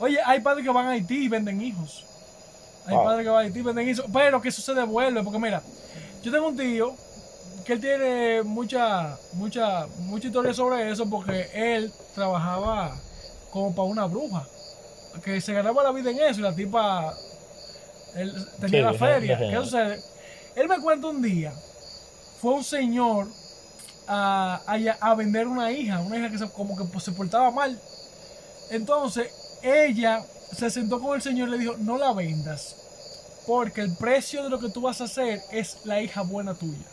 Oye, 0.00 0.18
hay 0.24 0.40
padres 0.40 0.64
que 0.64 0.70
van 0.70 0.86
a 0.86 0.90
Haití 0.90 1.24
y 1.24 1.28
venden 1.28 1.60
hijos. 1.60 2.04
Hay 2.86 2.94
Wow. 2.94 3.04
padres 3.04 3.24
que 3.24 3.30
van 3.30 3.38
a 3.38 3.46
Haití 3.46 3.58
y 3.58 3.62
venden 3.62 3.88
hijos. 3.88 4.04
Pero 4.12 4.40
que 4.40 4.48
eso 4.48 4.62
se 4.62 4.74
devuelve. 4.74 5.22
Porque 5.22 5.38
mira, 5.38 5.62
yo 6.22 6.30
tengo 6.32 6.48
un 6.48 6.56
tío 6.56 6.94
que 7.64 7.74
él 7.74 7.80
tiene 7.80 8.42
mucha, 8.42 9.16
mucha, 9.34 9.86
mucha 9.98 10.28
historia 10.28 10.54
sobre 10.54 10.90
eso 10.90 11.08
porque 11.10 11.50
él 11.52 11.92
trabajaba 12.14 12.96
como 13.50 13.74
para 13.74 13.88
una 13.88 14.06
bruja. 14.06 14.46
Que 15.24 15.40
se 15.40 15.52
ganaba 15.52 15.82
la 15.82 15.90
vida 15.90 16.10
en 16.10 16.18
eso 16.20 16.40
y 16.40 16.42
la 16.42 16.54
tipa 16.54 17.12
él 18.14 18.32
tenía 18.60 18.78
Sí, 18.80 18.92
la 18.92 18.94
feria. 18.94 19.38
¿Qué 19.38 19.56
sucede? 19.56 20.02
Él 20.54 20.68
me 20.68 20.80
cuenta 20.80 21.08
un 21.08 21.20
día, 21.22 21.52
fue 22.40 22.54
un 22.54 22.64
señor 22.64 23.26
a, 24.06 24.60
a- 24.66 24.96
a 25.10 25.14
vender 25.14 25.46
una 25.46 25.70
hija, 25.70 26.00
una 26.00 26.16
hija 26.18 26.30
que 26.30 26.38
se, 26.38 26.48
como 26.50 26.76
que 26.76 26.84
pues, 26.84 27.04
se 27.04 27.12
portaba 27.12 27.50
mal. 27.50 27.78
Entonces, 28.70 29.28
ella 29.62 30.24
se 30.52 30.70
sentó 30.70 31.00
con 31.00 31.14
el 31.16 31.22
señor 31.22 31.48
y 31.48 31.52
le 31.52 31.58
dijo, 31.58 31.74
no 31.78 31.98
la 31.98 32.12
vendas, 32.12 32.76
porque 33.46 33.80
el 33.80 33.94
precio 33.96 34.42
de 34.44 34.50
lo 34.50 34.58
que 34.58 34.68
tú 34.68 34.80
vas 34.80 35.00
a 35.00 35.04
hacer 35.04 35.40
es 35.50 35.78
la 35.84 36.00
hija 36.00 36.22
buena 36.22 36.54
tuya. 36.54 36.86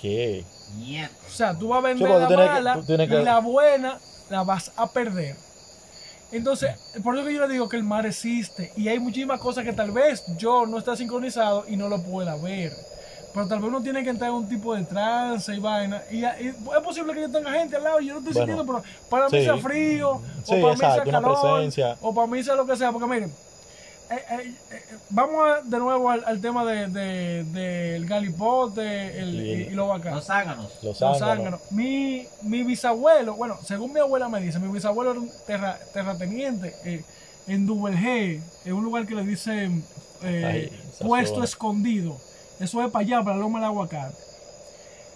¿Qué? 0.00 0.44
Mierda. 0.76 1.14
O 1.26 1.30
sea, 1.30 1.58
tú 1.58 1.68
vas 1.68 1.78
a 1.78 1.82
vender 1.88 2.08
la 2.20 2.26
tienes 2.28 2.46
mala 2.46 2.74
que- 2.74 2.80
y 3.20 3.24
la 3.24 3.38
buena 3.40 3.98
la 4.30 4.42
vas 4.42 4.72
a 4.76 4.90
perder. 4.90 5.36
Entonces, 6.32 6.70
por 7.02 7.16
eso 7.16 7.24
que 7.24 7.34
yo 7.34 7.46
le 7.46 7.52
digo 7.52 7.68
que 7.68 7.76
el 7.76 7.84
mar 7.84 8.04
existe 8.06 8.72
y 8.76 8.88
hay 8.88 8.98
muchísimas 8.98 9.38
cosas 9.40 9.64
que 9.64 9.72
tal 9.72 9.92
vez 9.92 10.24
yo 10.36 10.66
no 10.66 10.78
esté 10.78 10.96
sincronizado 10.96 11.64
y 11.68 11.76
no 11.76 11.88
lo 11.88 12.02
pueda 12.02 12.34
ver. 12.36 12.72
Pero 13.34 13.48
tal 13.48 13.58
vez 13.58 13.68
uno 13.68 13.82
tiene 13.82 14.04
que 14.04 14.10
entrar 14.10 14.30
en 14.30 14.36
un 14.36 14.48
tipo 14.48 14.74
de 14.76 14.84
trance 14.84 15.52
y 15.52 15.58
vaina. 15.58 16.00
Y, 16.10 16.18
y 16.20 16.24
es 16.24 16.54
posible 16.84 17.12
que 17.14 17.22
yo 17.22 17.30
tenga 17.30 17.50
gente 17.52 17.74
al 17.76 17.82
lado 17.82 18.00
y 18.00 18.06
yo 18.06 18.12
no 18.14 18.18
estoy 18.20 18.32
Bueno, 18.32 18.46
sintiendo, 18.46 18.64
pero 18.80 18.94
para 19.10 19.28
mí 19.28 19.38
sí. 19.38 19.44
sea 19.44 19.56
frío, 19.58 20.20
Sí, 20.44 20.54
o 20.54 20.60
para 20.62 20.72
mí 20.74 20.78
sea 20.78 20.88
exacto, 20.90 21.10
calor, 21.10 21.40
presencia. 21.42 21.96
o 22.00 22.14
para 22.14 22.26
mí 22.28 22.44
sea 22.44 22.54
lo 22.54 22.64
que 22.64 22.76
sea. 22.76 22.92
Porque 22.92 23.08
miren, 23.08 23.30
eh, 24.10 24.14
eh, 24.30 24.54
eh, 24.70 24.82
vamos 25.10 25.44
a- 25.48 25.62
de 25.62 25.78
nuevo 25.80 26.10
al, 26.10 26.22
al 26.24 26.40
tema 26.40 26.64
del 26.64 26.92
de, 26.92 28.04
galipote 28.06 29.18
el, 29.18 29.34
y, 29.34 29.50
y 29.64 29.70
lo 29.70 29.88
bacán. 29.88 30.14
Los 30.14 30.26
zánganos. 30.26 30.70
Los 30.82 31.00
Los 31.00 31.18
zánganos. 31.18 31.60
Mi, 31.72 32.28
mi 32.42 32.62
bisabuelo, 32.62 33.34
bueno, 33.34 33.58
según 33.64 33.92
mi 33.92 33.98
abuela 33.98 34.28
me 34.28 34.40
dice, 34.40 34.60
mi 34.60 34.72
bisabuelo 34.72 35.10
era 35.10 35.20
un 35.20 35.30
terra- 35.46 35.78
terrateniente 35.92 36.72
eh, 36.84 37.02
en 37.48 37.66
Duvergé, 37.66 38.40
en 38.64 38.72
un 38.74 38.84
lugar 38.84 39.06
que 39.06 39.14
le 39.16 39.24
dicen 39.24 39.84
eh, 40.22 40.70
Ay, 40.70 40.80
puesto 41.04 41.42
escondido. 41.42 42.16
Eso 42.60 42.82
es 42.82 42.90
para 42.90 43.04
allá, 43.04 43.22
para 43.22 43.36
Loma 43.36 43.58
del 43.58 43.66
Aguacate. 43.68 44.16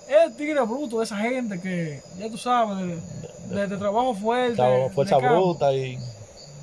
Es 0.09 0.37
tigre 0.37 0.61
bruto 0.62 0.98
de 0.98 1.05
esa 1.05 1.16
gente 1.18 1.61
que, 1.61 2.03
ya 2.18 2.31
tú 2.31 2.38
sabes, 2.38 2.77
de, 2.79 3.55
de- 3.55 3.66
de 3.66 3.77
trabajo 3.77 4.14
fuerte. 4.14 4.57
De 4.62 4.90
fuerza 4.90 5.16
bruta 5.35 5.72
y. 5.72 5.98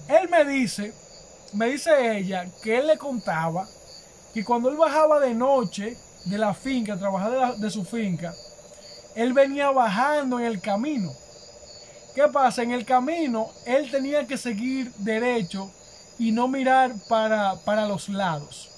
Él 0.08 0.30
me 0.30 0.46
dice, 0.46 0.94
me 1.54 1.68
dice 1.68 2.18
ella, 2.18 2.46
que 2.64 2.78
él 2.78 2.88
le 2.88 2.98
contaba 2.98 3.68
que 4.34 4.44
cuando 4.44 4.70
él 4.70 4.76
bajaba 4.78 5.20
de 5.20 5.34
noche 5.34 5.98
de 6.26 6.38
la 6.38 6.54
finca, 6.54 6.94
a 6.94 6.98
trabajar 6.98 7.32
de, 7.32 7.38
la- 7.38 7.54
de 7.54 7.70
su 7.70 7.86
finca, 7.86 8.34
él 9.16 9.32
venía 9.34 9.72
bajando 9.72 10.40
en 10.40 10.46
el 10.46 10.60
camino. 10.62 11.12
¿Qué 12.14 12.28
pasa? 12.30 12.64
En 12.64 12.72
el 12.72 12.86
camino 12.86 13.50
él 13.66 13.90
tenía 13.92 14.26
que 14.26 14.38
seguir 14.38 14.92
derecho 14.98 15.70
y 16.18 16.32
no 16.32 16.48
mirar 16.48 16.94
para, 17.10 17.56
para 17.66 17.86
los 17.88 18.10
lados. 18.10 18.70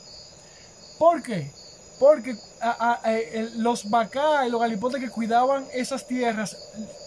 ¿Por 0.97 1.21
qué? 1.23 1.51
Porque 1.99 2.35
a- 2.61 2.99
a- 3.03 3.13
el- 3.15 3.61
los 3.63 3.89
vacá 3.89 4.45
y 4.45 4.51
los 4.51 4.59
galipotes 4.61 5.01
que 5.01 5.09
cuidaban 5.09 5.65
esas 5.73 6.05
tierras, 6.05 6.55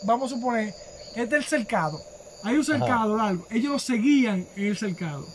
vamos 0.05 0.33
a 0.33 0.35
suponer, 0.37 0.75
es 1.15 1.31
del 1.31 1.45
cercado. 1.45 2.01
Hay 2.43 2.57
un 2.57 2.65
cercado 2.65 3.17
largo. 3.17 3.47
Ellos 3.51 3.73
lo 3.73 3.79
seguían 3.79 4.47
en 4.57 4.67
el 4.67 4.77
cercado. 4.77 5.27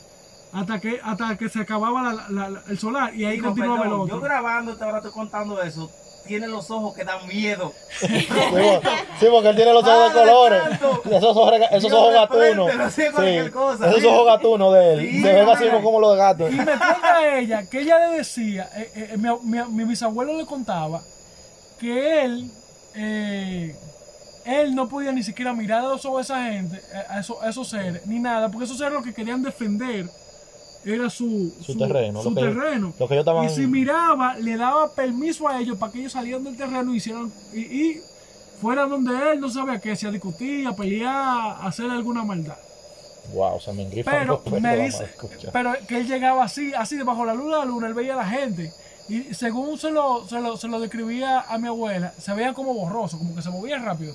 Hasta 0.51 0.79
que, 0.79 0.99
hasta 1.03 1.37
que 1.37 1.49
se 1.49 1.59
acababa 1.61 2.01
la- 2.01 2.29
la- 2.29 2.49
la- 2.49 2.63
el 2.67 2.79
solar 2.79 3.13
y 3.13 3.25
ahí 3.25 3.33
Digo, 3.35 3.47
continuaba 3.47 3.75
el 3.77 3.83
perdón, 3.83 4.07
yo 4.07 4.15
otro. 4.15 4.25
grabándote 4.27 4.83
ahora 4.83 4.97
estoy 4.97 5.11
contando 5.11 5.61
eso. 5.61 5.91
Tiene 6.27 6.47
los 6.47 6.69
ojos 6.71 6.95
que 6.95 7.03
dan 7.03 7.25
miedo. 7.27 7.71
Sí, 7.99 8.27
porque- 8.27 8.81
sí, 9.19 9.25
porque 9.31 9.49
él 9.49 9.55
tiene 9.55 9.73
los 9.73 9.83
ojos 9.87 10.13
de 10.13 10.19
colores. 10.19 10.61
Esos 11.11 11.37
ojos, 11.37 11.53
esos 11.71 11.93
ojos 11.93 12.13
gatunos. 12.13 12.71
sí, 12.93 13.01
esos 13.03 14.05
ojos 14.05 14.25
gatunos 14.25 14.73
de 14.73 14.93
él. 14.93 14.99
Sí, 15.01 15.21
Se 15.21 15.33
ven 15.33 15.49
así 15.49 15.65
como 15.83 15.99
los 15.99 16.17
gatos. 16.17 16.51
Y 16.51 16.55
me 16.55 16.65
cuenta 16.65 17.37
ella 17.37 17.69
que 17.69 17.79
ella 17.81 18.07
le 18.09 18.17
decía, 18.17 18.69
eh, 18.75 18.91
eh, 19.13 19.17
mi, 19.17 19.29
mi- 19.43 19.65
mi 19.69 19.83
bisabuelo 19.85 20.35
le 20.37 20.45
contaba 20.45 21.01
que 21.79 22.23
él, 22.25 22.49
eh, 22.95 23.75
él 24.45 24.75
no 24.75 24.87
podía 24.89 25.11
ni 25.11 25.23
siquiera 25.23 25.53
mirar 25.53 25.79
a 25.85 25.87
los 25.89 26.05
ojos 26.05 26.27
de 26.27 26.33
esa 26.33 26.43
gente, 26.45 26.77
eh, 26.93 27.03
a, 27.09 27.19
esos, 27.19 27.41
a 27.43 27.49
esos 27.49 27.67
seres, 27.69 28.05
ni 28.07 28.19
nada, 28.19 28.49
porque 28.49 28.65
esos 28.65 28.77
seres 28.77 28.93
lo 28.93 29.03
que 29.03 29.13
querían 29.13 29.41
defender 29.43 30.05
era 30.85 31.09
su, 31.09 31.51
Su 31.61 31.77
terreno, 31.77 32.21
Su 32.21 32.29
lo 32.29 32.35
que- 32.35 32.41
lo 32.99 33.07
que 33.07 33.19
estaban- 33.19 33.45
Y 33.45 33.49
si 33.49 33.65
miraba, 33.67 34.35
le 34.37 34.55
daba 34.55 34.91
permiso 34.93 35.47
a 35.47 35.59
ellos 35.59 35.77
para 35.77 35.91
que 35.91 35.99
ellos 35.99 36.11
salieran 36.11 36.43
del 36.43 36.55
terreno 36.55 36.93
y 36.93 36.97
hicieran, 36.97 37.31
y, 37.53 37.59
y 37.59 38.01
fueran 38.61 38.89
donde 38.89 39.11
él 39.33 39.39
no 39.39 39.49
sabía 39.49 39.79
qué, 39.79 39.95
si 39.95 40.05
a 40.05 40.11
discutir, 40.11 40.67
a 40.67 40.75
pelear, 40.75 41.11
a 41.13 41.67
hacer 41.67 41.89
alguna 41.89 42.23
maldad. 42.23 42.57
Wow, 43.33 43.59
se 43.59 43.73
me 43.73 43.81
engrifan 43.83 44.13
Pero 44.19 44.41
los 44.45 44.61
me 44.61 44.77
dice, 44.77 45.09
pero 45.51 45.73
que 45.87 45.97
él 45.97 46.07
llegaba 46.07 46.43
así, 46.43 46.73
así 46.75 46.95
debajo 46.95 47.21
de 47.21 47.27
la 47.27 47.33
luz 47.33 47.45
de 47.51 47.57
la 47.57 47.65
luna, 47.65 47.87
él 47.87 47.93
veía 47.95 48.13
a 48.13 48.17
la 48.17 48.27
gente. 48.29 48.71
Y 49.09 49.33
según 49.33 49.77
se 49.77 49.89
lo, 49.91 50.27
se 50.27 50.39
lo, 50.39 50.57
se 50.57 50.67
lo 50.67 50.79
describía 50.79 51.41
a 51.41 51.57
mi 51.57 51.67
abuela, 51.67 52.13
se 52.19 52.33
veía 52.33 52.53
como 52.53 52.73
borroso, 52.73 53.17
como 53.17 53.35
que 53.35 53.41
se 53.41 53.49
movía 53.49 53.77
rápido. 53.79 54.13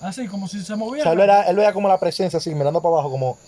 Así, 0.00 0.26
como 0.26 0.48
si 0.48 0.60
se 0.64 0.72
O 0.72 0.76
movía 0.76 1.04
sea, 1.04 1.12
él, 1.12 1.20
él 1.20 1.56
veía 1.56 1.72
como 1.72 1.86
la 1.88 1.98
presencia 1.98 2.36
así, 2.38 2.52
mirando 2.54 2.82
para 2.82 2.94
abajo, 2.94 3.10
como. 3.10 3.38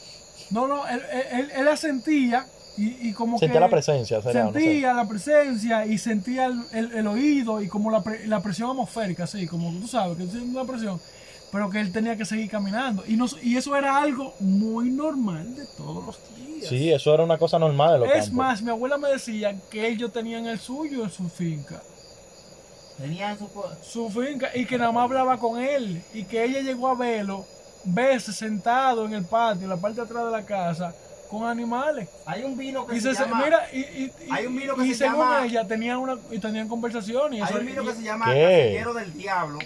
No, 0.50 0.66
no, 0.68 0.86
él, 0.88 1.00
él, 1.32 1.50
él- 1.56 1.64
la 1.64 1.76
sentía 1.76 2.46
y, 2.76 3.08
y 3.08 3.12
como 3.12 3.38
Sentía 3.38 3.54
que 3.54 3.60
la 3.60 3.70
presencia, 3.70 4.20
sería, 4.20 4.44
no 4.44 4.52
sé. 4.52 4.60
sentía 4.60 4.92
la 4.94 5.08
presencia 5.08 5.86
y 5.86 5.98
sentía 5.98 6.46
el, 6.46 6.60
el- 6.72 6.92
el 6.92 7.06
oído 7.06 7.62
y 7.62 7.68
como 7.68 7.90
la, 7.90 8.02
pre- 8.02 8.26
la 8.26 8.40
presión 8.42 8.70
atmosférica, 8.70 9.24
así, 9.24 9.46
como 9.46 9.70
tú 9.80 9.86
sabes, 9.88 10.16
que 10.18 10.24
tiene 10.24 10.46
una 10.46 10.64
presión, 10.64 11.00
pero 11.52 11.70
que 11.70 11.80
él 11.80 11.92
tenía 11.92 12.16
que 12.16 12.24
seguir 12.24 12.50
caminando. 12.50 13.04
Y, 13.06 13.16
no, 13.16 13.26
y 13.42 13.56
eso 13.56 13.74
era 13.76 14.00
algo 14.02 14.34
muy 14.40 14.90
normal 14.90 15.54
de 15.56 15.64
todos 15.76 16.04
los 16.04 16.18
días. 16.36 16.68
Sí, 16.68 16.90
eso 16.92 17.14
era 17.14 17.22
una 17.22 17.38
cosa 17.38 17.58
normal 17.58 17.92
de 17.94 17.98
los 18.00 18.08
es 18.08 18.14
campos. 18.24 18.32
más, 18.32 18.62
mi 18.62 18.70
abuela 18.70 18.98
me 18.98 19.08
decía 19.08 19.54
que 19.70 19.86
ellos 19.88 20.12
tenían 20.12 20.46
el 20.46 20.58
suyo 20.58 21.04
en 21.04 21.10
su 21.10 21.28
finca. 21.28 21.80
Tenían 22.98 23.38
su... 23.38 23.48
Su 23.82 24.10
finca 24.10 24.50
y 24.54 24.66
que 24.66 24.78
nada 24.78 24.92
más 24.92 25.04
hablaba 25.04 25.38
con 25.38 25.60
él 25.60 26.02
y 26.12 26.24
que 26.24 26.44
ella 26.44 26.60
llegó 26.60 26.88
a 26.88 26.94
verlo, 26.94 27.44
verse 27.84 28.32
sentado 28.32 29.04
en 29.06 29.14
el 29.14 29.24
patio, 29.24 29.64
en 29.64 29.70
la 29.70 29.76
parte 29.76 29.96
de 29.96 30.02
atrás 30.02 30.24
de 30.26 30.30
la 30.30 30.44
casa, 30.44 30.94
con 31.30 31.44
animales. 31.46 32.08
Hay 32.26 32.44
un 32.44 32.56
vino 32.56 32.86
que 32.86 32.96
Y, 32.96 33.00
se, 33.00 33.14
se, 33.14 33.22
llama... 33.24 33.42
mira, 33.44 33.60
y, 33.72 33.78
y, 33.80 34.04
y- 34.04 34.30
Hay 34.30 34.46
un 34.46 34.56
vino 34.56 34.76
que 34.76 34.86
y 34.86 34.90
se 34.90 34.94
según 35.04 35.18
llama- 35.18 35.44
ella 35.46 35.66
tenían 35.66 35.98
una 35.98 36.16
y 36.30 36.38
tenían 36.38 36.68
conversaciones. 36.68 37.38
y 37.38 37.42
Hay 37.42 37.48
eso- 37.50 37.58
un 37.60 37.66
vino 37.66 37.82
y- 37.82 37.86
que 37.86 37.94
se 37.94 38.02
llama 38.02 38.26
¿Qué? 38.32 38.60
Casillero 38.62 38.94
del 38.94 39.12
Diablo. 39.14 39.58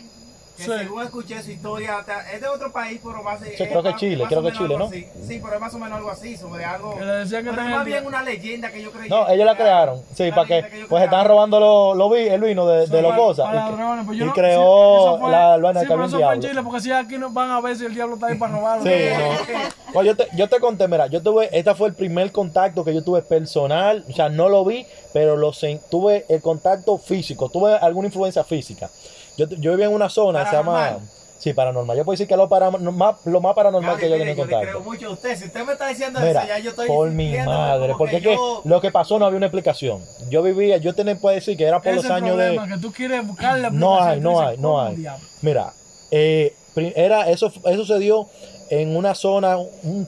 Que 0.59 0.64
Sí. 0.64 0.71
según 0.77 1.05
escuché 1.05 1.40
su 1.40 1.53
historia, 1.53 2.05
es 2.35 2.40
de 2.40 2.49
otro 2.49 2.73
país, 2.73 3.01
pero 3.01 3.23
más 3.23 3.38
Sí, 3.38 3.51
creo 3.57 3.81
que 3.81 3.94
Chile, 3.94 4.25
creo 4.29 4.42
que 4.42 4.51
Chile, 4.53 4.77
¿no? 4.77 4.90
Sí, 4.90 5.07
pero 5.40 5.55
es 5.55 5.61
más 5.61 5.73
o 5.73 5.79
menos 5.79 5.99
algo 5.99 6.11
así, 6.11 6.37
sobre 6.37 6.64
algo. 6.64 6.97
Que 6.99 7.05
le 7.05 7.12
decían 7.12 7.44
que 7.44 7.51
pero 7.51 7.62
es 7.62 7.68
más 7.71 7.85
bien 7.85 8.05
una 8.05 8.23
leyenda 8.25 8.68
que 8.73 8.83
yo 8.83 8.90
creí. 8.90 9.09
No, 9.09 9.29
ellos 9.29 9.47
la 9.47 9.57
crearon, 9.57 10.03
sí, 10.16 10.31
para 10.33 10.47
que, 10.49 10.59
ellos 10.59 10.88
pues 10.88 11.05
están 11.05 11.27
robando 11.29 11.61
lo, 11.61 11.94
lo 11.94 12.11
vi- 12.11 12.27
el 12.27 12.40
vino 12.40 12.66
de, 12.66 12.81
de 12.81 12.87
Son 12.88 13.03
los 13.03 13.14
cosas. 13.14 13.47
y 13.47 13.53
que- 13.53 14.05
pues 14.05 14.18
y 14.18 14.25
no- 14.25 14.33
creó 14.33 14.61
sí, 14.99 15.05
eso 15.05 15.18
fue- 15.21 15.31
la 15.31 15.57
vaina 15.59 15.81
sí, 15.81 15.87
que 15.87 15.92
pero 15.92 16.05
eso 16.07 16.18
fue 16.21 16.35
en. 16.35 16.40
Chile, 16.40 16.62
porque 16.64 16.81
si 16.81 16.90
aquí 16.90 17.18
no 17.18 17.31
van 17.31 17.51
a 17.53 17.61
ver 17.61 17.77
si 17.77 17.85
el 17.85 17.94
diablo 17.94 18.14
está 18.16 18.27
ahí 18.27 18.35
para 18.37 18.53
robarlo. 18.53 18.83
Sí, 18.83 18.90
no. 19.16 19.68
Pues 19.92 20.07
yo 20.09 20.16
te, 20.16 20.27
yo 20.37 20.49
te 20.49 20.59
conté, 20.59 20.88
mira, 20.88 21.07
yo 21.07 21.23
tuve, 21.23 21.57
este 21.57 21.73
fue 21.77 21.87
el 21.88 21.94
primer 21.94 22.33
contacto 22.33 22.85
que 22.85 22.92
yo 22.92 23.05
tuve 23.05 23.23
personal, 23.23 24.05
o 24.09 24.12
sea, 24.12 24.29
no 24.29 24.49
lo 24.49 24.64
vi, 24.64 24.85
pero 25.12 25.37
lo 25.37 25.53
tuve 25.88 26.27
el 26.29 26.42
contacto 26.42 26.99
físico, 26.99 27.49
tuve 27.49 27.75
alguna 27.77 28.09
influencia 28.09 28.42
física. 28.42 28.90
Yo, 29.38 29.46
yo 29.48 29.70
vivía 29.70 29.87
en 29.87 29.94
una 29.94 30.09
zona 30.11 30.44
que 30.44 30.51
se 30.51 30.57
llama, 30.57 30.72
Paranormal. 30.72 31.09
sí, 31.38 31.53
paranormal. 31.55 31.96
Yo 31.96 32.05
puedo 32.05 32.14
decir 32.14 32.27
que 32.29 32.37
lo, 32.37 32.48
para, 32.48 32.70
más, 32.70 33.16
lo 33.24 33.40
más 33.40 33.55
paranormal 33.55 33.92
Gaby, 33.92 34.01
que 34.03 34.11
yo 34.11 34.16
tenía 34.18 34.35
yo 34.35 34.44
le 34.44 34.48
creo 34.48 34.59
contacto. 34.61 34.81
mucho 34.90 35.07
a 35.07 35.11
usted. 35.12 35.37
Si 35.38 35.44
usted 35.44 35.64
me 35.64 35.72
está 35.72 35.87
diciendo 35.88 36.18
Mira, 36.20 36.40
eso, 36.42 36.48
ya 36.48 36.59
yo 36.59 36.70
estoy 36.70 36.88
por 36.88 37.09
mi 37.11 37.37
madre, 37.38 37.94
porque 37.96 38.16
es 38.16 38.22
que 38.22 38.35
yo- 38.35 38.62
lo 38.64 38.81
que 38.81 38.90
pasó 38.90 39.18
no 39.18 39.24
había 39.27 39.37
una 39.37 39.46
explicación. 39.46 40.05
Yo 40.29 40.42
vivía, 40.42 40.77
yo 40.79 40.94
tenía, 40.94 41.16
puedo 41.16 41.35
decir 41.35 41.57
que 41.57 41.64
era 41.64 41.81
por 41.81 41.94
los 41.94 42.05
el 42.05 42.11
años 42.12 42.37
de... 42.37 42.61
que 42.68 42.79
tú 42.79 42.92
quieres 42.92 43.27
buscar 43.27 43.59
la 43.61 43.70
No 43.70 44.03
hay, 44.03 44.20
no 44.20 44.40
hay, 44.40 44.57
no 44.59 44.68
¿cómo 44.70 44.81
hay. 44.83 45.07
Mira, 45.40 45.72
eh, 46.11 46.55
era 46.96 47.29
eso, 47.31 47.53
eso 47.64 47.85
se 47.85 47.98
dio 47.98 48.29
en 48.70 48.96
una 48.96 49.14
zona 49.14 49.57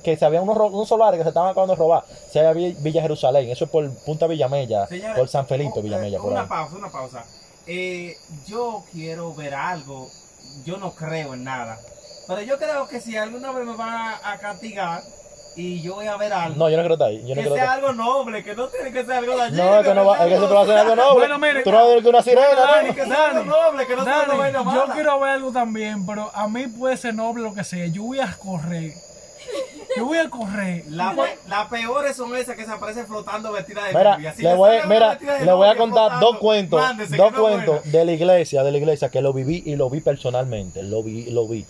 que 0.04 0.16
se 0.16 0.24
había 0.24 0.42
unos, 0.42 0.56
unos 0.56 0.86
solares 0.88 1.18
que 1.18 1.22
se 1.24 1.28
estaban 1.30 1.50
acabando 1.50 1.74
de 1.74 1.78
robar. 1.78 2.04
Se 2.30 2.44
había 2.46 2.74
Villa 2.78 3.00
Jerusalén, 3.02 3.48
eso 3.50 3.64
es 3.64 3.70
por 3.70 3.88
Punta 4.04 4.26
Villamella, 4.26 4.86
Señora, 4.86 5.14
por 5.14 5.28
San 5.28 5.46
Felipe 5.46 5.80
Villamella. 5.80 6.18
eh, 6.18 6.20
por 6.20 6.32
una 6.32 6.42
ahí. 6.42 6.48
pausa, 6.48 6.76
una 6.76 6.88
pausa. 6.90 7.24
Eh, 7.72 8.16
yo 8.48 8.82
quiero 8.90 9.32
ver 9.32 9.54
algo. 9.54 10.10
Yo 10.64 10.76
no 10.76 10.90
creo 10.92 11.34
en 11.34 11.44
nada. 11.44 11.78
Pero 12.26 12.42
yo 12.42 12.58
creo 12.58 12.88
que 12.88 13.00
si 13.00 13.16
alguna 13.16 13.52
vez 13.52 13.64
me 13.64 13.76
van 13.76 13.88
a, 13.94 14.32
a 14.32 14.38
castigar 14.38 15.02
y 15.54 15.80
yo 15.80 15.94
voy 15.94 16.06
a 16.06 16.16
ver 16.16 16.32
algo, 16.32 16.56
No, 16.56 16.68
yo 16.68 16.76
no 16.76 16.82
quiero 16.82 16.94
estar 16.94 17.08
ahí. 17.08 17.22
Yo 17.22 17.28
no 17.28 17.34
que 17.34 17.40
quiero 17.42 17.54
sea 17.54 17.64
estar 17.64 17.78
algo 17.78 17.92
noble, 17.92 18.42
que 18.42 18.56
no 18.56 18.66
tiene 18.68 18.90
que 18.90 19.04
ser 19.04 19.12
algo 19.12 19.36
dañino. 19.36 19.76
No, 19.76 19.82
que 19.84 19.94
no 19.94 20.04
va, 20.04 20.16
es 20.16 20.22
que 20.24 20.36
siempre 20.36 20.54
va 20.56 20.62
a 20.62 20.66
ser 20.66 20.78
algo 20.78 20.96
noble. 20.96 21.14
Bueno, 21.14 21.38
mire, 21.38 21.62
Tú 21.62 21.70
no 21.70 21.76
vas 21.76 21.86
a 21.86 21.88
ver 21.90 22.02
que 22.02 22.08
una 22.08 22.22
sirena, 22.22 22.60
Dani, 22.60 22.88
¿no? 22.88 22.94
que 22.96 23.04
sea 23.04 23.26
algo 23.26 23.44
noble, 23.44 23.86
que 23.86 23.96
no 23.96 24.04
sea 24.04 24.24
vaina 24.24 24.64
yo 24.74 24.84
quiero 24.92 25.20
ver 25.20 25.30
algo 25.30 25.52
también, 25.52 26.06
pero 26.06 26.30
a 26.34 26.48
mí 26.48 26.66
puede 26.66 26.96
ser 26.96 27.14
noble 27.14 27.44
lo 27.44 27.54
que 27.54 27.62
sea. 27.62 27.86
Yo 27.86 28.02
voy 28.02 28.18
a 28.18 28.32
correr. 28.36 28.94
Yo 29.96 30.06
voy 30.06 30.18
a 30.18 30.30
correr. 30.30 30.84
La 30.88 31.14
Las 31.48 31.68
peores 31.68 32.16
son 32.16 32.34
esas 32.36 32.56
que 32.56 32.64
se 32.64 32.70
aparecen 32.70 33.06
flotando 33.06 33.52
vestidas 33.52 33.88
de 33.88 33.94
Mira, 33.98 34.14
novia. 34.14 34.34
Si 34.34 34.42
le 34.42 34.54
voy, 34.54 34.68
sale 34.70 34.80
una 34.86 34.94
mira, 34.94 35.08
vestida 35.10 35.34
de 35.34 35.44
le 35.44 35.52
voy 35.52 35.68
a 35.68 35.76
contar 35.76 36.10
flotando, 36.10 36.26
dos 36.26 36.38
cuentos, 36.38 36.80
mándese, 36.80 37.16
dos 37.16 37.32
no 37.32 37.42
cuentos 37.42 37.76
buena. 37.82 37.98
de 37.98 38.04
la 38.04 38.12
iglesia, 38.12 38.62
de 38.62 38.72
la 38.72 38.78
iglesia 38.78 39.08
que 39.08 39.20
lo 39.20 39.32
viví 39.32 39.62
y 39.66 39.76
lo 39.76 39.90
vi 39.90 40.00
personalmente, 40.00 40.82
lo 40.82 41.02
vi, 41.02 41.24
lo 41.30 41.48
vi. 41.48 41.66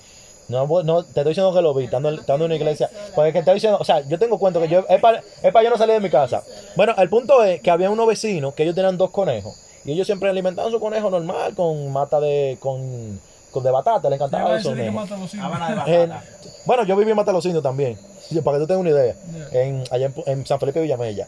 No, 0.49 0.67
no, 0.83 1.05
te 1.05 1.21
estoy 1.21 1.31
diciendo 1.31 1.55
que 1.55 1.63
lo 1.63 1.73
vi, 1.73 1.85
estando, 1.85 2.11
estando 2.11 2.45
en 2.45 2.51
una 2.51 2.57
iglesia. 2.57 2.91
Porque 3.15 3.33
que 3.33 3.39
estoy 3.39 3.55
diciendo, 3.55 3.79
o 3.81 3.85
sea, 3.85 4.01
yo 4.01 4.19
tengo 4.19 4.37
cuento 4.39 4.61
que 4.61 4.69
yo, 4.69 4.85
es 4.89 5.01
para, 5.01 5.21
es 5.21 5.53
para 5.53 5.63
yo 5.63 5.71
no 5.71 5.79
salir 5.79 5.95
de 5.95 6.01
mi 6.01 6.11
casa. 6.11 6.43
Bueno, 6.77 6.93
el 6.99 7.09
punto 7.09 7.45
es 7.45 7.61
que 7.61 7.71
había 7.71 7.89
unos 7.89 8.07
vecinos 8.09 8.53
que 8.55 8.65
ellos 8.65 8.75
tenían 8.75 8.99
dos 8.99 9.11
conejos. 9.11 9.57
Y 9.85 9.93
ellos 9.93 10.07
siempre 10.07 10.29
alimentaban 10.29 10.73
su 10.73 10.81
conejo 10.81 11.09
normal 11.09 11.55
con 11.55 11.93
mata 11.93 12.21
de, 12.21 12.59
con, 12.61 12.81
con 12.81 13.21
de 13.55 13.71
batata, 13.71 14.09
le 14.09 14.17
encantaba 14.17 14.57
eso. 14.57 14.71
Sábana 14.75 15.85
de 15.85 16.03
En- 16.03 16.09
batata. 16.11 16.25
bueno, 16.67 16.85
yo 16.85 16.97
viví 16.97 17.11
en 17.11 17.17
Matalocindo 17.17 17.61
también, 17.63 17.99
para 18.45 18.57
que 18.59 18.63
tú 18.63 18.67
tengas 18.69 18.81
una 18.81 18.91
idea, 18.91 19.15
en, 19.53 19.83
allá 19.91 20.07
en, 20.07 20.15
en 20.27 20.47
San 20.47 20.59
Felipe 20.61 20.81
Villamella. 20.81 21.27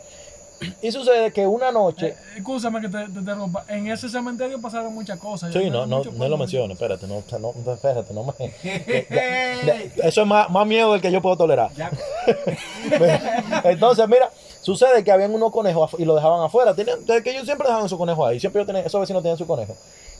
Y 0.81 0.93
sucede 0.93 1.33
que 1.33 1.45
una 1.45 1.73
noche, 1.73 2.11
Eh, 2.11 2.17
Escúchame 2.37 2.81
que 2.81 2.89
te, 2.89 2.97
te 3.09 3.19
interrumpa. 3.19 3.65
En 3.67 3.91
ese 3.91 4.09
cementerio 4.09 4.61
pasaron 4.61 4.95
muchas 4.95 5.19
cosas. 5.19 5.53
Sí, 5.53 5.59
Yo 5.65 5.71
no, 5.73 5.87
no, 5.87 6.05
no 6.05 6.29
lo 6.29 6.37
menciones, 6.37 6.77
espérate, 6.77 7.09
no, 7.09 7.21
no, 7.41 7.53
no, 7.65 7.73
espérate, 7.73 8.15
no 8.15 8.23
me... 8.23 8.33
de- 8.63 9.91
eso 10.05 10.21
es 10.23 10.27
más, 10.29 10.49
más 10.51 10.65
miedo 10.65 10.93
del 10.93 11.01
que 11.01 11.11
yo 11.11 11.21
puedo 11.21 11.37
tolerar. 11.37 11.71
Entonces, 13.65 14.09
mira, 14.09 14.31
sucede 14.61 15.03
que 15.05 15.11
habían 15.13 15.35
unos 15.35 15.51
conejos 15.51 15.97
y 15.99 16.05
lo 16.05 16.15
dejaban 16.15 16.43
afuera. 16.45 16.75
Tenían, 16.75 16.99
que 17.05 17.31
ellos 17.31 17.45
siempre 17.45 17.67
dejaban 17.67 17.89
su 17.89 17.99
conejo 17.99 18.25
ahí, 18.27 18.39
siempre 18.41 18.61
ellos 18.61 18.67
tenían- 18.69 18.87
esos 18.87 19.01
vecinos 19.01 19.23
tenían 19.23 19.39
su 19.39 19.47
conejo. 19.47 19.77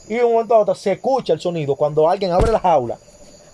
Y 0.07 0.15
de 0.15 0.23
un 0.23 0.33
momento 0.33 0.53
a 0.55 0.59
otro 0.59 0.75
se 0.75 0.91
escucha 0.93 1.33
el 1.33 1.39
sonido 1.39 1.75
cuando 1.75 2.09
alguien 2.09 2.31
abre 2.31 2.51
la 2.51 2.59
jaula, 2.59 2.97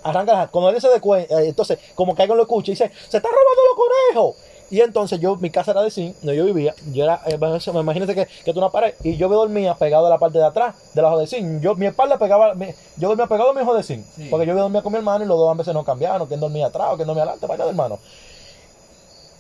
arranca 0.04 0.32
la 0.32 0.38
jaula. 0.40 0.52
Cuando 0.52 0.68
alguien 0.70 0.82
se 0.82 0.90
dé 0.90 1.00
cuenta, 1.00 1.42
eh, 1.42 1.48
entonces, 1.50 1.78
como 1.96 2.16
que 2.16 2.22
alguien 2.24 2.38
lo 2.38 2.44
escucha 2.44 2.72
y 2.72 2.74
dice, 2.74 2.92
se 3.08 3.18
están 3.18 3.32
robando 3.32 3.62
los 3.70 3.86
conejos. 4.34 4.46
Y 4.72 4.82
entonces 4.82 5.20
yo, 5.20 5.36
mi 5.38 5.50
casa 5.50 5.72
era 5.72 5.82
de 5.82 5.90
zinc, 5.90 6.16
donde 6.22 6.36
yo 6.38 6.46
vivía, 6.46 6.76
yo 6.94 7.04
era, 7.04 7.22
eh, 7.26 7.40
imagínate 7.74 8.14
que, 8.14 8.28
que 8.46 8.54
tú 8.54 8.60
una 8.60 8.70
pared, 8.70 8.94
y 9.04 9.18
yo 9.18 9.28
me 9.28 9.36
dormía 9.36 9.74
pegado 9.74 10.06
a 10.06 10.10
la 10.12 10.20
parte 10.20 10.38
de 10.38 10.46
atrás, 10.46 10.76
de 10.94 11.02
la 11.02 11.18
de 11.18 11.26
zinc. 11.26 11.60
Yo, 11.60 11.74
mi 11.74 11.88
espalda 11.88 12.20
pegaba, 12.20 12.54
mi- 12.54 12.68
yo 12.98 13.08
dormía 13.08 13.26
pegado 13.26 13.50
a 13.50 13.54
mi 13.54 13.62
hijo 13.62 13.74
de 13.74 13.82
zinc, 13.82 14.06
Sí. 14.16 14.28
porque 14.30 14.46
yo 14.46 14.54
dormía 14.56 14.84
con 14.84 14.92
mi 14.92 15.00
hermano 15.00 15.26
y 15.26 15.28
los 15.28 15.40
dos 15.40 15.50
a 15.52 15.56
veces 15.58 15.74
no 15.74 15.84
cambiaban, 15.84 16.24
quién 16.28 16.40
dormía 16.40 16.68
atrás 16.68 16.90
o 16.92 16.96
quién 16.98 17.08
dormía 17.08 17.24
adelante, 17.24 17.48
vaina 17.48 17.64
de 17.64 17.70
hermano. 17.72 17.98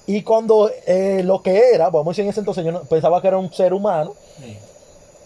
Y 0.08 0.24
cuando 0.24 0.72
eh, 0.88 1.22
lo 1.24 1.44
que 1.44 1.74
era, 1.76 1.92
vamos 1.92 2.08
a 2.08 2.10
decir 2.10 2.24
en 2.24 2.32
ese 2.32 2.40
entonces, 2.40 2.66
yo 2.66 2.72
no- 2.72 2.82
pensaba 2.82 3.22
que 3.22 3.28
era 3.28 3.38
un 3.38 3.54
ser 3.54 3.72
humano, 3.74 4.16
Sí. 4.40 4.58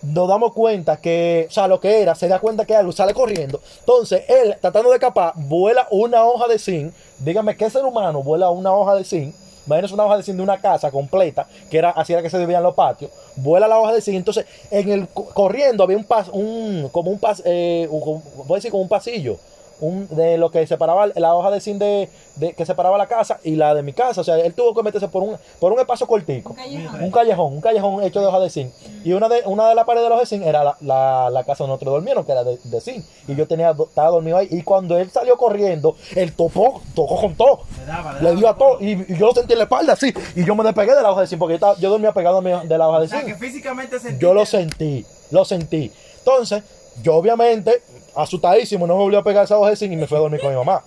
Nos 0.03 0.27
damos 0.27 0.53
cuenta 0.53 0.97
que, 0.97 1.47
o 1.49 1.51
sea, 1.51 1.67
lo 1.67 1.79
que 1.79 2.01
era, 2.01 2.13
se 2.15 2.27
da 2.27 2.39
cuenta 2.39 2.65
que 2.65 2.75
algo 2.75 2.91
sale 2.91 3.13
corriendo. 3.13 3.61
Entonces, 3.79 4.23
él, 4.27 4.55
tratando 4.61 4.89
de 4.89 4.95
escapar, 4.95 5.33
vuela 5.35 5.87
una 5.91 6.25
hoja 6.25 6.47
de 6.47 6.59
zinc. 6.59 6.93
Dígame, 7.19 7.55
¿qué 7.55 7.69
ser 7.69 7.85
humano 7.85 8.21
vuela 8.21 8.49
una 8.49 8.73
hoja 8.73 8.95
de 8.95 9.03
zinc? 9.05 9.33
Imagínense 9.65 9.93
una 9.93 10.05
hoja 10.05 10.17
de 10.17 10.23
zinc 10.23 10.35
de 10.35 10.43
una 10.43 10.59
casa 10.59 10.91
completa, 10.91 11.47
que 11.71 11.77
era 11.77 11.91
así 11.91 12.11
era 12.11 12.21
que 12.21 12.29
se 12.29 12.37
dividían 12.37 12.63
los 12.63 12.75
patios. 12.75 13.11
Vuela 13.37 13.65
la 13.67 13.79
hoja 13.79 13.93
de 13.93 14.01
zinc. 14.01 14.17
Entonces, 14.17 14.45
en 14.69 14.89
el 14.91 15.07
co- 15.07 15.25
corriendo 15.33 15.83
había 15.85 15.95
un 15.95 16.03
pas, 16.03 16.27
un, 16.33 16.89
como 16.91 17.09
un 17.09 17.17
pas, 17.19 17.41
eh, 17.45 17.87
un- 17.89 18.21
voy 18.45 18.51
a 18.51 18.55
decir 18.55 18.71
como 18.71 18.83
un 18.83 18.89
pasillo. 18.89 19.37
Un, 19.79 20.07
de 20.15 20.37
lo 20.37 20.49
que 20.51 20.65
separaba 20.67 21.07
la 21.15 21.35
hoja 21.35 21.51
de 21.51 21.59
zinc 21.59 21.77
de, 21.79 22.09
de- 22.35 22.53
que 22.53 22.65
separaba 22.65 22.97
la 22.97 23.07
casa 23.07 23.39
y 23.43 23.55
la 23.55 23.73
de 23.73 23.83
mi 23.83 23.91
casa. 23.91 24.21
O 24.21 24.23
sea, 24.23 24.37
él 24.37 24.53
tuvo 24.53 24.73
que 24.73 24.83
meterse 24.83 25.07
por 25.09 25.23
un, 25.23 25.35
por 25.59 25.73
un 25.73 25.79
espacio 25.79 26.07
cortico. 26.07 26.51
Un 26.51 26.55
callejón. 26.55 27.03
Un 27.03 27.11
callejón, 27.11 27.53
un 27.53 27.61
callejón 27.61 28.03
hecho 28.03 28.21
de 28.21 28.27
hoja 28.27 28.39
de 28.39 28.49
zinc. 28.49 28.71
Y 29.03 29.11
una 29.13 29.27
de, 29.27 29.41
una 29.45 29.67
de 29.67 29.75
las 29.75 29.85
paredes 29.85 30.05
de 30.05 30.09
los 30.09 30.19
de 30.19 30.25
zinc 30.25 30.45
era 30.45 30.63
la, 30.63 30.77
la, 30.81 31.29
la 31.29 31.43
casa 31.43 31.63
donde 31.63 31.73
nosotros 31.73 31.95
durmieron, 31.95 32.23
que 32.23 32.31
era 32.31 32.43
de, 32.43 32.57
de 32.63 32.81
zinc. 32.81 33.03
Y 33.27 33.35
yo 33.35 33.47
tenía, 33.47 33.71
estaba 33.71 34.09
dormido 34.09 34.37
ahí. 34.37 34.47
Y 34.51 34.61
cuando 34.61 34.97
él 34.97 35.09
salió 35.11 35.35
corriendo, 35.37 35.95
él 36.15 36.33
topó, 36.33 36.81
tocó 36.95 37.19
con 37.19 37.35
todo. 37.35 37.61
Le 37.79 37.85
daba, 37.85 38.13
Le 38.21 38.35
dio 38.35 38.47
a 38.49 38.55
todo. 38.55 38.77
Y, 38.79 38.91
y 39.11 39.17
yo 39.17 39.25
lo 39.27 39.33
sentí 39.33 39.53
en 39.53 39.59
la 39.59 39.65
espalda 39.65 39.93
así. 39.93 40.13
Y 40.35 40.45
yo 40.45 40.55
me 40.55 40.63
despegué 40.63 40.95
de 40.95 41.01
la 41.01 41.11
hoja 41.11 41.21
de 41.21 41.27
zinc, 41.27 41.39
porque 41.39 41.53
yo, 41.53 41.55
estaba- 41.55 41.75
yo 41.77 41.89
dormía 41.89 42.13
pegado 42.13 42.37
a 42.37 42.41
mi- 42.41 42.67
de 42.67 42.77
la 42.77 42.87
hoja 42.87 42.99
de 42.99 43.05
O 43.05 43.09
sea, 43.09 43.19
que 43.21 43.25
zinc. 43.33 43.37
físicamente 43.39 43.99
se 43.99 44.17
Yo 44.17 44.33
lo 44.33 44.45
sentí, 44.45 45.05
lo 45.31 45.43
sentí. 45.43 45.91
Entonces, 46.19 46.63
yo 47.01 47.15
obviamente, 47.15 47.81
asustadísimo, 48.15 48.85
no 48.87 48.95
me 48.95 49.03
volvió 49.03 49.19
a 49.19 49.23
pegar 49.23 49.45
esa 49.45 49.57
hoja 49.57 49.73
y 49.85 49.95
me 49.95 50.07
fui 50.07 50.17
a 50.17 50.21
dormir 50.21 50.39
con 50.41 50.49
mi 50.51 50.55
mamá. 50.55 50.83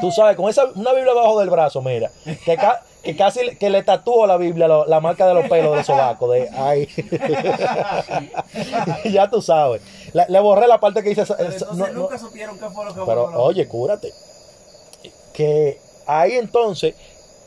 Tú 0.00 0.10
sabes, 0.10 0.36
con 0.36 0.48
esa, 0.48 0.64
una 0.74 0.92
Biblia 0.92 1.12
debajo 1.14 1.38
del 1.40 1.50
brazo, 1.50 1.80
mira, 1.82 2.10
que, 2.44 2.56
ca- 2.56 2.82
que 3.02 3.16
casi 3.16 3.44
le- 3.44 3.56
que 3.56 3.70
le 3.70 3.82
tatuó 3.82 4.26
la 4.26 4.36
Biblia 4.36 4.66
lo- 4.66 4.86
la 4.86 5.00
marca 5.00 5.26
de 5.26 5.34
los 5.34 5.48
pelos 5.48 5.76
de 5.76 5.84
sobaco, 5.84 6.30
de 6.30 6.48
ahí. 6.50 6.88
ya 9.12 9.28
tú 9.30 9.40
sabes. 9.42 9.82
Le, 10.12 10.26
le 10.28 10.40
borré 10.40 10.66
la 10.66 10.80
parte 10.80 11.02
que 11.02 11.10
dice... 11.10 11.24
Pero 11.26 11.50
entonces 11.52 11.68
no- 11.78 11.86
no- 11.86 11.92
nunca 11.92 12.18
supieron 12.18 12.58
qué 12.58 12.68
fue 12.70 12.84
lo 12.84 12.94
que 12.94 13.00
pero 13.06 13.30
la- 13.30 13.38
oye, 13.38 13.66
cúrate. 13.68 14.12
Que 15.32 15.78
ahí 16.06 16.32
entonces, 16.32 16.94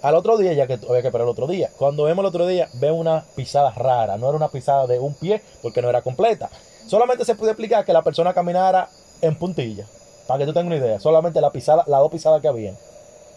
al 0.02 0.16
otro 0.16 0.38
día, 0.38 0.54
ya 0.54 0.68
que 0.68 0.74
había 0.74 1.02
que 1.02 1.08
esperar 1.08 1.26
el 1.26 1.32
otro 1.32 1.48
día, 1.48 1.70
cuando 1.78 2.04
vemos 2.04 2.24
el 2.24 2.28
otro 2.28 2.48
día, 2.48 2.70
veo 2.76 2.96
una 2.96 3.24
pisada 3.36 3.72
rara. 3.72 4.18
No 4.18 4.28
era 4.30 4.38
una 4.38 4.50
pisada 4.50 4.88
de 4.88 5.00
un 5.00 5.14
pie, 5.16 5.42
porque 5.62 5.82
no 5.82 5.90
era 5.90 6.02
completa. 6.02 6.50
Solamente 6.88 7.26
se 7.26 7.36
puede 7.36 7.52
explicar 7.52 7.84
que 7.86 7.94
la 7.94 8.02
persona 8.02 8.34
caminara 8.34 8.90
en 9.22 9.36
puntilla. 9.38 9.86
Para 10.28 10.40
que 10.40 10.46
tú 10.46 10.54
tengas 10.54 10.68
una 10.68 10.76
idea. 10.78 11.00
Solamente 11.00 11.42
la 11.42 11.52
pisada, 11.52 11.84
las 11.88 12.00
dos 12.00 12.12
pisadas 12.12 12.42
que 12.42 12.48
habían. 12.48 12.78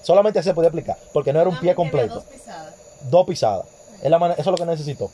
Solamente 0.02 0.42
se 0.42 0.54
podía 0.54 0.68
explicar, 0.68 0.96
porque 1.12 1.32
no 1.32 1.40
era 1.40 1.50
un 1.50 1.58
pie 1.58 1.74
completo. 1.74 2.14
Dos 2.16 2.24
pisadas. 2.24 2.74
Dos 3.10 3.26
pisadas. 3.26 3.66
Es 4.02 4.10
la 4.10 4.16
eso 4.32 4.40
es 4.40 4.46
lo 4.46 4.54
que 4.56 4.66
necesitó. 4.66 5.10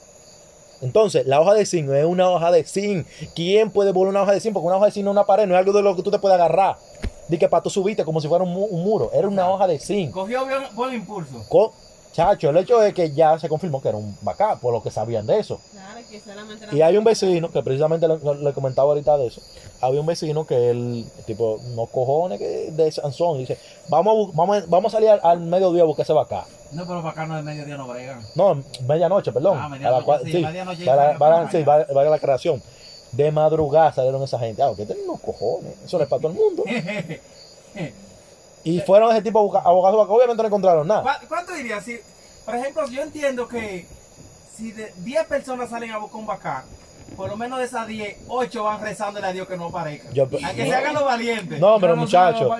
Entonces, 0.83 1.25
la 1.27 1.40
hoja 1.40 1.55
de 1.55 1.64
zinc 1.64 1.88
es 1.90 2.05
una 2.05 2.29
hoja 2.29 2.51
de 2.51 2.64
zinc. 2.64 3.07
¿Quién 3.35 3.71
puede 3.71 3.92
volar 3.92 4.11
una 4.11 4.23
hoja 4.23 4.33
de 4.33 4.40
zinc? 4.40 4.53
Porque 4.53 4.66
una 4.66 4.77
hoja 4.77 4.87
de 4.87 4.92
zinc 4.92 5.05
no 5.05 5.11
es 5.12 5.14
una 5.14 5.25
pared, 5.25 5.47
no 5.47 5.55
es 5.55 5.59
algo 5.59 5.73
de 5.73 5.83
lo 5.83 5.95
que 5.95 6.03
tú 6.03 6.11
te 6.11 6.18
puedes 6.18 6.35
agarrar. 6.35 6.77
Di 7.29 7.38
que 7.38 7.49
para 7.49 7.62
tú 7.62 7.71
subiste 7.71 8.05
como 8.05 8.21
si 8.21 8.27
fuera 8.29 8.42
un, 8.45 8.53
mu- 8.53 8.66
un 8.66 8.83
muro. 8.83 9.11
Era 9.14 9.29
una 9.29 9.49
hoja 9.49 9.66
de 9.68 9.79
zinc. 9.79 10.12
Cogió 10.12 10.45
bien, 10.45 10.62
buen 10.75 10.92
impulso. 10.92 11.45
Co- 11.49 11.73
Chacho, 12.12 12.51
el 12.51 12.57
hecho 12.59 12.83
es 12.83 12.92
que 12.92 13.11
ya 13.12 13.38
se 13.38 13.48
confirmó 13.48 13.81
que 13.81 13.88
era 13.88 13.96
un 13.96 14.14
bacá, 14.20 14.57
por 14.57 14.72
lo 14.72 14.83
que 14.83 14.90
sabían 14.90 15.27
de 15.27 15.38
eso. 15.38 15.59
Claro, 15.72 16.01
que 16.11 16.20
solamente 16.20 16.66
Y 16.77 16.83
hay 16.83 16.96
un 16.98 17.05
vecino, 17.05 17.51
que 17.51 17.62
precisamente 17.62 18.07
le, 18.07 18.18
le 18.18 18.53
comentaba 18.53 18.88
ahorita 18.90 19.16
de 19.16 19.29
eso, 19.29 19.40
había 19.81 20.01
un 20.01 20.07
vecino 20.07 20.46
que 20.46 20.70
él, 20.70 21.07
tipo, 21.27 21.59
no 21.75 21.87
cojones 21.87 22.38
que 22.38 22.70
de 22.70 22.92
Sansón, 22.92 23.37
y 23.37 23.40
dice, 23.40 23.57
vamos 23.88 24.29
a, 24.29 24.37
vamos, 24.37 24.62
a- 24.62 24.66
vamos 24.68 24.92
a 24.92 24.96
salir 24.96 25.09
al, 25.09 25.20
al 25.22 25.40
mediodía 25.40 25.83
a 25.83 25.87
buscar 25.87 26.05
ese 26.05 26.12
bacá. 26.12 26.44
No, 26.72 26.87
pero 26.87 27.01
para 27.01 27.12
acá 27.12 27.27
no 27.27 27.38
es 27.38 27.44
mediodía, 27.44 27.77
no 27.79 27.88
bregan. 27.88 28.22
No, 28.35 28.62
medianoche, 28.87 29.33
perdón. 29.33 29.57
Ah, 29.59 29.64
A 29.64 29.68
medianoche, 29.70 30.07
la 30.07 30.07
cua- 30.07 30.22
sí, 30.22 30.33
sí, 30.33 30.42
medianoche 30.44 30.85
para, 30.85 31.03
para- 31.18 31.48
para- 31.64 31.87
para 31.87 32.05
sí, 32.05 32.11
la 32.11 32.18
creación. 32.18 32.62
De 33.12 33.31
madrugada 33.31 33.92
salieron 33.92 34.22
esa 34.22 34.38
gente. 34.38 34.62
Ah, 34.62 34.72
que 34.77 34.87
tienen 34.87 35.05
unos 35.09 35.20
cojones. 35.20 35.75
Eso 35.85 35.96
no 35.98 36.05
es 36.05 36.09
para 36.11 36.20
todo 36.22 36.33
el 36.33 36.38
mundo. 36.38 36.62
Y 38.64 38.81
fueron 38.81 39.11
ese 39.12 39.22
tipo 39.22 39.38
a 39.38 39.42
buscar, 39.42 39.62
a. 39.64 40.09
Obviamente 40.09 40.42
no 40.42 40.46
encontraron 40.46 40.87
nada. 40.87 41.03
¿Cuá- 41.03 41.20
¿Cuánto 41.29 41.53
dirías? 41.55 41.85
Si, 41.85 41.98
por 42.44 42.55
ejemplo, 42.55 42.87
yo 42.88 43.03
entiendo 43.03 43.48
que 43.48 43.87
si 44.57 44.72
de 44.72 44.92
10 44.98 45.27
personas 45.27 45.70
salen 45.70 45.90
a 45.90 45.98
buscar 45.98 46.20
un 46.20 46.27
bacán, 46.27 46.64
por 47.16 47.29
lo 47.31 47.37
menos 47.37 47.59
de 47.59 47.64
esas 47.64 47.87
10, 47.87 48.16
8 48.29 48.64
van 48.64 48.81
rezándole 48.81 49.27
a 49.27 49.33
Dios 49.33 49.46
que 49.48 49.57
no 49.57 49.66
aparezca. 49.66 50.09
Yo- 50.12 50.25
a 50.25 50.51
que 50.53 50.64
se 50.66 50.75
hagan 50.75 50.94
los 50.94 51.05
valientes. 51.05 51.59
No, 51.61 51.79
pero 51.81 51.94
no 51.96 52.03
muchachos. 52.03 52.51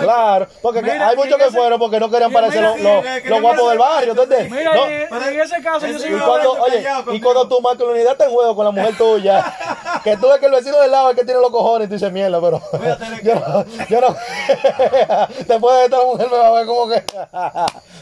Claro, 0.00 0.46
porque 0.62 0.82
mira, 0.82 1.08
hay 1.08 1.16
muchos 1.16 1.36
que 1.36 1.44
ese- 1.44 1.56
fueron 1.56 1.78
porque 1.78 1.98
no 2.00 2.10
querían 2.10 2.30
mira, 2.30 2.40
parecer 2.42 2.62
los, 2.62 2.80
los- 2.80 3.04
no 3.24 3.40
guapos 3.40 3.68
del 3.70 3.78
barrio, 3.78 4.12
¿entendés? 4.12 4.50
Mira, 4.50 4.74
No, 4.74 4.88
y 4.90 4.92
en, 5.34 5.40
ese 5.40 5.62
caso 5.62 5.86
yo 5.86 5.98
sí 5.98 6.08
Y 6.08 6.10
no 6.12 6.24
cuando, 6.24 6.52
oye, 6.52 6.84
y 7.12 7.20
cuando 7.20 7.48
tu 7.48 7.60
masculinidad 7.60 8.12
está 8.12 8.24
en 8.26 8.30
juego 8.32 8.54
con 8.56 8.64
la 8.64 8.70
mujer 8.70 8.96
tuya, 8.96 9.44
que 10.04 10.16
tú 10.16 10.28
ves 10.28 10.38
que 10.38 10.46
el 10.46 10.52
vecino 10.52 10.78
del 10.80 10.90
lado 10.90 11.10
es 11.10 11.16
que 11.16 11.24
tiene 11.24 11.40
los 11.40 11.50
cojones 11.50 11.86
y 11.86 11.88
tú 11.88 11.94
dices 11.94 12.12
mierda, 12.12 12.40
pero 12.40 12.60
yo 13.22 13.34
no, 13.34 13.64
yo 13.88 14.00
no, 14.00 14.16
después 15.46 15.76
de 15.78 15.84
esta 15.84 16.04
mujer 16.04 16.28
me 16.30 16.36
va 16.38 16.48
a 16.48 16.52
ver 16.52 16.66
como 16.66 16.88
que, 16.88 17.02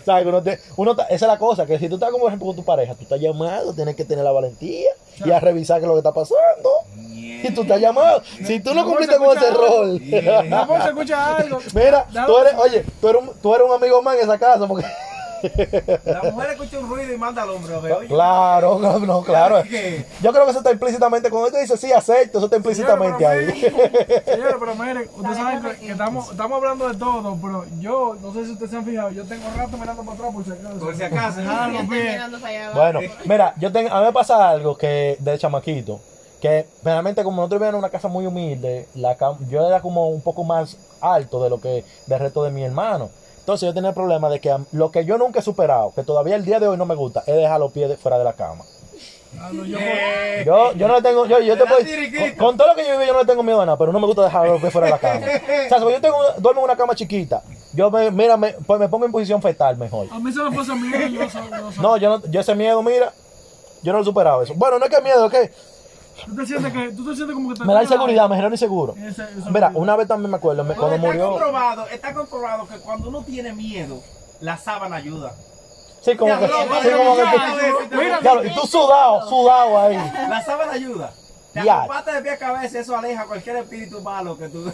¿sabes? 0.05 0.27
Uno, 0.27 0.43
te- 0.43 0.59
uno 0.77 0.95
ta- 0.97 1.05
esa 1.05 1.27
es 1.27 1.33
la 1.33 1.39
cosa, 1.39 1.67
que 1.67 1.79
si 1.79 1.89
tú 1.89 1.95
estás 1.97 2.11
como 2.11 2.23
por 2.23 2.29
ejemplo 2.31 2.47
con 2.49 2.57
tu 2.57 2.65
pareja, 2.65 2.95
tú 2.95 3.03
estás 3.03 3.21
llamado, 3.21 3.73
tienes 3.75 3.97
que 3.97 4.05
tener 4.05 4.25
la 4.25 4.33
valentía 4.33 4.91
y 5.25 5.31
a 5.31 5.41
revisar 5.41 5.79
qué 5.79 5.85
es 5.85 5.89
lo 5.89 5.95
que 5.95 5.99
está 6.01 6.13
pasando. 6.13 6.71
Y 7.43 7.51
tú 7.55 7.63
estás 7.63 7.81
llamado. 7.81 8.23
Si 8.45 8.61
tú 8.61 8.75
no 8.75 8.85
cumpliste 8.85 9.17
con 9.17 9.37
ese 9.37 9.47
algo. 9.47 9.67
rol. 9.67 10.01
Mi 10.01 10.53
amor, 10.53 10.83
se 10.83 10.89
escucha 10.89 11.37
algo. 11.37 11.59
Mira, 11.75 12.07
Dale. 12.13 12.27
tú 12.27 12.39
eres, 12.39 12.55
oye, 12.59 12.85
tú 13.01 13.09
eres, 13.09 13.23
un, 13.23 13.31
tú 13.41 13.55
eres 13.55 13.67
un 13.67 13.73
amigo 13.75 14.03
más 14.03 14.17
en 14.17 14.23
esa 14.23 14.39
casa 14.39 14.67
porque... 14.67 14.85
La 16.05 16.23
mujer 16.31 16.51
escucha 16.51 16.79
un 16.79 16.89
ruido 16.89 17.13
y 17.13 17.19
manda 17.19 17.43
al 17.43 17.51
hombre. 17.51 17.75
oye, 17.75 18.07
Claro, 18.09 18.79
no, 18.79 18.99
no, 18.99 19.23
claro. 19.23 19.63
¿qué? 19.69 20.05
Yo 20.23 20.33
creo 20.33 20.45
que 20.45 20.51
eso 20.51 20.61
está 20.61 20.73
implícitamente, 20.73 21.31
cuando 21.31 21.51
te 21.51 21.61
dice 21.61 21.77
sí, 21.77 21.93
acepto, 21.93 22.39
eso 22.39 22.47
está 22.47 22.57
implícitamente 22.57 23.27
ahí. 23.27 23.47
Señores, 23.61 24.57
pero 24.59 24.75
miren, 24.75 25.09
ustedes 25.17 25.37
saben 25.37 25.63
que, 25.63 25.77
que 25.77 25.91
estamos, 25.93 26.31
estamos 26.31 26.57
hablando 26.57 26.89
de 26.89 26.97
todo, 26.99 27.39
pero 27.41 27.65
yo, 27.79 28.17
no 28.21 28.33
sé 28.33 28.45
si 28.47 28.53
ustedes 28.53 28.71
se 28.71 28.77
han 28.77 28.85
fijado, 28.85 29.11
yo 29.11 29.25
tengo 29.25 29.45
rato 29.57 29.77
mirando 29.77 30.03
para 30.03 30.15
atrás 30.17 30.33
por 30.35 30.45
si 30.45 30.51
acaso. 30.53 30.79
Por 30.79 30.95
si 30.97 31.03
acaso. 31.03 31.41
Yo 31.41 31.67
los 31.69 31.83
pies. 31.89 32.13
mirando 32.13 32.39
para 32.41 32.49
allá 32.51 32.65
abajo. 32.67 32.81
Bueno, 32.81 33.01
mira, 33.25 33.55
yo 33.59 33.73
tengo, 33.73 33.93
a 33.95 34.01
mí 34.01 34.07
me 34.07 34.13
pasa 34.13 34.49
algo 34.51 34.77
que 34.77 35.17
de 35.19 35.39
chamaquito, 35.39 36.01
que 36.41 36.67
realmente 36.83 37.23
como 37.23 37.37
nosotros 37.37 37.61
vivíamos 37.61 37.75
en 37.79 37.85
una 37.85 37.91
casa 37.91 38.09
muy 38.09 38.27
humilde, 38.27 38.89
la 38.95 39.17
cam- 39.17 39.39
yo 39.49 39.67
era 39.67 39.81
como 39.81 40.09
un 40.09 40.23
poco 40.23 40.45
más 40.45 40.77
alto 41.01 41.43
de 41.43 41.51
lo 41.51 41.61
que 41.61 41.85
del 42.07 42.19
resto 42.19 42.45
de 42.45 42.51
mi 42.51 42.65
hermano. 42.65 43.11
Entonces 43.51 43.67
yo 43.67 43.75
tenía 43.75 43.89
el 43.89 43.95
problema 43.97 44.29
de 44.31 44.39
que 44.41 44.57
lo 44.71 44.93
que 44.93 45.05
yo 45.05 45.19
nunca 45.19 45.41
he 45.41 45.43
superado, 45.43 45.93
que 45.93 46.05
todavía 46.05 46.37
el 46.37 46.45
día 46.45 46.61
de 46.61 46.69
hoy 46.69 46.77
no 46.77 46.87
me 46.87 46.95
gusta, 46.95 47.25
es 47.27 47.35
dejar 47.35 47.59
los 47.59 47.73
pies 47.73 47.89
de- 47.89 47.97
fuera 47.97 48.17
de 48.17 48.23
la 48.23 48.33
cama. 48.35 48.63
Ah, 49.41 49.51
yo- 49.53 49.77
Eh, 49.77 50.45
Yo, 50.47 50.73
yo 50.75 50.87
no 50.87 50.95
le 50.95 51.03
tengo, 51.03 51.27
yo, 51.27 51.41
yo 51.41 51.59
te 51.59 51.65
puedo- 51.67 51.81
con, 52.37 52.47
con 52.47 52.57
todo 52.57 52.69
lo 52.69 52.75
que 52.77 52.87
yo 52.87 52.93
viví, 52.93 53.07
yo 53.09 53.13
no 53.13 53.19
le 53.21 53.27
tengo 53.27 53.43
miedo 53.43 53.61
a 53.61 53.67
nada, 53.67 53.77
pero 53.77 53.93
no 53.93 53.99
me 53.99 54.07
gusta 54.07 54.23
dejar 54.23 54.47
los 54.47 54.61
pies 54.61 54.73
fuera 54.73 54.87
de 54.87 54.93
la 54.93 54.99
cama. 54.99 55.27
O 55.67 55.69
sea, 55.69 55.79
si 55.79 55.85
yo 55.85 56.01
tengo, 56.01 56.17
duermo 56.39 56.61
en 56.61 56.65
una 56.67 56.77
cama 56.77 56.95
chiquita, 56.95 57.43
yo 57.73 57.91
me, 57.91 58.09
mira, 58.13 58.37
me, 58.37 58.53
pues 58.53 58.79
me 58.79 58.89
pongo 58.89 59.05
en 59.07 59.11
posición 59.11 59.43
fetal 59.43 59.77
mejor. 59.77 60.07
a 60.13 60.19
mí 60.21 60.33
se 60.33 60.43
me 60.45 60.57
pasa 60.57 60.75
miedo, 60.77 61.09
yo 61.09 61.83
No, 61.83 61.97
yo 61.97 62.19
no, 62.19 62.27
yo 62.31 62.41
ese 62.41 62.55
miedo, 62.55 62.81
mira, 62.85 63.13
yo 63.83 63.91
no 63.93 63.99
lo 63.99 64.03
he 64.03 64.07
superado 64.07 64.43
eso. 64.43 64.55
Bueno, 64.55 64.79
no 64.79 64.85
es 64.85 64.95
que 64.95 65.03
miedo, 65.03 65.27
es 65.27 65.33
que 65.33 65.53
Tú 66.27 66.35
te 66.37 66.47
sientes 66.47 66.73
que, 66.73 66.93
tú 66.93 67.05
te 67.09 67.15
sientes 67.17 67.35
como 67.35 67.49
que 67.53 67.61
te 67.61 67.65
me 67.65 67.73
da 67.75 67.83
inseguridad, 67.83 68.29
me 68.29 68.37
genera 68.37 68.55
inseguro. 68.55 68.95
Ese- 68.97 69.27
Mira, 69.51 69.71
una 69.75 69.97
vez 69.97 70.09
también 70.09 70.31
me 70.31 70.37
acuerdo, 70.37 70.65
me- 70.65 70.75
cuando 70.75 70.97
está 70.97 71.07
murió. 71.07 71.31
comprobado, 71.31 71.87
está 71.89 72.15
comprobado 72.15 72.67
que 72.69 72.77
cuando 72.79 73.09
uno 73.09 73.23
tiene 73.25 73.53
miedo, 73.53 74.01
la 74.41 74.57
sábana 74.57 74.97
ayuda. 74.97 75.33
Sí, 76.03 76.17
como 76.17 76.39
que. 76.39 76.47
Sí, 76.47 76.53
como 76.97 77.17
que. 77.17 78.19
Claro, 78.21 78.45
y 78.45 78.55
tú 78.55 78.67
sudado, 78.67 79.29
sudado 79.29 79.79
ahí. 79.79 79.97
La 80.29 80.43
sábana 80.43 80.73
ayuda. 80.73 81.13
Te 81.53 81.69
acompaste 81.69 82.13
de 82.13 82.23
pie 82.23 82.31
a 82.31 82.39
cabeza, 82.39 82.79
eso 82.79 82.97
aleja 82.97 83.27
cualquier 83.27 83.57
espíritu 83.57 84.01
malo 84.03 84.39
que 84.39 84.49
tú. 84.49 84.73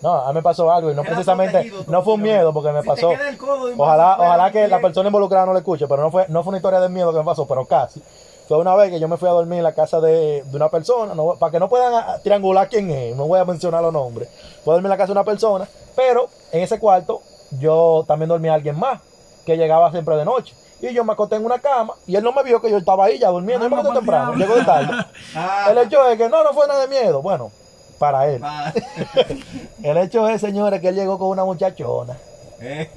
No, 0.00 0.12
a 0.14 0.28
mí 0.28 0.34
me 0.34 0.42
pasó 0.42 0.70
algo 0.70 0.92
y 0.92 0.94
no 0.94 1.02
precisamente. 1.02 1.72
No 1.88 2.02
fue 2.04 2.14
un 2.14 2.22
miedo 2.22 2.52
porque 2.52 2.70
me 2.70 2.82
Si 2.82 2.88
te 2.88 2.94
pasó. 2.94 3.10
queda 3.10 3.28
el 3.28 3.36
codo 3.36 3.66
de 3.66 3.74
un 3.74 3.80
Ojalá, 3.80 4.16
ojalá 4.20 4.52
que 4.52 4.68
la 4.68 4.80
persona 4.80 5.08
involucrada 5.08 5.44
no 5.46 5.52
lo 5.52 5.58
escuche, 5.58 5.88
pero 5.88 6.02
no 6.02 6.12
fue, 6.12 6.26
no 6.28 6.42
fue 6.44 6.50
una 6.50 6.58
historia 6.58 6.78
de 6.80 6.88
miedo 6.88 7.10
que 7.12 7.18
me 7.18 7.24
pasó, 7.24 7.46
pero 7.48 7.66
casi. 7.66 8.00
Fue 8.48 8.58
una 8.58 8.74
vez 8.76 8.90
que 8.90 9.00
yo 9.00 9.08
me 9.08 9.16
fui 9.16 9.28
a 9.28 9.32
dormir 9.32 9.58
en 9.58 9.64
la 9.64 9.72
casa 9.74 10.00
de, 10.00 10.42
de 10.42 10.56
una 10.56 10.68
persona, 10.68 11.14
no- 11.14 11.34
para 11.38 11.50
que 11.52 11.58
no 11.58 11.68
puedan 11.68 11.94
ah, 11.94 12.18
triangular 12.22 12.68
quién 12.68 12.90
es, 12.90 13.16
no 13.16 13.26
voy 13.26 13.40
a 13.40 13.44
mencionar 13.44 13.82
los 13.82 13.92
nombres. 13.92 14.28
Fui 14.64 14.72
a 14.72 14.74
dormir 14.74 14.86
en 14.86 14.90
la 14.90 14.96
casa 14.96 15.06
de 15.08 15.12
una 15.12 15.24
persona, 15.24 15.66
pero 15.96 16.28
en 16.52 16.62
ese 16.62 16.78
cuarto 16.78 17.22
yo 17.58 18.04
también 18.06 18.28
dormía 18.28 18.54
alguien 18.54 18.78
más, 18.78 19.00
que 19.46 19.56
llegaba 19.56 19.90
siempre 19.90 20.16
de 20.16 20.24
noche. 20.24 20.54
Y 20.82 20.92
yo 20.92 21.04
me 21.04 21.12
acosté 21.14 21.36
en 21.36 21.46
una 21.46 21.58
cama 21.60 21.94
y 22.06 22.14
él 22.16 22.22
no 22.22 22.32
me 22.32 22.42
vio 22.42 22.60
que 22.60 22.70
yo 22.70 22.76
estaba 22.76 23.06
ahí 23.06 23.18
ya 23.18 23.28
durmiendo, 23.28 23.64
Ah, 23.66 23.68
me 23.70 23.76
temprano, 23.94 24.32
diablo. 24.34 24.36
llegó 24.44 24.54
de 24.56 24.64
tarde. 24.64 24.92
Ah, 25.34 25.68
El 25.70 25.78
hecho 25.78 26.06
es 26.10 26.18
que 26.18 26.28
no, 26.28 26.44
no 26.44 26.52
fue 26.52 26.66
nada 26.66 26.80
de 26.86 26.88
miedo. 26.88 27.22
Bueno, 27.22 27.50
para 27.98 28.28
él. 28.28 28.42
El 29.82 29.96
hecho 29.98 30.28
es, 30.28 30.40
señores, 30.40 30.80
que 30.80 30.88
él 30.88 30.94
llegó 30.94 31.18
con 31.18 31.28
una 31.28 31.44
muchachona. 31.44 32.16
Eh, 32.60 32.90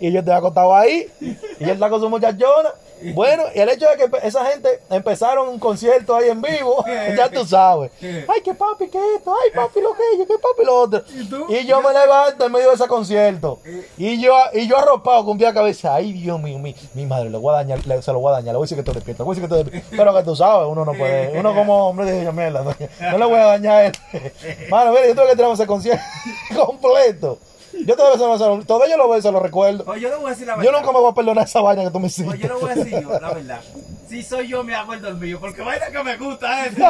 Y 0.00 0.10
yo 0.12 0.20
estaba 0.20 0.38
acostado 0.38 0.74
ahí. 0.74 1.06
Y 1.20 1.64
él 1.64 1.70
está 1.70 1.90
con 1.90 2.00
su 2.00 2.08
muchachona. 2.08 2.70
Bueno, 3.14 3.44
y 3.54 3.60
el 3.60 3.68
hecho 3.68 3.86
es 3.90 3.96
que 3.96 4.26
esa 4.26 4.44
gente 4.46 4.80
empezaron 4.90 5.48
un 5.48 5.58
concierto 5.58 6.14
ahí 6.16 6.28
en 6.30 6.40
vivo. 6.42 6.84
Ya 7.16 7.28
tú 7.30 7.44
sabes. 7.44 7.90
Ay, 8.00 8.40
que 8.44 8.54
papi, 8.54 8.88
que 8.88 8.98
esto. 9.16 9.34
Ay, 9.42 9.50
papi, 9.54 9.80
lo 9.80 9.92
que 9.94 10.02
yo, 10.18 10.26
que 10.26 10.34
papi, 10.38 10.64
lo 10.64 10.80
otro. 10.80 11.02
¿Y 11.48 11.66
yo 11.66 11.80
me 11.80 11.92
levanto 11.92 12.44
en 12.46 12.52
medio 12.52 12.68
de 12.68 12.74
ese 12.74 12.86
concierto. 12.86 13.60
Y 13.96 14.20
yo, 14.20 14.32
y 14.52 14.66
yo 14.68 14.76
arropado 14.78 15.24
con 15.24 15.38
pie 15.38 15.46
a 15.46 15.54
cabeza. 15.54 15.94
Ay, 15.94 16.12
Dios 16.12 16.40
mío, 16.40 16.58
mi, 16.58 16.74
mi 16.94 17.06
madre, 17.06 17.30
le 17.30 17.38
voy 17.38 17.52
a 17.54 17.58
dañar, 17.58 17.84
le- 17.86 18.02
se 18.02 18.12
lo 18.12 18.20
voy 18.20 18.30
a 18.30 18.36
dañar. 18.36 18.52
Le 18.52 18.58
voy 18.58 18.64
a 18.64 18.66
decir 18.66 18.76
que 18.76 18.80
estoy 18.80 18.94
despierto. 18.94 19.22
Le 19.22 19.26
voy 19.26 19.32
a 19.32 19.40
decir 19.40 19.48
que 19.48 19.54
estoy 19.56 19.72
despierto. 19.72 19.96
Pero 20.02 20.14
que 20.16 20.22
tú 20.24 20.36
sabes, 20.36 20.68
uno 20.70 20.84
no 20.84 20.92
puede. 20.94 21.38
Uno 21.38 21.54
como 21.54 21.88
hombre 21.88 22.12
dice, 22.12 22.32
mierda, 22.32 22.62
no, 22.62 22.74
no 23.12 23.18
le 23.18 23.24
voy 23.24 23.38
a 23.40 23.44
dañar 23.46 23.74
a 23.74 23.86
él. 23.86 23.92
Mano, 24.70 24.90
mira, 24.92 25.06
yo 25.06 25.14
tengo 25.14 25.28
que 25.28 25.36
tener 25.36 25.52
ese 25.52 25.66
concierto 25.66 26.04
completo. 26.66 27.38
Yo 27.86 27.96
todavía, 27.96 28.38
se 28.38 28.44
lo- 28.46 28.64
todavía 28.64 28.96
yo 28.96 29.06
lo 29.06 29.22
se 29.22 29.32
lo 29.32 29.40
recuerdo. 29.40 29.84
Yo 29.96 30.08
le 30.08 30.16
voy 30.16 30.26
a 30.26 30.30
decir 30.30 30.46
la 30.46 30.62
Yo 30.62 30.72
nunca 30.72 30.92
me 30.92 30.98
voy 30.98 31.10
a 31.10 31.14
perdonar 31.14 31.44
esa 31.44 31.60
vaina 31.60 31.84
que 31.84 31.90
tú 31.90 32.00
me 32.00 32.06
hiciste. 32.08 32.38
Yo 32.38 32.48
le 32.48 32.54
voy 32.54 32.70
a 32.70 32.74
decir 32.74 33.00
yo, 33.02 33.20
la 33.20 33.32
verdad. 33.34 33.60
Si 34.08 34.22
soy 34.22 34.48
yo, 34.48 34.64
me 34.64 34.74
hago 34.74 34.94
el 34.94 35.02
dormido. 35.02 35.38
Porque 35.40 35.60
vaina 35.62 35.86
que 35.90 36.02
me 36.02 36.16
gusta 36.16 36.66
es. 36.66 36.78
No, 36.78 36.86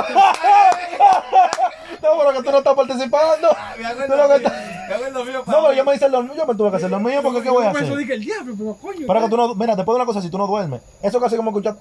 pero 2.18 2.32
que 2.32 2.42
tú 2.44 2.50
no 2.52 2.58
estás 2.58 2.74
participando. 2.74 3.48
Me 3.78 3.86
hago 3.86 4.00
el 4.02 4.06
Tú 4.08 4.16
lo 4.16 4.22
que 4.22 4.28
dormido. 4.28 4.48
estás- 4.48 4.88
Me 4.88 4.94
hago 4.94 5.06
el 5.06 5.12
dormido 5.12 5.38
No, 5.40 5.44
para. 5.44 5.58
pero 5.62 5.72
yo 5.74 5.84
me 5.84 5.94
hice 5.94 6.06
el 6.06 6.12
dormido, 6.12 6.34
yo 6.36 6.46
me 6.46 6.54
tuve 6.54 6.70
que 6.70 6.76
hacer 6.76 6.92
el 6.92 7.00
mío 7.00 7.20
porque 7.22 7.42
¿qué 7.42 7.50
voy 7.50 7.66
a 7.66 7.72
Yo 7.72 7.78
hacer? 7.78 7.96
dije, 7.96 8.14
el 8.14 8.20
diablo, 8.20 8.54
pero 8.56 8.74
coño. 8.76 9.06
Pero 9.06 9.20
que 9.22 9.28
tú 9.28 9.36
no, 9.36 9.54
mira, 9.54 9.74
después 9.76 9.94
de 9.94 9.96
una 9.96 10.06
cosa, 10.06 10.22
si 10.22 10.30
tú 10.30 10.38
no 10.38 10.46
duermes, 10.46 10.80
eso 11.02 11.20
casi 11.20 11.36
como 11.36 11.50
escuchar 11.50 11.76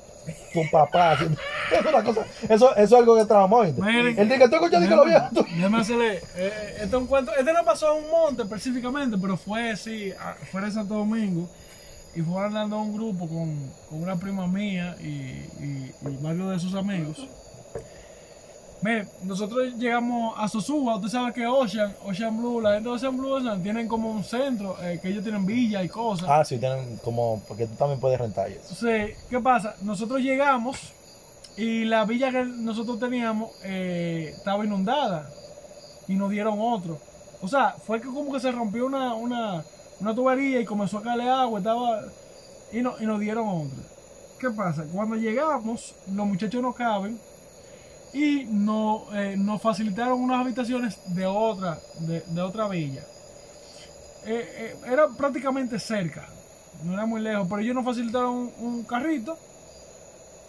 tu 0.53 0.61
papá 0.71 1.11
haciendo, 1.11 1.39
es 1.71 1.85
una 1.85 2.03
cosa, 2.03 2.25
eso, 2.49 2.71
eso 2.75 2.81
es 2.81 2.93
algo 2.93 3.15
que 3.15 3.25
traumó. 3.25 3.63
El 3.63 3.75
día 4.27 4.37
que 4.39 4.49
tú 4.49 4.55
escuchas, 4.55 4.87
que 4.87 4.95
lo 4.95 5.05
viejo, 5.05 5.27
tú. 5.33 5.45
Déjame 5.55 5.79
hacerle. 5.79 6.13
eh, 6.15 6.21
eh, 6.35 6.71
este 6.75 6.85
es 6.87 6.93
un 6.93 7.07
cuento. 7.07 7.31
Este 7.35 7.53
no 7.53 7.63
pasó 7.63 7.95
en 7.97 8.03
un 8.05 8.09
monte 8.11 8.41
específicamente, 8.43 9.17
pero 9.21 9.37
fue 9.37 9.75
sí, 9.77 10.11
a- 10.19 10.33
fuera 10.51 10.67
de 10.67 10.73
Santo 10.73 10.95
Domingo. 10.95 11.47
Y 12.17 12.21
fue 12.21 12.43
andando 12.43 12.79
un 12.79 12.93
grupo 12.93 13.27
con, 13.27 13.71
con 13.89 14.01
una 14.01 14.15
prima 14.15 14.47
mía 14.47 14.95
y, 14.99 15.05
y, 15.05 15.93
y 16.01 16.17
varios 16.19 16.49
de 16.49 16.59
sus 16.59 16.73
amigos. 16.73 17.27
Nosotros 19.23 19.75
llegamos 19.77 20.33
a 20.37 20.47
Sosúa. 20.47 20.95
Usted 20.95 21.09
sabe 21.09 21.33
que 21.33 21.45
Ocean, 21.45 21.93
Ocean 22.05 22.37
Blue, 22.37 22.61
la 22.61 22.73
gente 22.73 22.89
de 22.89 22.95
Ocean 22.95 23.17
Blue 23.17 23.33
Ocean, 23.33 23.61
tienen 23.61 23.87
como 23.87 24.09
un 24.09 24.23
centro, 24.23 24.81
eh, 24.81 24.99
que 25.01 25.09
ellos 25.09 25.23
tienen 25.23 25.45
villa 25.45 25.83
y 25.83 25.89
cosas. 25.89 26.27
Ah, 26.29 26.43
sí, 26.45 26.57
tienen 26.57 26.97
como, 27.03 27.41
porque 27.47 27.67
tú 27.67 27.75
también 27.75 27.99
puedes 27.99 28.19
rentar 28.19 28.49
eso. 28.49 28.61
Entonces, 28.61 29.17
¿qué 29.29 29.39
pasa? 29.39 29.75
Nosotros 29.81 30.21
llegamos 30.21 30.93
y 31.55 31.85
la 31.85 32.05
villa 32.05 32.31
que 32.31 32.45
nosotros 32.45 32.99
teníamos 32.99 33.51
eh, 33.63 34.33
estaba 34.35 34.65
inundada 34.65 35.29
y 36.07 36.15
nos 36.15 36.29
dieron 36.31 36.57
otro. 36.59 36.99
O 37.41 37.47
sea, 37.47 37.75
fue 37.85 37.99
que 38.01 38.07
como 38.07 38.31
que 38.31 38.39
se 38.39 38.51
rompió 38.51 38.85
una, 38.85 39.13
una, 39.13 39.63
una 39.99 40.13
tubería 40.15 40.59
y 40.59 40.65
comenzó 40.65 40.99
a 40.99 41.03
caerle 41.03 41.29
agua 41.29 41.59
estaba, 41.59 42.01
y, 42.71 42.81
no, 42.81 42.93
y 42.99 43.05
nos 43.05 43.19
dieron 43.19 43.47
otro. 43.47 43.77
¿Qué 44.39 44.49
pasa? 44.51 44.83
Cuando 44.93 45.15
llegamos, 45.15 45.95
los 46.13 46.25
muchachos 46.27 46.61
no 46.61 46.73
caben 46.73 47.19
y 48.13 48.45
no, 48.45 49.05
eh, 49.13 49.35
nos 49.37 49.61
facilitaron 49.61 50.21
unas 50.21 50.41
habitaciones 50.41 50.99
de 51.07 51.25
otra, 51.25 51.79
de, 51.99 52.21
de 52.21 52.41
otra 52.41 52.67
villa. 52.67 53.01
Eh, 54.25 54.75
eh, 54.85 54.91
era 54.91 55.07
prácticamente 55.09 55.79
cerca, 55.79 56.27
no 56.83 56.93
era 56.93 57.05
muy 57.05 57.21
lejos, 57.21 57.47
pero 57.49 57.61
ellos 57.61 57.75
nos 57.75 57.85
facilitaron 57.85 58.35
un, 58.35 58.53
un 58.59 58.83
carrito 58.83 59.37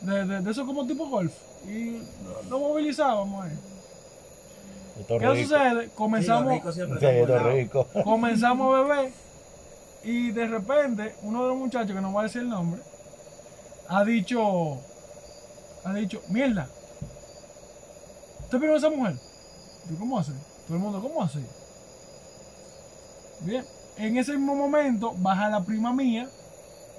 de, 0.02 0.24
de, 0.26 0.40
de 0.40 0.50
eso 0.50 0.66
como 0.66 0.86
tipo 0.86 1.08
golf 1.08 1.32
y 1.66 1.98
lo, 2.24 2.42
lo 2.50 2.58
movilizábamos 2.58 3.44
ahí. 3.44 3.58
¿Qué 5.06 5.18
rico. 5.18 5.36
sucede? 5.36 5.88
Comenzamos, 5.94 6.74
Sí, 6.74 6.80
rico. 7.54 7.86
comenzamos 8.04 8.74
a 8.76 8.82
beber 8.82 9.12
Y 10.08 10.30
de 10.30 10.46
repente, 10.46 11.14
uno 11.20 11.42
de 11.42 11.48
los 11.48 11.58
muchachos, 11.58 11.94
que 11.94 12.00
no 12.00 12.10
voy 12.10 12.20
a 12.20 12.22
decir 12.22 12.40
el 12.40 12.48
nombre, 12.48 12.80
ha 13.88 14.02
dicho, 14.04 14.78
ha 15.84 15.92
dicho, 15.92 16.22
mierda, 16.30 16.66
¿usted 18.40 18.58
vio 18.58 18.72
a 18.72 18.78
esa 18.78 18.88
mujer? 18.88 19.16
Yo, 19.90 19.98
¿cómo 19.98 20.18
así? 20.18 20.32
Todo 20.66 20.78
el 20.78 20.82
mundo, 20.82 21.02
¿cómo 21.02 21.22
así? 21.22 21.44
Bien, 23.40 23.62
en 23.98 24.16
ese 24.16 24.32
mismo 24.32 24.54
momento 24.54 25.12
baja 25.18 25.50
la 25.50 25.62
prima 25.62 25.92
mía 25.92 26.26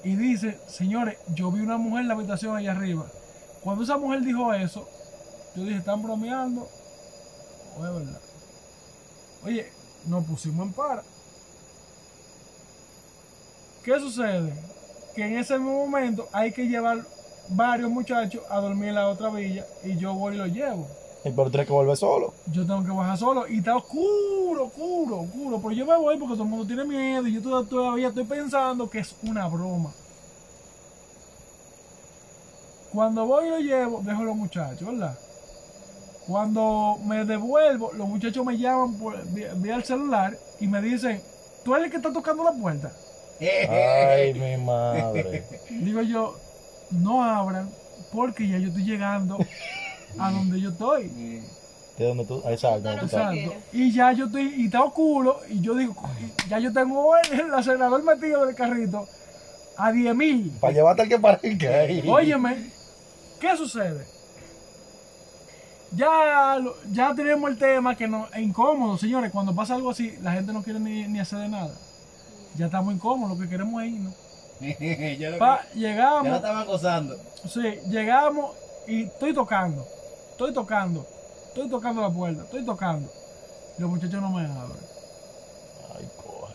y 0.04 0.15
dice, 0.15 0.60
señores, 0.67 1.17
yo 1.34 1.52
vi 1.52 1.62
una 1.62 1.78
mujer 1.78 2.02
en 2.02 2.10
la 2.10 2.13
habitación 2.13 2.56
allá 2.56 2.74
arriba. 2.74 3.08
Cuando 3.63 3.86
esa 3.86 3.98
mujer 3.98 4.22
dijo 4.22 4.54
eso, 4.54 4.88
yo 5.56 5.63
dije, 5.63 5.80
¿están 5.80 6.04
bromeando? 6.04 6.69
¿O 7.76 7.88
es 7.88 7.91
verdad? 7.91 8.22
Oye, 9.45 9.72
nos 10.06 10.26
pusimos 10.26 10.67
en 10.67 10.74
para. 10.74 11.02
¿Qué 13.83 13.99
sucede? 13.99 14.53
Que 15.15 15.25
en 15.25 15.37
ese 15.37 15.57
mismo 15.57 15.85
momento 15.85 16.27
hay 16.31 16.51
que 16.51 16.67
llevar 16.67 16.99
varios 17.49 17.89
muchachos 17.89 18.41
a 18.49 18.57
dormir 18.59 18.89
en 18.89 18.95
la 18.95 19.07
otra 19.09 19.29
villa 19.29 19.65
y 19.83 19.97
yo 19.97 20.13
voy 20.13 20.35
y 20.35 20.37
los 20.37 20.49
llevo. 20.49 20.87
Y 21.25 21.29
por 21.31 21.49
tienes 21.49 21.67
que 21.67 21.73
volver 21.73 21.97
solo. 21.97 22.33
Yo 22.47 22.65
tengo 22.65 22.83
que 22.83 22.91
bajar 22.91 23.17
solo 23.17 23.47
y 23.47 23.57
está 23.57 23.75
oscuro, 23.75 24.65
oscuro, 24.65 25.21
oscuro. 25.21 25.57
Pero 25.59 25.71
yo 25.71 25.85
me 25.85 25.97
voy 25.97 26.17
porque 26.17 26.33
todo 26.35 26.43
el 26.43 26.49
mundo 26.49 26.65
tiene 26.67 26.85
miedo 26.85 27.27
y 27.27 27.33
yo 27.33 27.41
toda- 27.41 27.63
todavía 27.67 28.07
estoy 28.09 28.23
pensando 28.23 28.89
que 28.89 28.99
es 28.99 29.15
una 29.23 29.47
broma. 29.47 29.91
Cuando 32.93 33.25
voy 33.25 33.47
y 33.47 33.49
lo 33.49 33.59
llevo, 33.59 34.01
dejo 34.03 34.21
a 34.21 34.25
los 34.25 34.35
muchachos, 34.35 34.87
¿verdad? 34.87 35.17
Cuando 36.27 36.97
me 37.05 37.25
devuelvo, 37.25 37.91
los 37.93 38.07
muchachos 38.07 38.45
me 38.45 38.57
llaman 38.57 38.93
por, 38.95 39.21
vía, 39.31 39.53
vía 39.55 39.75
el 39.75 39.83
celular 39.83 40.37
y 40.59 40.67
me 40.67 40.81
dicen, 40.81 41.21
¿tú 41.63 41.73
eres 41.75 41.85
el 41.85 41.91
que 41.91 41.97
está 41.97 42.13
tocando 42.13 42.43
la 42.43 42.51
puerta? 42.53 42.91
Ay, 43.39 44.34
mi 44.39 44.58
madre. 44.63 45.43
Digo 45.69 46.02
yo, 46.02 46.38
no 46.91 47.23
abran 47.23 47.69
porque 48.12 48.47
ya 48.47 48.58
yo 48.58 48.69
estoy 48.69 48.84
llegando 48.84 49.38
a 50.17 50.32
donde 50.32 50.60
yo 50.60 50.69
estoy. 50.69 51.08
¿De 51.97 52.06
dónde 52.06 52.25
tú? 52.25 52.41
Exacto. 52.47 52.82
donde 52.82 52.99
tú 52.99 53.06
estás. 53.06 53.36
Exacto. 53.36 53.62
Y 53.73 53.91
ya 53.91 54.12
yo 54.13 54.25
estoy, 54.25 54.54
y 54.58 54.65
está 54.65 54.84
oscuro, 54.84 55.41
y 55.49 55.62
yo 55.62 55.75
digo, 55.75 55.95
ya 56.47 56.60
yo 56.60 56.71
tengo 56.71 57.15
el 57.17 57.54
acelerador 57.54 58.04
metido 58.04 58.45
del 58.45 58.56
carrito 58.56 59.08
a 59.78 59.91
10 59.91 60.15
mil. 60.15 60.52
Para 60.60 60.73
llevarte 60.73 61.04
al 61.04 61.10
que 61.10 61.19
parezca 61.19 61.69
ahí. 61.69 62.04
Óyeme, 62.08 62.71
¿qué 63.39 63.56
sucede? 63.56 64.06
Ya, 65.91 66.60
ya 66.91 67.15
tenemos 67.15 67.49
el 67.49 67.58
tema 67.58 67.95
que 67.95 68.08
no, 68.08 68.28
es 68.34 68.41
incómodo, 68.41 68.97
señores. 68.97 69.32
Cuando 69.32 69.56
pasa 69.56 69.75
algo 69.75 69.89
así, 69.89 70.15
la 70.21 70.34
gente 70.34 70.54
no 70.54 70.62
quiere 70.62 70.80
ni, 70.80 71.08
ni 71.08 71.19
hacer 71.19 71.39
de 71.39 71.49
nada. 71.49 71.73
Ya 72.55 72.65
estamos 72.65 72.93
incómodos, 72.93 73.38
lo 73.38 73.43
que 73.43 73.49
queremos 73.49 73.81
es 73.83 73.91
irnos. 73.91 74.13
lo, 75.31 75.38
Pa, 75.39 75.62
ya 75.62 75.73
lo 75.73 75.79
llegamos, 75.79 76.35
estaban 76.35 76.65
gozando. 76.67 77.15
sí, 77.47 77.79
llegamos 77.89 78.51
y 78.88 79.03
estoy 79.03 79.33
tocando, 79.33 79.85
estoy 80.31 80.53
tocando, 80.53 81.07
estoy 81.47 81.69
tocando 81.69 82.01
la 82.01 82.09
puerta, 82.09 82.43
estoy 82.43 82.65
tocando. 82.65 83.09
Y 83.77 83.81
los 83.81 83.89
muchachos 83.89 84.21
no 84.21 84.29
me 84.31 84.41
abren. 84.41 84.77
Ay, 85.97 86.09
coge. 86.17 86.53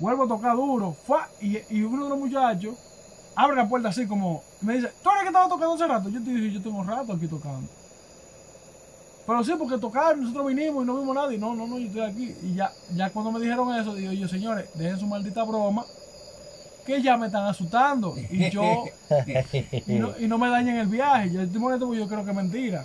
vuelvo 0.00 0.24
a 0.24 0.28
tocar 0.28 0.54
duro, 0.56 0.92
¡fua! 1.06 1.28
y, 1.40 1.58
y 1.70 1.82
uno 1.82 2.04
de 2.04 2.10
los 2.10 2.18
muchachos 2.18 2.74
abre 3.34 3.56
la 3.56 3.68
puerta 3.68 3.88
así 3.88 4.06
como, 4.06 4.42
me 4.60 4.74
dice, 4.74 4.90
¿tú 5.02 5.10
eres 5.10 5.22
que 5.22 5.28
estaba 5.28 5.48
tocando 5.48 5.74
hace 5.74 5.86
rato? 5.86 6.08
Yo 6.08 6.22
te 6.22 6.30
dije, 6.30 6.52
yo 6.52 6.62
tengo 6.62 6.78
un 6.78 6.86
rato 6.86 7.12
aquí 7.12 7.26
tocando. 7.26 7.68
Pero 9.26 9.44
sí, 9.44 9.52
porque 9.58 9.78
tocar, 9.78 10.16
nosotros 10.18 10.46
vinimos 10.46 10.82
y 10.82 10.86
no 10.86 10.98
vimos 10.98 11.14
nadie. 11.14 11.38
No, 11.38 11.54
no, 11.54 11.66
no, 11.66 11.78
yo 11.78 11.86
estoy 11.86 12.00
aquí. 12.02 12.34
Y 12.42 12.54
ya, 12.56 12.72
ya 12.94 13.10
cuando 13.10 13.30
me 13.30 13.40
dijeron 13.40 13.72
eso, 13.74 13.94
digo 13.94 14.12
yo, 14.12 14.26
señores, 14.26 14.68
dejen 14.74 14.98
su 14.98 15.06
maldita 15.06 15.44
broma, 15.44 15.84
que 16.84 17.00
ya 17.00 17.16
me 17.16 17.26
están 17.26 17.44
asustando. 17.46 18.14
Y 18.30 18.50
yo, 18.50 18.84
y 19.86 19.92
no, 19.94 20.10
y 20.18 20.26
no 20.26 20.38
me 20.38 20.48
dañen 20.50 20.76
el 20.78 20.88
viaje. 20.88 21.30
Yo 21.32 21.40
estoy 21.42 21.60
molesto 21.60 21.86
porque 21.86 22.00
yo 22.00 22.08
creo 22.08 22.24
que 22.24 22.30
es 22.30 22.36
mentira. 22.36 22.84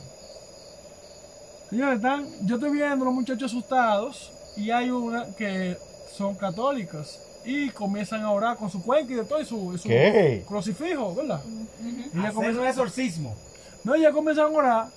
Señores, 1.69 1.95
están, 1.97 2.26
yo 2.45 2.56
estoy 2.56 2.71
viendo 2.71 3.04
a 3.04 3.06
los 3.08 3.13
muchachos 3.13 3.52
asustados 3.52 4.32
y 4.56 4.71
hay 4.71 4.89
una 4.89 5.26
que 5.36 5.76
son 6.15 6.36
católicas 6.36 7.19
y 7.43 7.69
comienzan 7.71 8.21
a 8.21 8.32
orar 8.32 8.58
con 8.58 8.69
su 8.69 8.82
cuenca 8.84 9.12
y 9.12 9.15
de 9.15 9.23
todo 9.26 9.41
y 9.41 9.45
su, 9.45 9.73
y 9.73 9.78
su 9.78 9.88
¿Qué? 9.89 10.43
crucifijo, 10.47 11.13
¿verdad? 11.15 11.41
Y 11.84 12.17
ella 12.17 12.21
Hacer 12.30 12.34
comienza- 12.34 12.62
un 12.62 12.67
exorcismo. 12.67 13.36
no, 13.84 13.95
ya 13.95 14.12
comienzan 14.12 14.45
a 14.45 14.58
orar. 14.58 14.96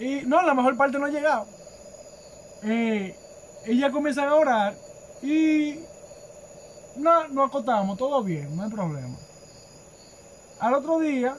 Y 0.00 0.22
no, 0.26 0.42
la 0.42 0.54
mejor 0.54 0.76
parte 0.76 0.98
no 0.98 1.06
ha 1.06 1.10
llegado. 1.10 1.46
Eh, 2.62 3.14
ella 3.66 3.90
comienzan 3.90 4.28
a 4.28 4.34
orar 4.34 4.74
y 5.22 5.78
no, 6.96 7.28
nos 7.28 7.48
acostamos, 7.48 7.96
todo 7.98 8.22
bien, 8.22 8.54
no 8.56 8.62
hay 8.64 8.70
problema. 8.70 9.16
Al 10.58 10.74
otro 10.74 10.98
día, 11.00 11.36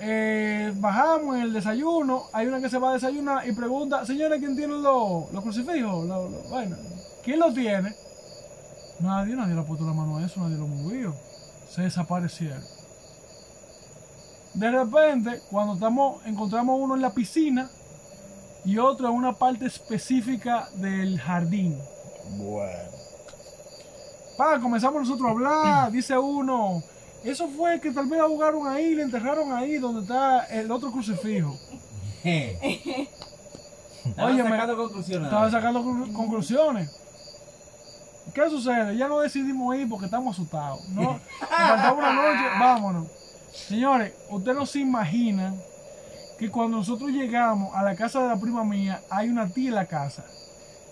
eh, 0.00 0.72
bajamos 0.76 1.36
en 1.36 1.42
el 1.42 1.52
desayuno, 1.52 2.24
hay 2.32 2.46
una 2.46 2.60
que 2.60 2.68
se 2.68 2.78
va 2.78 2.90
a 2.90 2.94
desayunar 2.94 3.46
y 3.48 3.52
pregunta, 3.52 4.04
señores, 4.06 4.38
¿quién 4.38 4.56
tiene 4.56 4.74
los, 4.74 5.32
los 5.32 5.42
crucifijos? 5.42 6.06
Los- 6.06 6.50
vaina? 6.50 6.76
¿Quién 7.24 7.40
los 7.40 7.54
tiene? 7.54 7.94
Nadie, 9.00 9.34
nadie 9.34 9.54
le 9.54 9.60
ha 9.60 9.64
puesto 9.64 9.84
la 9.86 9.92
mano 9.92 10.18
a 10.18 10.26
eso, 10.26 10.40
nadie 10.40 10.56
lo 10.56 10.66
movió. 10.66 11.14
Se 11.68 11.82
desaparecieron. 11.82 12.62
De 14.54 14.70
repente, 14.70 15.40
cuando 15.50 15.74
estamos, 15.74 16.24
encontramos 16.26 16.78
uno 16.80 16.94
en 16.94 17.02
la 17.02 17.10
piscina 17.12 17.68
y 18.64 18.78
otro 18.78 19.08
en 19.08 19.14
una 19.14 19.32
parte 19.34 19.66
específica 19.66 20.68
del 20.74 21.20
jardín. 21.20 21.78
Bueno. 22.38 22.88
Pa, 24.36 24.58
comenzamos 24.60 25.00
nosotros 25.02 25.28
a 25.28 25.30
hablar, 25.32 25.92
dice 25.92 26.16
uno, 26.18 26.82
eso 27.24 27.48
fue 27.48 27.80
que 27.80 27.90
tal 27.90 28.06
vez 28.06 28.20
ahogaron 28.20 28.66
ahí, 28.66 28.94
le 28.94 29.02
enterraron 29.02 29.52
ahí 29.52 29.78
donde 29.78 30.02
está 30.02 30.44
el 30.46 30.70
otro 30.70 30.90
crucifijo. 30.92 31.56
Óyeme, 34.18 34.50
sacando 34.50 34.76
conclusiones. 34.76 35.26
Estaba 35.26 35.50
sacando 35.50 35.82
conclu- 35.82 36.12
conclusiones. 36.12 36.90
¿Qué 38.34 38.48
sucede? 38.50 38.96
Ya 38.96 39.08
no 39.08 39.20
decidimos 39.20 39.74
ir 39.76 39.88
porque 39.88 40.04
estamos 40.06 40.34
asustados. 40.36 40.86
¿no? 40.90 41.18
Faltaba 41.40 41.92
una 41.92 42.12
noche, 42.12 42.44
vámonos. 42.60 43.08
Señores, 43.52 44.12
ustedes 44.30 44.56
no 44.56 44.66
se 44.66 44.80
imaginan 44.80 45.60
que 46.38 46.50
cuando 46.50 46.76
nosotros 46.78 47.10
llegamos 47.10 47.74
a 47.74 47.82
la 47.82 47.96
casa 47.96 48.22
de 48.22 48.28
la 48.28 48.36
prima 48.36 48.62
mía, 48.64 49.00
hay 49.10 49.28
una 49.28 49.48
tía 49.48 49.70
en 49.70 49.74
la 49.74 49.86
casa. 49.86 50.24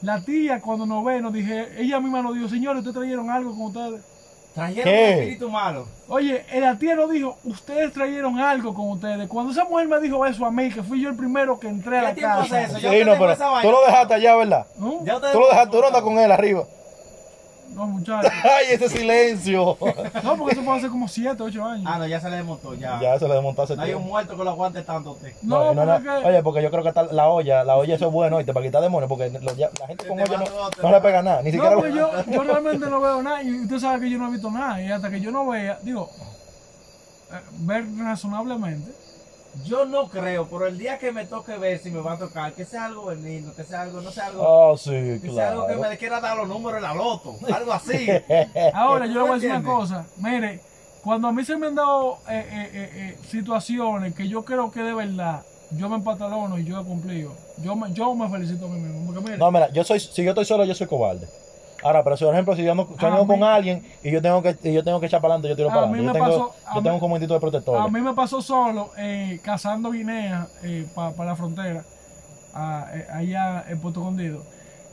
La 0.02 0.20
tía 0.20 0.60
cuando 0.60 0.84
nos 0.86 1.04
ve, 1.04 1.20
nos 1.20 1.32
dije, 1.32 1.68
ella 1.78 2.00
misma 2.00 2.22
nos 2.22 2.34
dijo, 2.34 2.48
señores, 2.48 2.78
ustedes 2.78 2.96
trajeron 2.96 3.30
algo 3.30 3.50
con 3.52 3.62
ustedes. 3.66 4.02
Trajeron 4.54 4.84
¿Qué? 4.84 4.90
un 5.14 5.18
espíritu 5.20 5.50
malo. 5.50 5.86
Oye, 6.08 6.44
la 6.54 6.78
tía 6.78 6.94
nos 6.96 7.10
dijo, 7.10 7.36
ustedes 7.44 7.92
trajeron 7.92 8.38
algo 8.38 8.74
con 8.74 8.90
ustedes. 8.90 9.28
Cuando 9.28 9.52
esa 9.52 9.64
mujer 9.64 9.86
me 9.86 10.00
dijo 10.00 10.24
eso 10.26 10.44
a 10.46 10.50
mí, 10.50 10.70
que 10.70 10.82
fui 10.82 11.00
yo 11.00 11.10
el 11.10 11.16
primero 11.16 11.58
que 11.60 11.68
entré 11.68 11.98
a 11.98 12.00
¿Qué 12.00 12.06
la 12.08 12.14
tiempo 12.14 12.38
casa. 12.40 12.62
eso? 12.62 12.76
Sí, 12.76 12.82
Yo 12.82 12.90
te 12.90 12.98
no, 13.04 13.12
tengo 13.12 13.24
pero 13.24 13.32
esa 13.32 13.48
vaina. 13.48 13.70
tú 13.70 13.76
lo 13.76 13.86
dejaste 13.86 14.14
allá, 14.14 14.36
¿verdad? 14.36 14.66
¿No? 14.78 15.04
Ya 15.04 15.20
Tú 15.20 15.38
lo 15.40 15.48
dejaste, 15.48 15.70
tú 15.70 15.80
no 15.80 15.86
andas 15.86 16.02
con 16.02 16.18
él 16.18 16.32
arriba. 16.32 16.64
No, 17.76 17.86
muchachos. 17.86 18.32
Ay, 18.42 18.66
ese 18.74 18.88
silencio. 18.88 19.76
No, 20.24 20.36
porque 20.36 20.54
eso 20.54 20.62
fue 20.64 20.76
hace 20.76 20.88
como 20.88 21.06
7, 21.06 21.42
8 21.42 21.64
años. 21.64 21.84
Ah, 21.86 21.98
no, 21.98 22.06
ya 22.06 22.18
se 22.20 22.30
le 22.30 22.36
desmontó, 22.36 22.72
ya. 22.74 22.98
ya 23.00 23.18
se 23.18 23.28
le 23.28 23.34
desmontó 23.34 23.62
hace 23.62 23.76
No 23.76 23.82
hay 23.82 23.92
un 23.92 24.06
muerto 24.06 24.34
que 24.36 24.42
lo 24.44 24.50
aguante 24.50 24.82
tanto 24.82 25.12
usted. 25.12 25.34
No, 25.42 25.74
no, 25.74 25.84
porque 25.84 26.08
no. 26.08 26.28
Oye, 26.28 26.42
porque 26.42 26.62
yo 26.62 26.70
creo 26.70 26.82
que 26.82 26.88
está 26.88 27.02
la 27.02 27.28
olla, 27.28 27.64
la 27.64 27.76
olla 27.76 27.94
eso 27.94 28.06
es 28.06 28.12
bueno, 28.12 28.36
¿oíste? 28.38 28.54
Para 28.54 28.64
quitar 28.64 28.80
demonios, 28.82 29.08
porque 29.10 29.28
lo- 29.28 29.54
ya- 29.54 29.70
la 29.78 29.86
gente 29.88 30.06
con 30.08 30.18
olla 30.18 30.38
no, 30.38 30.44
no 30.82 30.90
le 30.90 31.00
pega 31.02 31.22
nada, 31.22 31.42
ni 31.42 31.50
no, 31.50 31.54
siquiera. 31.54 31.76
porque 31.76 31.92
yo, 31.92 32.10
yo 32.32 32.42
realmente 32.44 32.86
no 32.88 33.00
veo 33.00 33.22
nada 33.22 33.42
y 33.42 33.60
usted 33.60 33.78
sabe 33.78 34.00
que 34.00 34.10
yo 34.10 34.18
no 34.18 34.28
he 34.28 34.32
visto 34.32 34.50
nada 34.50 34.80
y 34.82 34.90
hasta 34.90 35.10
que 35.10 35.20
yo 35.20 35.30
no 35.30 35.46
vea, 35.46 35.78
digo, 35.82 36.10
eh, 37.30 37.40
ver 37.58 37.84
razonablemente. 37.98 38.90
Yo 39.64 39.84
no 39.86 40.08
creo, 40.08 40.46
pero 40.48 40.66
el 40.66 40.76
día 40.78 40.98
que 40.98 41.12
me 41.12 41.24
toque 41.24 41.56
ver 41.56 41.78
si 41.78 41.90
me 41.90 42.00
va 42.00 42.12
a 42.12 42.18
tocar, 42.18 42.52
que 42.52 42.64
sea 42.64 42.86
algo 42.86 43.06
benigno, 43.06 43.54
que 43.54 43.64
sea 43.64 43.82
algo, 43.82 44.00
no 44.00 44.10
sea 44.10 44.26
algo, 44.26 44.42
Oh, 44.46 44.76
sí, 44.76 44.90
que 45.22 45.30
sea 45.32 45.50
algo 45.52 45.66
que 45.66 45.76
me 45.76 45.96
quiera 45.96 46.20
dar 46.20 46.36
los 46.36 46.48
números 46.48 46.76
en 46.78 46.82
la 46.82 46.94
loto, 46.94 47.36
algo 47.52 47.72
así. 47.72 48.08
Ahora 48.74 49.06
yo 49.06 49.14
le 49.14 49.20
voy 49.20 49.30
a 49.30 49.34
decir 49.34 49.50
una 49.50 49.62
cosa, 49.62 50.06
mire, 50.18 50.60
cuando 51.02 51.28
a 51.28 51.32
mí 51.32 51.44
se 51.44 51.56
me 51.56 51.68
han 51.68 51.74
dado 51.74 52.18
eh, 52.28 52.46
eh, 52.50 52.70
eh, 52.72 52.90
eh, 52.94 53.18
situaciones 53.30 54.14
que 54.14 54.28
yo 54.28 54.44
creo 54.44 54.70
que 54.70 54.82
de 54.82 54.92
verdad 54.92 55.42
yo 55.70 55.88
me 55.88 55.96
empatalono 55.96 56.58
y 56.58 56.64
yo 56.64 56.80
he 56.80 56.84
cumplido, 56.84 57.32
yo 57.58 57.74
me, 57.74 57.92
yo 57.92 58.14
me 58.14 58.28
felicito 58.28 58.66
a 58.66 58.68
mí 58.68 58.78
mismo, 58.80 59.06
porque 59.06 59.20
mire, 59.22 59.38
No, 59.38 59.50
mira, 59.50 59.72
yo 59.72 59.82
soy, 59.84 60.00
si 60.00 60.22
yo 60.22 60.30
estoy 60.30 60.44
solo, 60.44 60.64
yo 60.64 60.74
soy 60.74 60.86
cobarde. 60.86 61.26
Ahora, 61.82 62.02
pero 62.02 62.16
si 62.16 62.24
por 62.24 62.32
ejemplo, 62.34 62.56
si 62.56 62.64
yo 62.64 62.72
ando, 62.72 62.86
si 62.88 63.00
yo 63.00 63.06
A 63.06 63.10
ando 63.12 63.26
con 63.26 63.38
mí- 63.40 63.44
alguien 63.46 63.84
y 64.02 64.10
yo 64.10 64.20
tengo 64.22 64.42
que, 64.42 64.56
y 64.62 64.72
yo 64.72 64.82
tengo 64.82 64.98
que 65.00 65.06
echar 65.06 65.20
para 65.20 65.34
adelante, 65.34 65.48
yo 65.50 65.56
tiro 65.56 65.70
A 65.70 65.74
para 65.74 65.86
mí 65.86 65.94
adelante. 65.98 66.18
me 66.20 66.24
Yo 66.26 66.32
tengo, 66.32 66.48
pasó- 66.48 66.70
a 66.70 66.74
yo 66.74 66.80
mí- 66.80 66.84
tengo 67.00 67.14
un 67.14 67.20
de 67.20 67.40
protector. 67.40 67.78
A 67.80 67.88
mí 67.88 68.00
me 68.00 68.14
pasó 68.14 68.40
solo 68.42 68.90
eh, 68.96 69.40
cazando 69.42 69.90
guinea 69.90 70.46
para 70.94 71.24
la 71.24 71.36
frontera, 71.36 71.84
a- 72.54 72.86
eh, 72.94 73.06
allá 73.12 73.64
en 73.68 73.78
Puerto 73.80 74.00
Escondido. 74.00 74.42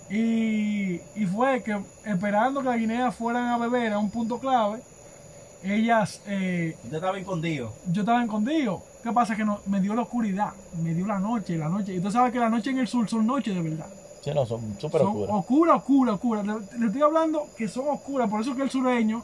Y, 0.09 1.01
y 1.15 1.25
fue 1.25 1.63
que 1.63 1.77
esperando 2.05 2.59
que 2.61 2.67
las 2.67 2.77
guineas 2.77 3.15
fueran 3.15 3.47
a 3.47 3.57
beber 3.57 3.93
a 3.93 3.97
un 3.99 4.11
punto 4.11 4.37
clave, 4.39 4.79
ellas, 5.63 6.21
eh, 6.27 6.75
Usted 6.83 6.95
estaba 6.97 7.17
escondido. 7.17 7.71
yo 7.87 8.01
estaba 8.01 8.21
escondido. 8.21 8.81
¿Qué 9.01 9.11
pasa? 9.11 9.35
Que 9.35 9.43
no, 9.45 9.59
me 9.65 9.79
dio 9.81 9.95
la 9.95 10.01
oscuridad, 10.03 10.51
me 10.81 10.93
dio 10.93 11.07
la 11.07 11.19
noche, 11.19 11.57
la 11.57 11.69
noche. 11.69 11.93
Y 11.95 11.99
tú 11.99 12.11
sabes 12.11 12.31
que 12.31 12.39
la 12.39 12.49
noche 12.49 12.69
en 12.71 12.79
el 12.79 12.87
sur 12.87 13.07
son 13.09 13.25
noches 13.25 13.55
de 13.55 13.61
verdad. 13.61 13.87
Sí, 14.23 14.31
no, 14.33 14.45
son 14.45 14.77
súper 14.79 15.01
oscuras. 15.01 15.29
oscuras, 15.35 15.77
oscuras, 15.77 16.15
oscuras. 16.15 16.45
Le, 16.45 16.79
le 16.79 16.85
estoy 16.87 17.01
hablando 17.01 17.47
que 17.57 17.67
son 17.67 17.87
oscuras, 17.89 18.29
por 18.29 18.41
eso 18.41 18.55
que 18.55 18.61
el 18.63 18.69
sureño 18.71 19.23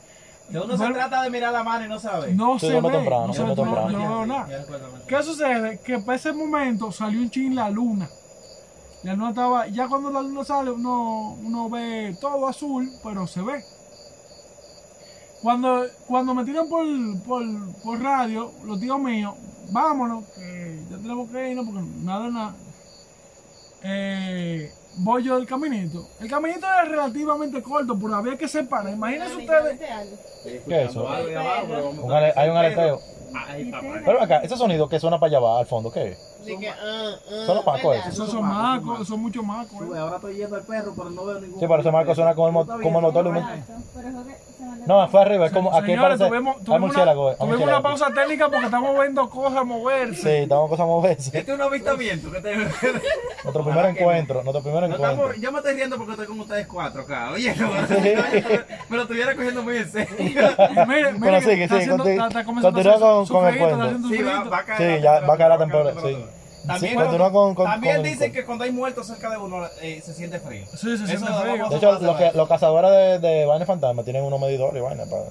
Que 0.52 0.58
uno 0.58 0.78
se 0.78 0.88
trata 0.94 1.22
de 1.22 1.30
mirar 1.30 1.54
la 1.54 1.64
mano 1.64 1.86
y 1.86 1.88
no 1.90 2.00
sabe. 2.00 2.34
no 2.34 2.60
Sí, 2.60 2.68
se 2.68 2.82
ve. 2.82 2.90
temprano, 2.92 3.28
no 3.28 3.34
se 3.34 3.44
ve, 3.44 3.56
temprano. 3.56 3.92
yo 3.92 3.98
no 4.00 4.10
veo 4.10 4.26
nada. 4.26 4.66
¿Qué 5.08 5.24
sucede? 5.24 5.80
Que 5.80 6.00
para 6.00 6.16
ese 6.18 6.34
momento 6.34 6.92
salió 6.92 7.20
un 7.22 7.30
chin 7.30 7.56
la 7.56 7.70
luna. 7.70 8.10
La 9.04 9.14
luna 9.14 9.30
estaba, 9.30 9.68
ya 9.68 9.88
cuando 9.88 10.10
la 10.12 10.22
luna 10.22 10.44
sale 10.44 10.72
uno, 10.72 11.38
uno 11.42 11.70
ve 11.70 12.18
todo 12.20 12.46
azul, 12.48 12.92
pero 13.02 13.26
se 13.28 13.42
ve. 13.42 13.64
Cuando, 15.42 15.86
cuando 16.08 16.34
me 16.36 16.44
tiran 16.44 16.68
por, 16.68 16.84
por, 17.26 17.42
por 17.82 18.02
radio, 18.02 18.52
los 18.66 18.78
tíos 18.82 19.00
míos, 19.00 19.36
vámonos, 19.72 20.26
que 20.36 20.82
ya 20.92 20.98
tenemos 20.98 21.30
que 21.30 21.52
irnos 21.52 21.66
porque 21.66 21.82
nada, 22.04 22.28
nada. 22.30 22.56
Eh, 23.84 24.70
voy 25.00 25.24
yo 25.24 25.36
del 25.36 25.48
caminito. 25.48 26.08
El 26.20 26.30
caminito 26.30 26.66
era 26.66 26.84
relativamente 26.84 27.62
corto, 27.62 27.98
pero 27.98 28.16
había 28.16 28.38
que 28.38 28.48
separar. 28.48 28.94
Imagínense 28.94 29.36
ustedes. 29.36 29.80
¿Qué 30.44 30.84
es 30.84 30.90
eso? 30.90 31.10
Hay 31.10 32.50
un 32.50 32.58
aleteo. 32.58 33.02
Pero 34.06 34.22
acá, 34.22 34.38
ese 34.40 34.58
sonido 34.58 34.88
que 34.90 35.00
suena 35.00 35.20
para 35.20 35.30
allá 35.30 35.38
abajo, 35.38 35.58
al 35.60 35.66
fondo, 35.66 35.92
¿qué 35.92 36.10
es? 36.10 36.20
Son 37.46 37.56
los 37.56 37.66
macos 37.66 37.96
esos. 37.98 38.14
Esos 38.14 38.30
son 38.32 38.42
macos, 38.48 39.08
son 39.08 39.22
muchos 39.22 39.44
macos. 39.44 39.74
Eh. 39.82 40.00
ahora 40.00 40.16
estoy 40.16 40.36
yendo 40.38 40.56
al 40.56 40.64
perro, 40.64 40.94
pero 40.96 41.10
no 41.10 41.26
veo 41.26 41.40
ningún. 41.40 41.60
Sí, 41.60 41.66
pero 41.68 41.80
ese 41.82 41.92
marco 41.92 42.16
suena 42.16 42.34
como 42.34 42.48
el, 42.48 42.54
mo- 42.54 42.66
como 42.66 43.00
el 43.00 43.06
motor 43.06 43.24
de 43.26 43.30
un... 43.32 43.36
Pero 43.36 44.08
eso 44.10 44.24
que 44.26 44.34
se 44.58 44.66
van 44.66 44.82
a- 44.84 44.86
No, 44.88 45.08
fue 45.10 45.22
arriba, 45.22 45.46
es 45.48 45.52
como... 45.52 45.70
Aquí 45.76 45.88
Señores, 45.88 46.02
parece... 46.18 46.28
tuvimos, 46.28 46.58
hay 46.58 46.64
tuvimos 46.64 46.82
murciélago, 46.82 47.22
una, 47.24 47.32
hay 47.32 47.38
tuvimos 47.38 47.58
murciélago. 47.60 47.80
una 47.80 47.90
pausa 47.90 48.14
técnica 48.14 48.50
porque 48.50 48.66
estamos 48.66 49.00
viendo 49.00 49.30
cosas 49.30 49.66
moverse. 49.66 50.22
Sí, 50.22 50.30
estamos 50.44 50.70
cosas 50.70 50.84
a 50.84 50.88
moverse. 50.88 51.38
Este 51.38 51.52
es 51.52 51.58
un 51.58 51.62
avistamiento 51.62 52.32
que 52.32 52.42
te... 52.42 52.56
Nuestro 52.56 53.64
primer 53.64 53.70
Ojalá 53.80 53.94
que 53.94 54.00
encuentro, 54.02 54.44
nuestro 54.44 54.64
primer 54.64 54.90
No 54.90 54.96
estamos- 54.96 55.14
encuentro. 55.20 55.42
yo 55.42 55.52
me 55.52 55.58
estoy 55.60 55.74
riendo 55.76 55.98
porque 55.98 56.12
estoy 56.14 56.28
con 56.28 56.40
ustedes 56.40 56.68
cuatro 56.68 57.02
acá. 57.02 57.32
Oye, 57.32 57.54
no, 57.56 57.70
me 58.90 58.96
lo 58.98 59.02
estuviera 59.04 59.36
cogiendo 59.36 59.62
muy 59.64 59.78
en 59.78 59.92
serio. 59.92 60.16
Mire, 60.18 60.42
mire 60.88 61.14
Bueno, 61.14 61.40
que 61.40 61.46
sigue, 61.46 61.64
está 61.66 61.76
sigue, 61.80 61.92
haciendo- 61.94 62.04
conti- 62.04 62.12
está- 62.12 62.28
está 62.28 62.44
comenzando 62.46 62.68
a 62.80 62.84
continúa 62.84 62.94
hacer 62.96 63.08
con- 63.08 63.19
con 63.28 63.48
el 63.48 63.58
cuento. 63.58 64.08
Sí, 64.10 64.22
va, 64.24 64.32
frito. 64.32 64.50
va 64.50 64.58
a 64.60 64.66
caer. 64.66 64.98
Sí, 64.98 65.04
ya 65.04 65.20
va 65.22 65.34
a 65.34 65.38
caer 65.38 65.50
la 65.50 65.58
temperatura, 65.58 66.02
sí. 66.02 66.26
También, 66.68 66.92
Sí, 66.92 66.96
cuando- 66.96 67.32
con- 67.32 67.56
con- 67.56 67.66
también 67.66 68.04
dicen 68.04 68.32
que 68.34 68.46
cuando 68.46 68.64
hay 68.66 68.72
muertos 68.72 69.08
cerca 69.08 69.30
de 69.30 69.38
uno 69.38 69.66
eh, 69.82 70.02
se 70.06 70.14
siente 70.14 70.40
frío. 70.40 70.66
Sí, 70.72 70.98
se 70.98 71.08
siente 71.08 71.26
frío. 71.26 71.70
De 71.70 71.76
hecho, 71.78 72.00
los, 72.00 72.18
que, 72.18 72.32
los 72.34 72.48
cazadores 72.50 73.22
de, 73.22 73.28
de 73.28 73.46
vaina 73.46 73.66
fantasma 73.66 74.04
tienen 74.04 74.24
unos 74.24 74.40
medidores 74.42 74.76
y 74.76 74.82
vaina 74.82 75.06
para, 75.06 75.24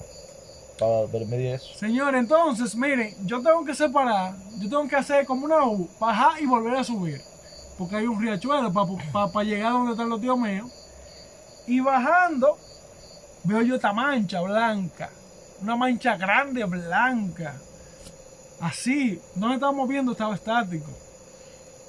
para 0.78 1.06
ver- 1.12 1.26
medir 1.26 1.54
eso. 1.54 1.66
Señor, 1.78 2.14
entonces, 2.14 2.74
miren, 2.74 3.14
yo 3.26 3.42
tengo 3.42 3.64
que 3.64 3.74
separar, 3.74 4.34
yo 4.58 4.68
tengo 4.70 4.88
que 4.88 4.96
hacer 4.96 5.26
como 5.26 5.44
una 5.44 5.64
U, 5.66 5.88
bajar 6.00 6.40
y 6.40 6.46
volver 6.46 6.76
a 6.76 6.82
subir. 6.84 7.20
Porque 7.76 7.96
hay 7.96 8.06
un 8.06 8.20
riachuelo 8.20 8.72
para 8.72 9.44
llegar 9.44 9.68
a 9.68 9.70
donde 9.74 9.92
están 9.92 10.08
los 10.08 10.20
tíos 10.20 10.36
míos. 10.38 10.66
Y 11.66 11.78
bajando, 11.80 12.56
veo 13.44 13.60
yo 13.62 13.74
esta 13.76 13.92
mancha 13.92 14.40
blanca. 14.40 15.10
Una 15.62 15.76
mancha 15.76 16.16
grande 16.16 16.64
blanca. 16.64 17.54
Así, 18.60 19.20
no 19.36 19.48
me 19.48 19.54
estaba 19.54 19.72
moviendo, 19.72 20.12
estaba 20.12 20.34
estático. 20.34 20.90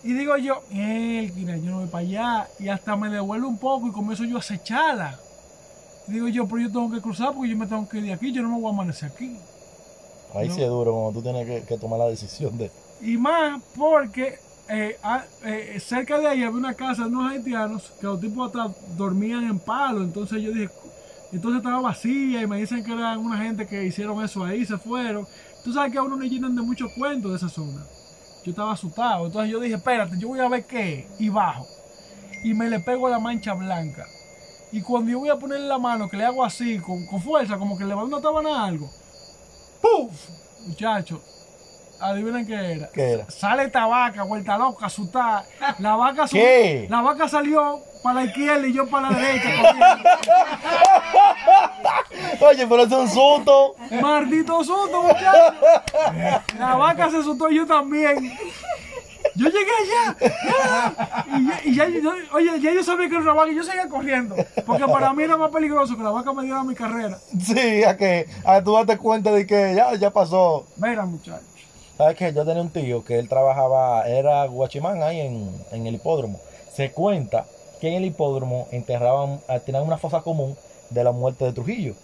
Y 0.04 0.14
digo 0.14 0.38
yo, 0.38 0.62
Elquina, 0.72 1.58
yo 1.58 1.72
no 1.72 1.80
voy 1.80 1.88
para 1.88 2.06
allá. 2.06 2.48
Y 2.60 2.70
hasta 2.70 2.96
me 2.96 3.10
devuelvo 3.10 3.48
un 3.48 3.58
poco 3.58 3.88
y 3.88 3.92
comienzo 3.92 4.24
yo 4.24 4.38
a 4.38 4.40
acecharla. 4.40 5.18
Digo 6.08 6.28
yo, 6.28 6.48
pero 6.48 6.62
yo 6.62 6.68
tengo 6.72 6.92
que 6.92 7.02
cruzar 7.02 7.34
porque 7.34 7.50
yo 7.50 7.58
me 7.58 7.68
tengo 7.68 7.88
que 7.88 7.98
ir 7.98 8.04
de 8.06 8.14
aquí, 8.14 8.32
yo 8.32 8.42
no 8.42 8.50
me 8.50 8.60
voy 8.60 8.72
a 8.72 8.74
amanecer 8.74 9.12
aquí. 9.12 9.38
Ahí 10.34 10.48
No. 10.48 10.56
sí 10.56 10.62
es 10.62 10.70
duro 10.70 10.94
cuando 10.94 11.12
tú 11.12 11.22
tienes 11.22 11.46
que, 11.46 11.68
que 11.68 11.78
tomar 11.78 12.00
la 12.00 12.06
decisión 12.08 12.58
de... 12.58 12.72
Y 13.02 13.18
más 13.18 13.62
porque 13.76 14.38
eh, 14.70 14.98
a- 15.04 15.26
eh, 15.44 15.80
cerca 15.80 16.20
de 16.20 16.28
ahí 16.28 16.44
había 16.44 16.58
una 16.58 16.74
casa 16.76 17.04
de 17.04 17.10
unos 17.10 17.32
haitianos 17.32 17.92
que 18.00 18.06
los 18.06 18.20
tipos 18.22 18.48
hasta 18.48 18.74
dormían 18.96 19.44
en 19.44 19.60
palo. 19.60 20.02
Entonces 20.04 20.42
yo 20.42 20.52
dije, 20.52 20.70
entonces 21.32 21.58
estaba 21.60 21.82
vacía 21.82 22.42
y 22.42 22.48
me 22.48 22.58
dicen 22.58 22.84
que 22.84 22.92
eran 22.94 23.20
una 23.20 23.38
gente 23.38 23.68
que 23.68 23.84
hicieron 23.86 24.24
eso 24.24 24.44
ahí, 24.44 24.66
se 24.66 24.78
fueron. 24.78 25.28
Tú 25.64 25.74
sabes 25.74 25.92
que 25.92 25.98
a 25.98 26.04
uno 26.04 26.18
le 26.18 26.30
llenan 26.30 26.56
de 26.56 26.62
muchos 26.62 26.92
cuentos 26.94 27.32
de 27.32 27.38
esa 27.38 27.50
zona. 27.50 27.84
Yo 28.44 28.52
estaba 28.52 28.74
asustado. 28.74 29.26
Entonces 29.26 29.52
yo 29.52 29.60
dije, 29.60 29.76
espérate, 29.76 30.18
yo 30.18 30.30
voy 30.30 30.40
a 30.40 30.48
ver 30.48 30.66
qué. 30.66 31.08
Y 31.20 31.30
bajo. 31.30 31.68
Y 32.44 32.54
me 32.54 32.70
le 32.70 32.80
pego 32.80 33.08
a 33.08 33.12
la 33.12 33.20
mancha 33.20 33.54
blanca. 33.54 34.06
Y 34.72 34.82
cuando 34.82 35.12
yo 35.12 35.20
voy 35.20 35.30
a 35.30 35.36
ponerle 35.36 35.68
la 35.68 35.80
mano, 35.80 36.10
que 36.10 36.18
le 36.18 36.26
hago 36.26 36.44
así, 36.44 36.78
con, 36.80 37.06
con 37.08 37.22
fuerza, 37.22 37.58
como 37.58 37.78
que 37.78 37.86
le 37.86 37.94
va 37.94 38.04
una 38.04 38.22
tabana 38.22 38.62
a 38.62 38.66
algo. 38.66 38.90
¡Puf! 39.82 40.30
Muchachos, 40.68 41.20
adivinen 42.00 42.46
qué 42.48 42.72
era. 42.74 42.90
¿Qué 42.94 43.14
era? 43.14 43.30
Sale 43.30 43.64
esta 43.64 43.86
vaca, 43.88 44.24
vuelta 44.24 44.58
loca, 44.58 44.86
asustada. 44.88 45.46
La 45.80 45.96
vaca, 45.96 46.28
su- 46.28 46.36
¿Qué? 46.36 46.88
la 46.90 47.02
vaca 47.02 47.28
salió 47.28 47.80
para 48.04 48.22
la 48.22 48.26
izquierda 48.26 48.68
y 48.68 48.74
yo 48.74 48.88
para 48.88 49.10
la 49.12 49.18
derecha. 49.20 49.50
Oye, 52.42 52.68
pero 52.68 52.84
es 52.84 52.92
un 52.92 53.08
susto. 53.10 53.76
Maldito 54.02 54.64
susto, 54.64 55.04
muchachos. 55.04 55.56
La 56.58 56.76
vaca 56.76 57.10
se 57.10 57.18
asustó 57.18 57.50
y 57.50 57.56
yo 57.58 57.66
también. 57.66 58.38
Yo 59.36 59.48
llegué 59.48 59.72
allá. 59.84 60.16
Y, 61.38 61.48
ya- 61.48 61.62
y 61.64 61.76
ya, 61.76 61.88
yo, 62.02 62.12
oye, 62.34 62.60
ya 62.60 62.72
yo 62.74 62.84
sabía 62.84 63.08
que 63.08 63.16
era 63.16 63.24
una 63.24 63.34
vaca 63.34 63.52
y 63.52 63.56
yo 63.56 63.64
seguía 63.64 63.88
corriendo. 63.88 64.36
Porque 64.66 64.86
para 64.86 65.14
mí 65.14 65.24
era 65.24 65.38
más 65.38 65.52
peligroso 65.52 65.96
que 65.96 66.04
la 66.04 66.10
vaca 66.10 66.34
me 66.34 66.44
diera 66.44 66.64
mi 66.64 66.76
carrera. 66.76 67.18
Sí, 67.42 67.84
a 67.84 67.96
que, 67.96 68.28
a 68.46 68.56
que 68.58 68.62
tú 68.64 68.74
date 68.74 68.98
cuenta 68.98 69.32
de 69.32 69.46
que 69.46 69.74
ya, 69.76 69.94
ya 69.96 70.12
pasó. 70.12 70.66
Mira, 70.78 71.06
muchachos. 71.06 71.44
¿Sabes 72.00 72.16
qué? 72.16 72.32
Yo 72.34 72.46
tenía 72.46 72.62
un 72.62 72.70
tío 72.70 73.04
que 73.04 73.20
él 73.20 73.28
trabajaba, 73.28 74.08
era 74.08 74.46
guachimán 74.46 75.04
ahí 75.04 75.20
en, 75.20 75.54
en 75.74 75.86
el 75.86 75.96
hipódromo. 75.96 76.40
Se 76.74 76.92
cuenta 76.94 77.46
que 77.82 77.90
en 77.90 77.96
el 77.96 78.06
hipódromo 78.06 78.68
enterraban, 78.72 79.42
ah, 79.50 79.60
tenían 79.60 79.84
una 79.84 79.98
fosa 79.98 80.22
común 80.22 80.56
de 80.92 81.04
la 81.04 81.12
muerte 81.12 81.44
de 81.44 81.52
Trujillo. 81.52 81.96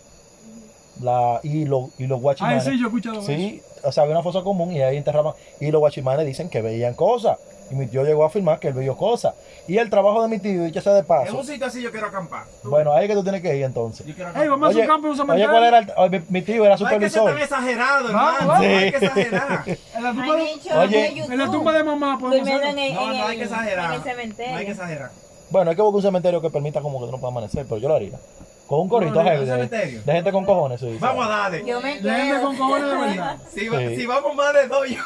La, 1.01 1.39
y, 1.43 1.63
lo- 1.65 1.91
y 1.97 2.07
los 2.07 2.19
guachimanes. 2.21 2.63
sí, 2.65 2.71
yo 2.77 2.83
he 2.85 2.87
escuchado 2.87 3.17
eso. 3.19 3.25
Sí, 3.27 3.61
o 3.83 3.91
sea, 3.93 4.03
había 4.03 4.15
una 4.15 4.23
fosa 4.23 4.41
común 4.41 4.73
y 4.73 4.81
ahí 4.81 4.97
enterraban. 4.97 5.33
Y 5.61 5.71
los 5.71 5.79
guachimanes 5.79 6.25
dicen 6.25 6.49
que 6.49 6.61
veían 6.61 6.93
cosas. 6.93 7.37
Y 7.71 7.75
mi 7.75 7.87
tío 7.87 8.03
llegó 8.03 8.23
a 8.23 8.27
afirmar 8.27 8.59
que 8.59 8.67
él 8.67 8.75
vio 8.75 8.95
cosas. 8.95 9.33
Y 9.67 9.77
el 9.79 9.89
trabajo 9.89 10.21
de 10.21 10.27
mi 10.27 10.37
tío, 10.39 10.63
dicho 10.65 10.81
sea 10.81 10.93
de 10.93 10.99
En 10.99 11.05
paso. 11.05 11.35
un 11.37 11.43
sitio 11.45 11.65
así 11.65 11.81
yo 11.81 11.89
quiero 11.91 12.07
acampar. 12.07 12.43
Bueno, 12.63 12.93
ahí 12.93 13.05
es 13.05 13.09
que 13.09 13.15
tú 13.15 13.23
tienes 13.23 13.41
que 13.41 13.55
ir 13.57 13.63
entonces. 13.63 14.05
Yo 14.05 14.13
quiero 14.13 14.31
vamos 14.33 14.67
a 14.67 14.69
hacer 14.69 14.81
Oye, 14.81 14.81
un 14.81 14.87
campo 14.87 15.07
en 15.07 15.13
un 15.13 15.19
oye, 15.19 15.21
cementerio. 15.21 15.49
¿cuál 15.51 15.63
era 15.63 15.77
el- 15.79 15.93
oye, 15.97 16.23
mi, 16.29 16.41
tío 16.43 16.63
era 16.65 16.75
No 16.77 16.85
hay 16.87 16.99
que 16.99 17.09
supervisor. 17.09 17.33
tan 17.33 17.41
exagerado, 17.41 18.13
vamos. 18.13 18.45
No 18.45 18.53
hay 18.53 18.91
que 18.91 18.97
exagerar. 18.97 19.63
En 19.95 20.03
la 20.03 20.11
tumba 20.11 20.35
de, 20.35 20.77
Oye. 20.77 21.23
en 21.23 21.37
la 21.39 21.45
tumba 21.51 21.73
de 21.73 21.83
mamá 21.83 22.17
podemos 22.19 22.47
Durmiendo 22.47 22.67
en 22.67 22.79
hacerlo. 22.79 22.83
el, 22.85 22.93
No, 23.07 23.11
en 23.13 23.17
no 23.19 23.27
hay 23.27 23.37
que 23.37 23.43
exagerar. 23.45 23.85
en 23.85 24.19
el 24.19 24.29
No 24.51 24.57
hay 24.57 24.65
que 24.65 24.71
exagerar. 24.71 25.11
Bueno, 25.49 25.69
hay 25.71 25.75
que 25.75 25.81
buscar 25.81 25.95
un 25.95 26.01
cementerio 26.03 26.41
que 26.41 26.49
permita 26.51 26.81
como 26.81 26.99
que 26.99 27.05
tú 27.07 27.11
no 27.13 27.17
puedas 27.19 27.31
amanecer, 27.33 27.65
pero 27.67 27.81
yo 27.81 27.87
lo 27.87 27.95
haría. 27.95 28.17
Con 28.67 28.79
un 28.81 28.89
corito 28.89 29.23
No, 29.23 29.29
de, 29.29 30.01
gente 30.05 30.31
con 30.31 30.43
cojones, 30.43 30.79
sí. 30.79 30.97
Vamos 30.99 31.25
a 31.25 31.29
darle. 31.29 31.63
Yo 31.65 31.79
me 31.81 32.01
De 32.01 32.11
gente 32.11 32.41
con 32.41 32.57
cojones 32.57 32.87
de 32.89 32.95
verdad. 32.95 33.37
Si, 33.53 33.67
va- 33.69 33.77
Sí. 33.79 33.95
si 33.95 34.05
vamos 34.05 34.35
más 34.35 34.53
de 34.53 34.67
dos, 34.67 34.87
yo. 34.89 35.01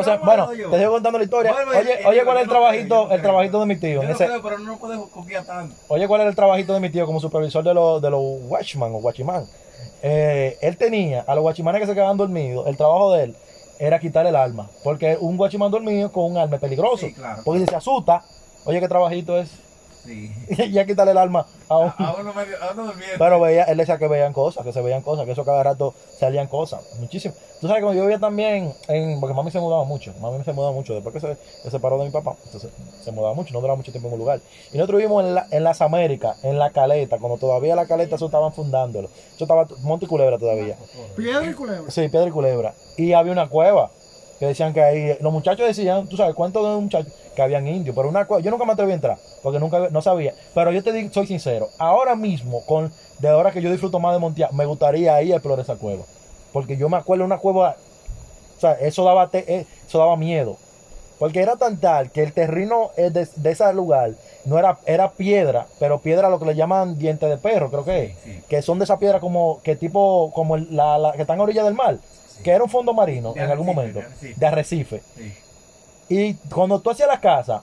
Entonces, 0.00 0.24
bueno, 0.24 0.52
yo. 0.54 0.70
te 0.70 0.78
sigo 0.78 0.92
contando 0.92 1.18
la 1.18 1.24
historia. 1.24 1.54
Oye, 1.54 1.98
oye, 2.06 2.24
¿cuál 2.24 2.36
es 2.38 2.42
el 2.44 2.48
trabajito, 2.48 3.10
el 3.10 3.22
trabajito 3.22 3.60
de 3.60 3.66
mi 3.66 3.76
tío? 3.76 4.02
Yo 4.02 4.08
no 4.08 4.14
ese- 4.14 4.26
creo, 4.26 4.42
pero 4.42 4.58
no 4.58 4.78
puedo 4.78 5.08
copiar 5.10 5.44
tanto. 5.44 5.74
Oye, 5.88 6.08
¿cuál 6.08 6.22
era 6.22 6.30
el 6.30 6.36
trabajito 6.36 6.74
de 6.74 6.80
mi 6.80 6.90
tío 6.90 7.06
como 7.06 7.20
supervisor 7.20 7.62
de 7.64 7.74
los, 7.74 8.02
de 8.02 8.10
los 8.10 8.20
watchman 8.48 8.92
o 8.94 8.98
watchman? 8.98 9.44
Eh, 10.02 10.58
él 10.60 10.76
tenía 10.76 11.22
a 11.26 11.34
los 11.34 11.44
watchmanes 11.44 11.80
que 11.80 11.86
se 11.86 11.94
quedaban 11.94 12.16
dormidos, 12.16 12.66
el 12.66 12.76
trabajo 12.76 13.12
de 13.12 13.24
él 13.24 13.36
era 13.78 13.98
quitar 13.98 14.26
el 14.26 14.36
alma. 14.36 14.68
Porque 14.82 15.16
un 15.20 15.38
watchman 15.38 15.70
dormido 15.70 16.10
con 16.12 16.30
un 16.32 16.36
alma 16.38 16.56
es 16.56 16.60
peligroso. 16.60 17.06
Sí, 17.06 17.12
claro. 17.14 17.42
Porque 17.44 17.60
si 17.60 17.66
se 17.66 17.76
asusta, 17.76 18.22
oye, 18.64 18.80
qué 18.80 18.88
trabajito 18.88 19.38
es. 19.38 19.50
Sí. 20.04 20.32
ya 20.72 20.84
quitarle 20.84 21.12
el 21.12 21.18
alma 21.18 21.46
a 21.68 21.78
un, 21.78 21.92
A 21.96 22.14
uno, 22.20 22.32
medio, 22.34 22.56
a 22.62 22.72
uno. 22.72 22.92
Pero 23.18 23.40
veía, 23.40 23.64
él 23.64 23.78
decía 23.78 23.96
que 23.98 24.06
veían 24.06 24.32
cosas, 24.32 24.64
que 24.64 24.72
se 24.72 24.80
veían 24.82 25.02
cosas, 25.02 25.24
que 25.24 25.32
eso 25.32 25.44
cada 25.44 25.62
rato 25.62 25.94
salían 26.18 26.46
cosas, 26.46 26.82
muchísimo. 27.00 27.34
Tú 27.60 27.68
sabes 27.68 27.82
que 27.82 27.94
yo 27.96 28.02
vivía 28.02 28.18
también, 28.18 28.74
en, 28.88 29.18
porque 29.20 29.34
mami 29.34 29.50
se 29.50 29.58
mudaba 29.60 29.84
mucho, 29.84 30.12
mami 30.20 30.44
se 30.44 30.52
mudaba 30.52 30.72
mucho, 30.72 30.92
después 30.94 31.14
que 31.14 31.20
se, 31.20 31.36
se 31.62 31.70
separó 31.70 31.96
de 31.98 32.04
mi 32.04 32.10
papá, 32.10 32.36
entonces 32.44 32.70
se 33.02 33.12
mudaba 33.12 33.32
mucho, 33.34 33.54
no 33.54 33.60
duraba 33.60 33.76
mucho 33.76 33.90
tiempo 33.92 34.08
en 34.08 34.14
un 34.14 34.20
lugar. 34.20 34.40
Y 34.72 34.76
nosotros 34.76 34.98
vivimos 34.98 35.24
en, 35.24 35.34
la- 35.34 35.46
en 35.50 35.64
las 35.64 35.80
Américas, 35.80 36.36
en 36.44 36.58
la 36.58 36.70
caleta, 36.70 37.16
cuando 37.18 37.38
todavía 37.38 37.74
la 37.74 37.86
caleta 37.86 38.16
eso 38.16 38.26
estaban 38.26 38.52
fundándolo. 38.52 39.08
Eso 39.34 39.44
estaba 39.44 39.66
Monte 39.82 40.04
y 40.04 40.08
Culebra 40.08 40.38
todavía. 40.38 40.76
Piedra 41.16 41.46
y 41.50 41.54
culebra. 41.54 41.90
Sí, 41.90 42.08
Piedra 42.08 42.28
y 42.28 42.32
Culebra. 42.32 42.74
Y 42.98 43.12
había 43.14 43.32
una 43.32 43.48
cueva 43.48 43.90
que 44.38 44.46
decían 44.46 44.72
que 44.74 44.82
ahí, 44.82 45.16
los 45.20 45.32
muchachos 45.32 45.66
decían, 45.66 46.06
tú 46.08 46.16
sabes, 46.16 46.34
cuánto 46.34 46.62
de 46.68 46.76
un 46.76 46.84
muchacho 46.84 47.08
que 47.36 47.42
habían 47.42 47.66
indios, 47.66 47.94
pero 47.94 48.08
una 48.08 48.26
cueva, 48.26 48.42
yo 48.42 48.50
nunca 48.50 48.64
me 48.64 48.72
atreví 48.72 48.92
a 48.92 48.94
entrar, 48.94 49.18
porque 49.42 49.58
nunca, 49.58 49.88
no 49.90 50.02
sabía. 50.02 50.34
Pero 50.54 50.72
yo 50.72 50.82
te 50.82 50.92
digo, 50.92 51.10
soy 51.12 51.26
sincero, 51.26 51.68
ahora 51.78 52.14
mismo, 52.16 52.64
con 52.66 52.92
de 53.18 53.28
ahora 53.28 53.52
que 53.52 53.62
yo 53.62 53.70
disfruto 53.70 53.98
más 54.00 54.12
de 54.12 54.18
montear, 54.18 54.52
me 54.52 54.66
gustaría 54.66 55.20
ir 55.22 55.32
a 55.32 55.36
explorar 55.36 55.62
esa 55.64 55.76
cueva. 55.76 56.04
Porque 56.52 56.76
yo 56.76 56.88
me 56.88 56.96
acuerdo 56.96 57.22
de 57.22 57.26
una 57.26 57.38
cueva, 57.38 57.76
o 58.56 58.60
sea, 58.60 58.72
eso 58.74 59.04
daba, 59.04 59.28
te- 59.30 59.52
eh, 59.54 59.66
eso 59.86 59.98
daba 59.98 60.16
miedo. 60.16 60.56
Porque 61.18 61.40
era 61.40 61.56
tan 61.56 61.78
tal 61.78 62.10
que 62.10 62.22
el 62.24 62.32
terreno 62.32 62.90
eh, 62.96 63.10
de, 63.10 63.26
de 63.36 63.50
ese 63.52 63.72
lugar 63.72 64.12
no 64.44 64.58
era, 64.58 64.78
era 64.84 65.12
piedra, 65.12 65.66
pero 65.78 66.00
piedra 66.00 66.28
lo 66.28 66.40
que 66.40 66.46
le 66.46 66.54
llaman 66.56 66.98
diente 66.98 67.26
de 67.26 67.38
perro, 67.38 67.70
creo 67.70 67.84
que 67.84 68.04
es. 68.04 68.16
Sí. 68.24 68.40
Que 68.48 68.62
son 68.62 68.78
de 68.78 68.84
esa 68.84 68.98
piedra 68.98 69.20
como, 69.20 69.60
que 69.62 69.76
tipo, 69.76 70.32
como 70.34 70.56
la, 70.56 70.98
la- 70.98 71.12
que 71.12 71.22
están 71.22 71.38
a 71.38 71.44
orilla 71.44 71.62
del 71.64 71.74
mar. 71.74 71.98
Que 72.42 72.50
era 72.50 72.64
un 72.64 72.70
fondo 72.70 72.92
marino 72.92 73.32
De 73.32 73.40
en 73.42 73.50
algún 73.50 73.66
momento. 73.66 74.00
de 74.00 74.04
arrecife. 74.06 74.34
De 74.40 74.46
arrecife. 74.46 75.02
Sí. 75.16 75.34
Y 76.08 76.34
cuando 76.54 76.80
tú 76.80 76.90
hacías 76.90 77.08
la 77.08 77.20
casa, 77.20 77.62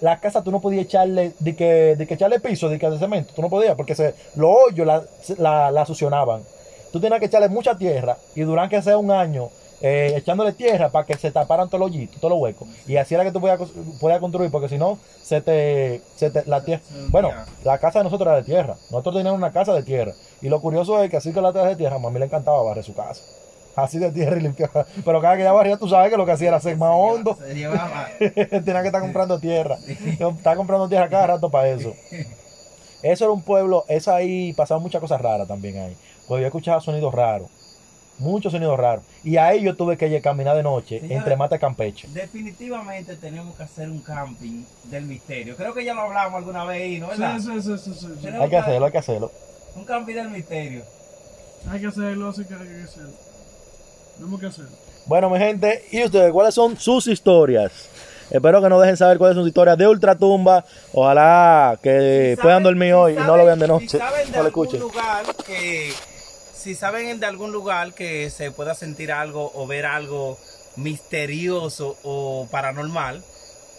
la 0.00 0.18
casa 0.18 0.42
tú 0.42 0.50
no 0.50 0.60
podías 0.60 0.84
echarle, 0.84 1.32
de 1.38 1.54
que, 1.56 1.96
de 1.96 2.06
que 2.06 2.14
echarle 2.14 2.40
piso, 2.40 2.68
de 2.68 2.78
que 2.78 2.88
de 2.88 2.98
cemento, 2.98 3.32
tú 3.34 3.42
no 3.42 3.48
podías, 3.50 3.74
porque 3.76 3.94
se, 3.94 4.14
los 4.34 4.50
hoyos 4.66 4.86
la, 4.86 5.02
la, 5.38 5.70
la 5.70 5.86
succionaban. 5.86 6.42
Tú 6.90 7.00
tenías 7.00 7.20
que 7.20 7.26
echarle 7.26 7.48
mucha 7.48 7.76
tierra 7.76 8.16
y 8.34 8.40
durar 8.42 8.68
que 8.68 8.82
sea 8.82 8.98
un 8.98 9.10
año 9.10 9.48
eh, 9.80 10.12
echándole 10.16 10.52
tierra 10.52 10.90
para 10.90 11.04
que 11.06 11.16
se 11.16 11.30
taparan 11.30 11.68
todos 11.68 11.80
los 11.80 11.90
hoyitos, 11.90 12.16
todos 12.20 12.30
los 12.32 12.40
huecos. 12.40 12.68
Y 12.86 12.96
así 12.96 13.14
era 13.14 13.24
que 13.24 13.32
tú 13.32 13.40
podías, 13.40 14.20
construir, 14.20 14.50
porque 14.50 14.68
si 14.68 14.78
no, 14.78 14.98
se 15.22 15.40
te, 15.40 16.00
se 16.16 16.30
te- 16.30 16.44
la 16.46 16.64
tierra. 16.64 16.82
Bueno, 17.08 17.30
la 17.64 17.78
casa 17.78 17.98
de 18.00 18.04
nosotros 18.04 18.26
era 18.28 18.36
de 18.36 18.44
tierra. 18.44 18.76
Nosotros 18.90 19.14
teníamos 19.16 19.38
una 19.38 19.52
casa 19.52 19.72
de 19.74 19.82
tierra. 19.82 20.12
Y 20.40 20.48
lo 20.48 20.60
curioso 20.60 21.02
es 21.02 21.10
que 21.10 21.16
así 21.16 21.32
que 21.32 21.40
la 21.40 21.52
tierra 21.52 21.68
de 21.68 21.76
tierra, 21.76 21.96
a 21.96 21.98
mami 21.98 22.18
le 22.18 22.26
encantaba 22.26 22.62
barrer 22.62 22.84
su 22.84 22.94
casa. 22.94 23.22
Así 23.74 23.98
de 23.98 24.10
tierra 24.12 24.36
y 24.36 24.40
limpiar. 24.40 24.70
Pero 25.04 25.20
cada 25.20 25.36
que 25.36 25.42
ella 25.42 25.52
barría, 25.52 25.76
tú 25.78 25.88
sabes 25.88 26.10
que 26.10 26.16
lo 26.16 26.26
que 26.26 26.32
hacía 26.32 26.48
era 26.48 26.58
hacer 26.58 26.76
más 26.76 26.90
hondo. 26.94 27.36
Se 27.36 27.54
llevaba. 27.54 28.08
Tenía 28.18 28.80
que 28.82 28.86
estar 28.88 29.00
comprando 29.00 29.38
tierra. 29.40 29.78
Estaba 29.86 30.56
comprando 30.56 30.88
tierra 30.88 31.08
cada 31.08 31.26
rato 31.28 31.50
para 31.50 31.68
eso. 31.68 31.94
Eso 33.02 33.24
era 33.24 33.32
un 33.32 33.42
pueblo, 33.42 33.84
eso 33.88 34.14
ahí 34.14 34.52
pasaban 34.52 34.80
muchas 34.80 35.00
cosas 35.00 35.20
raras 35.20 35.48
también 35.48 35.76
ahí. 35.76 35.96
Porque 36.28 36.42
yo 36.42 36.46
escuchaba 36.46 36.80
sonidos 36.80 37.12
raros. 37.12 37.50
Muchos 38.18 38.52
sonidos 38.52 38.78
raros. 38.78 39.04
Y 39.24 39.38
ahí 39.38 39.60
yo 39.60 39.74
tuve 39.74 39.96
que 39.96 40.20
caminar 40.20 40.54
de 40.56 40.62
noche 40.62 41.00
Señora- 41.00 41.16
entre 41.16 41.34
Mata 41.36 41.56
y 41.56 41.58
Campeche. 41.58 42.06
Definitivamente 42.12 43.16
tenemos 43.16 43.56
que 43.56 43.64
hacer 43.64 43.90
un 43.90 43.98
camping 44.02 44.62
del 44.84 45.06
misterio. 45.06 45.56
Creo 45.56 45.74
que 45.74 45.84
ya 45.84 45.94
lo 45.94 46.02
hablamos 46.02 46.38
alguna 46.38 46.64
vez, 46.64 46.82
ahí, 46.82 47.00
¿no? 47.00 47.08
¿Verdad? 47.08 47.38
Sí, 47.40 47.46
sí, 47.46 47.60
sí, 47.62 47.78
sí, 47.78 47.94
sí, 47.94 48.06
sí. 48.20 48.28
Hay 48.28 48.48
que 48.48 48.56
hacerlo, 48.56 48.86
hay 48.86 48.92
que 48.92 48.98
hacerlo. 48.98 49.32
Un 49.74 49.84
camping 49.84 50.14
del 50.14 50.30
misterio. 50.30 50.84
Hay 51.68 51.80
que 51.80 51.86
hacerlo, 51.88 52.28
así 52.28 52.44
que 52.44 52.54
hay 52.54 52.60
que 52.68 52.82
hacerlo. 52.84 53.10
Tenemos 54.16 54.40
que 54.40 54.46
hacerlo. 54.46 54.70
Bueno, 55.06 55.30
mi 55.30 55.38
gente, 55.38 55.84
¿y 55.90 56.04
ustedes 56.04 56.32
cuáles 56.32 56.54
son 56.54 56.76
sus 56.78 57.06
historias? 57.06 57.72
Espero 58.30 58.62
que 58.62 58.68
nos 58.68 58.80
dejen 58.80 58.96
saber 58.96 59.18
cuáles 59.18 59.34
son 59.34 59.42
sus 59.44 59.48
historias 59.48 59.76
de 59.76 59.86
Ultratumba. 59.88 60.64
Ojalá 60.92 61.78
que 61.82 62.34
Si 62.36 62.42
puedan 62.42 62.62
saben- 62.62 62.62
dormir 62.64 62.88
si 62.88 62.92
hoy 62.92 63.12
y 63.12 63.16
no 63.16 63.36
lo 63.36 63.44
vean 63.44 63.58
de 63.58 63.66
Si 63.66 63.72
noche. 63.72 63.98
saben 63.98 64.26
de 64.26 64.38
No 64.38 64.44
algún 64.44 64.64
escuchen. 64.66 64.80
lugar 64.80 65.24
que, 65.46 65.92
si 66.54 66.74
saben 66.74 67.18
de 67.20 67.26
algún 67.26 67.52
lugar 67.52 67.92
que 67.92 68.30
se 68.30 68.50
pueda 68.52 68.74
sentir 68.74 69.12
algo 69.12 69.50
o 69.54 69.66
ver 69.66 69.84
algo 69.86 70.38
misterioso 70.76 71.96
o 72.04 72.46
paranormal, 72.50 73.22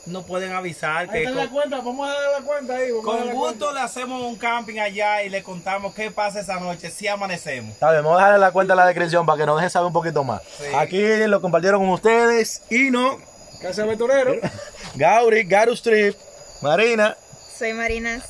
nos 0.06 0.26
pueden 0.26 0.52
avisar 0.52 1.10
que 1.10 1.20
está 1.20 1.32
la 1.32 1.44
con, 1.44 1.54
cuenta, 1.54 1.78
vamos 1.78 2.10
a 2.10 2.14
dar 2.14 2.42
la 2.42 2.46
cuenta 2.46 2.76
ahí. 2.76 2.92
Vamos 2.92 3.06
a 3.06 3.08
con 3.08 3.18
dar 3.18 3.26
la 3.28 3.34
gusto 3.34 3.66
cuenta. 3.66 3.74
le 3.74 3.86
hacemos 3.86 4.22
un 4.22 4.36
camping 4.36 4.80
allá 4.80 5.24
y 5.24 5.30
le 5.30 5.44
contamos 5.44 5.94
qué 5.94 6.12
pasa 6.12 6.42
esa 6.42 6.60
noche 6.60 6.90
si 6.92 7.08
amanecemos. 7.08 7.72
Está 7.74 7.92
bien, 7.92 8.04
vamos 8.04 8.20
a 8.20 8.26
dejarle 8.26 8.40
la 8.46 8.52
cuenta 8.52 8.74
en 8.74 8.78
la 8.78 8.86
descripción 8.86 9.26
para 9.26 9.38
que 9.38 9.46
nos 9.46 9.56
dejen 9.56 9.70
saber 9.70 9.88
un 9.88 9.94
poquito 9.94 10.24
más. 10.24 10.42
Sí. 10.58 10.66
Aquí 10.76 11.02
lo 11.28 11.42
compartieron 11.42 11.82
con 11.82 11.90
ustedes. 11.90 12.64
Y 12.70 12.92
no, 12.92 13.18
Casa 13.62 13.84
Aventurero. 13.84 14.36
Gauri, 14.96 15.44
Garu 15.44 15.74
Strip, 15.74 16.16
Marina. 16.62 17.16
Soy 17.58 17.74
Marina. 17.74 18.22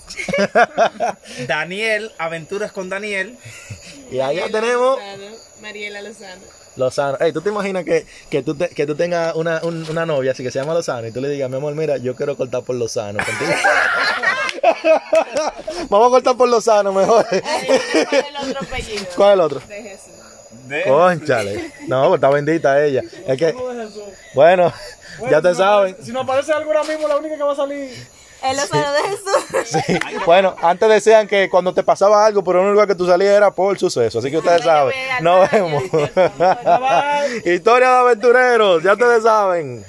Daniel, 1.47 2.11
Aventuras 2.19 2.71
con 2.71 2.89
Daniel. 2.89 3.37
Y 4.11 4.19
allá 4.19 4.45
tenemos 4.51 4.99
Mariela 5.61 6.01
Lozano. 6.01 6.62
Lozano. 6.75 7.17
Ey, 7.19 7.31
¿tú 7.31 7.41
te 7.41 7.49
imaginas 7.49 7.83
que, 7.83 8.05
que, 8.29 8.41
tú, 8.43 8.55
te- 8.55 8.69
que 8.69 8.85
tú 8.85 8.95
tengas 8.95 9.35
una, 9.35 9.61
un- 9.63 9.85
una 9.89 10.05
novia 10.05 10.31
así 10.31 10.43
que 10.43 10.51
se 10.51 10.59
llama 10.59 10.73
Lozano 10.73 11.07
y 11.07 11.11
tú 11.11 11.21
le 11.21 11.29
digas, 11.29 11.49
mi 11.49 11.57
amor, 11.57 11.73
mira, 11.75 11.97
yo 11.97 12.15
quiero 12.15 12.35
cortar 12.37 12.63
por 12.63 12.75
Lozano 12.75 13.19
contigo? 13.23 13.51
Vamos 15.89 16.07
a 16.07 16.09
cortar 16.11 16.35
por 16.37 16.49
Lozano 16.49 16.91
mejor. 16.93 17.25
¿Cuál 17.27 17.43
es 17.43 18.25
el 18.29 18.49
otro 18.49 18.61
apellido? 18.61 19.05
¿Cuál 19.15 19.29
es 19.29 19.33
el 19.33 19.39
otro? 19.41 19.59
De 19.67 19.83
Jesús. 19.83 20.09
De- 20.67 20.83
Conchale. 20.83 21.71
No, 21.87 22.07
pues 22.09 22.17
está 22.19 22.29
bendita 22.29 22.83
ella. 22.83 23.01
Es 23.27 23.37
que, 23.37 23.51
bueno, 23.51 23.89
Bueno, 24.33 24.73
ya 25.29 25.37
si 25.37 25.43
te 25.43 25.49
no 25.49 25.55
saben. 25.55 25.93
aparece- 25.93 26.05
Si 26.05 26.11
no 26.11 26.21
aparece 26.21 26.53
algo 26.53 26.71
ahora 26.71 26.83
mismo, 26.83 27.07
la 27.07 27.17
única 27.17 27.35
que 27.35 27.43
va 27.43 27.51
a 27.53 27.55
salir. 27.55 27.91
El 28.43 28.57
Lozano 28.57 28.91
de 28.91 29.01
Jesús. 29.03 29.83
Sí. 29.85 29.99
Bueno, 30.25 30.55
antes 30.61 30.89
decían 30.89 31.27
que 31.27 31.49
cuando 31.49 31.73
te 31.73 31.83
pasaba 31.83 32.25
algo 32.25 32.43
por 32.43 32.57
un 32.57 32.71
lugar 32.71 32.87
que 32.87 32.95
tú 32.95 33.07
salías 33.07 33.35
era 33.35 33.51
por 33.51 33.79
suceso. 33.79 34.19
Así 34.19 34.29
que 34.29 34.37
ustedes 34.37 34.63
saben. 34.63 34.93
Nos 35.21 35.49
vemos. 35.49 35.83
Historia 37.45 37.89
de 37.89 37.97
aventureros, 37.97 38.83
ya 38.83 38.93
ustedes 38.93 39.23
saben. 39.23 39.85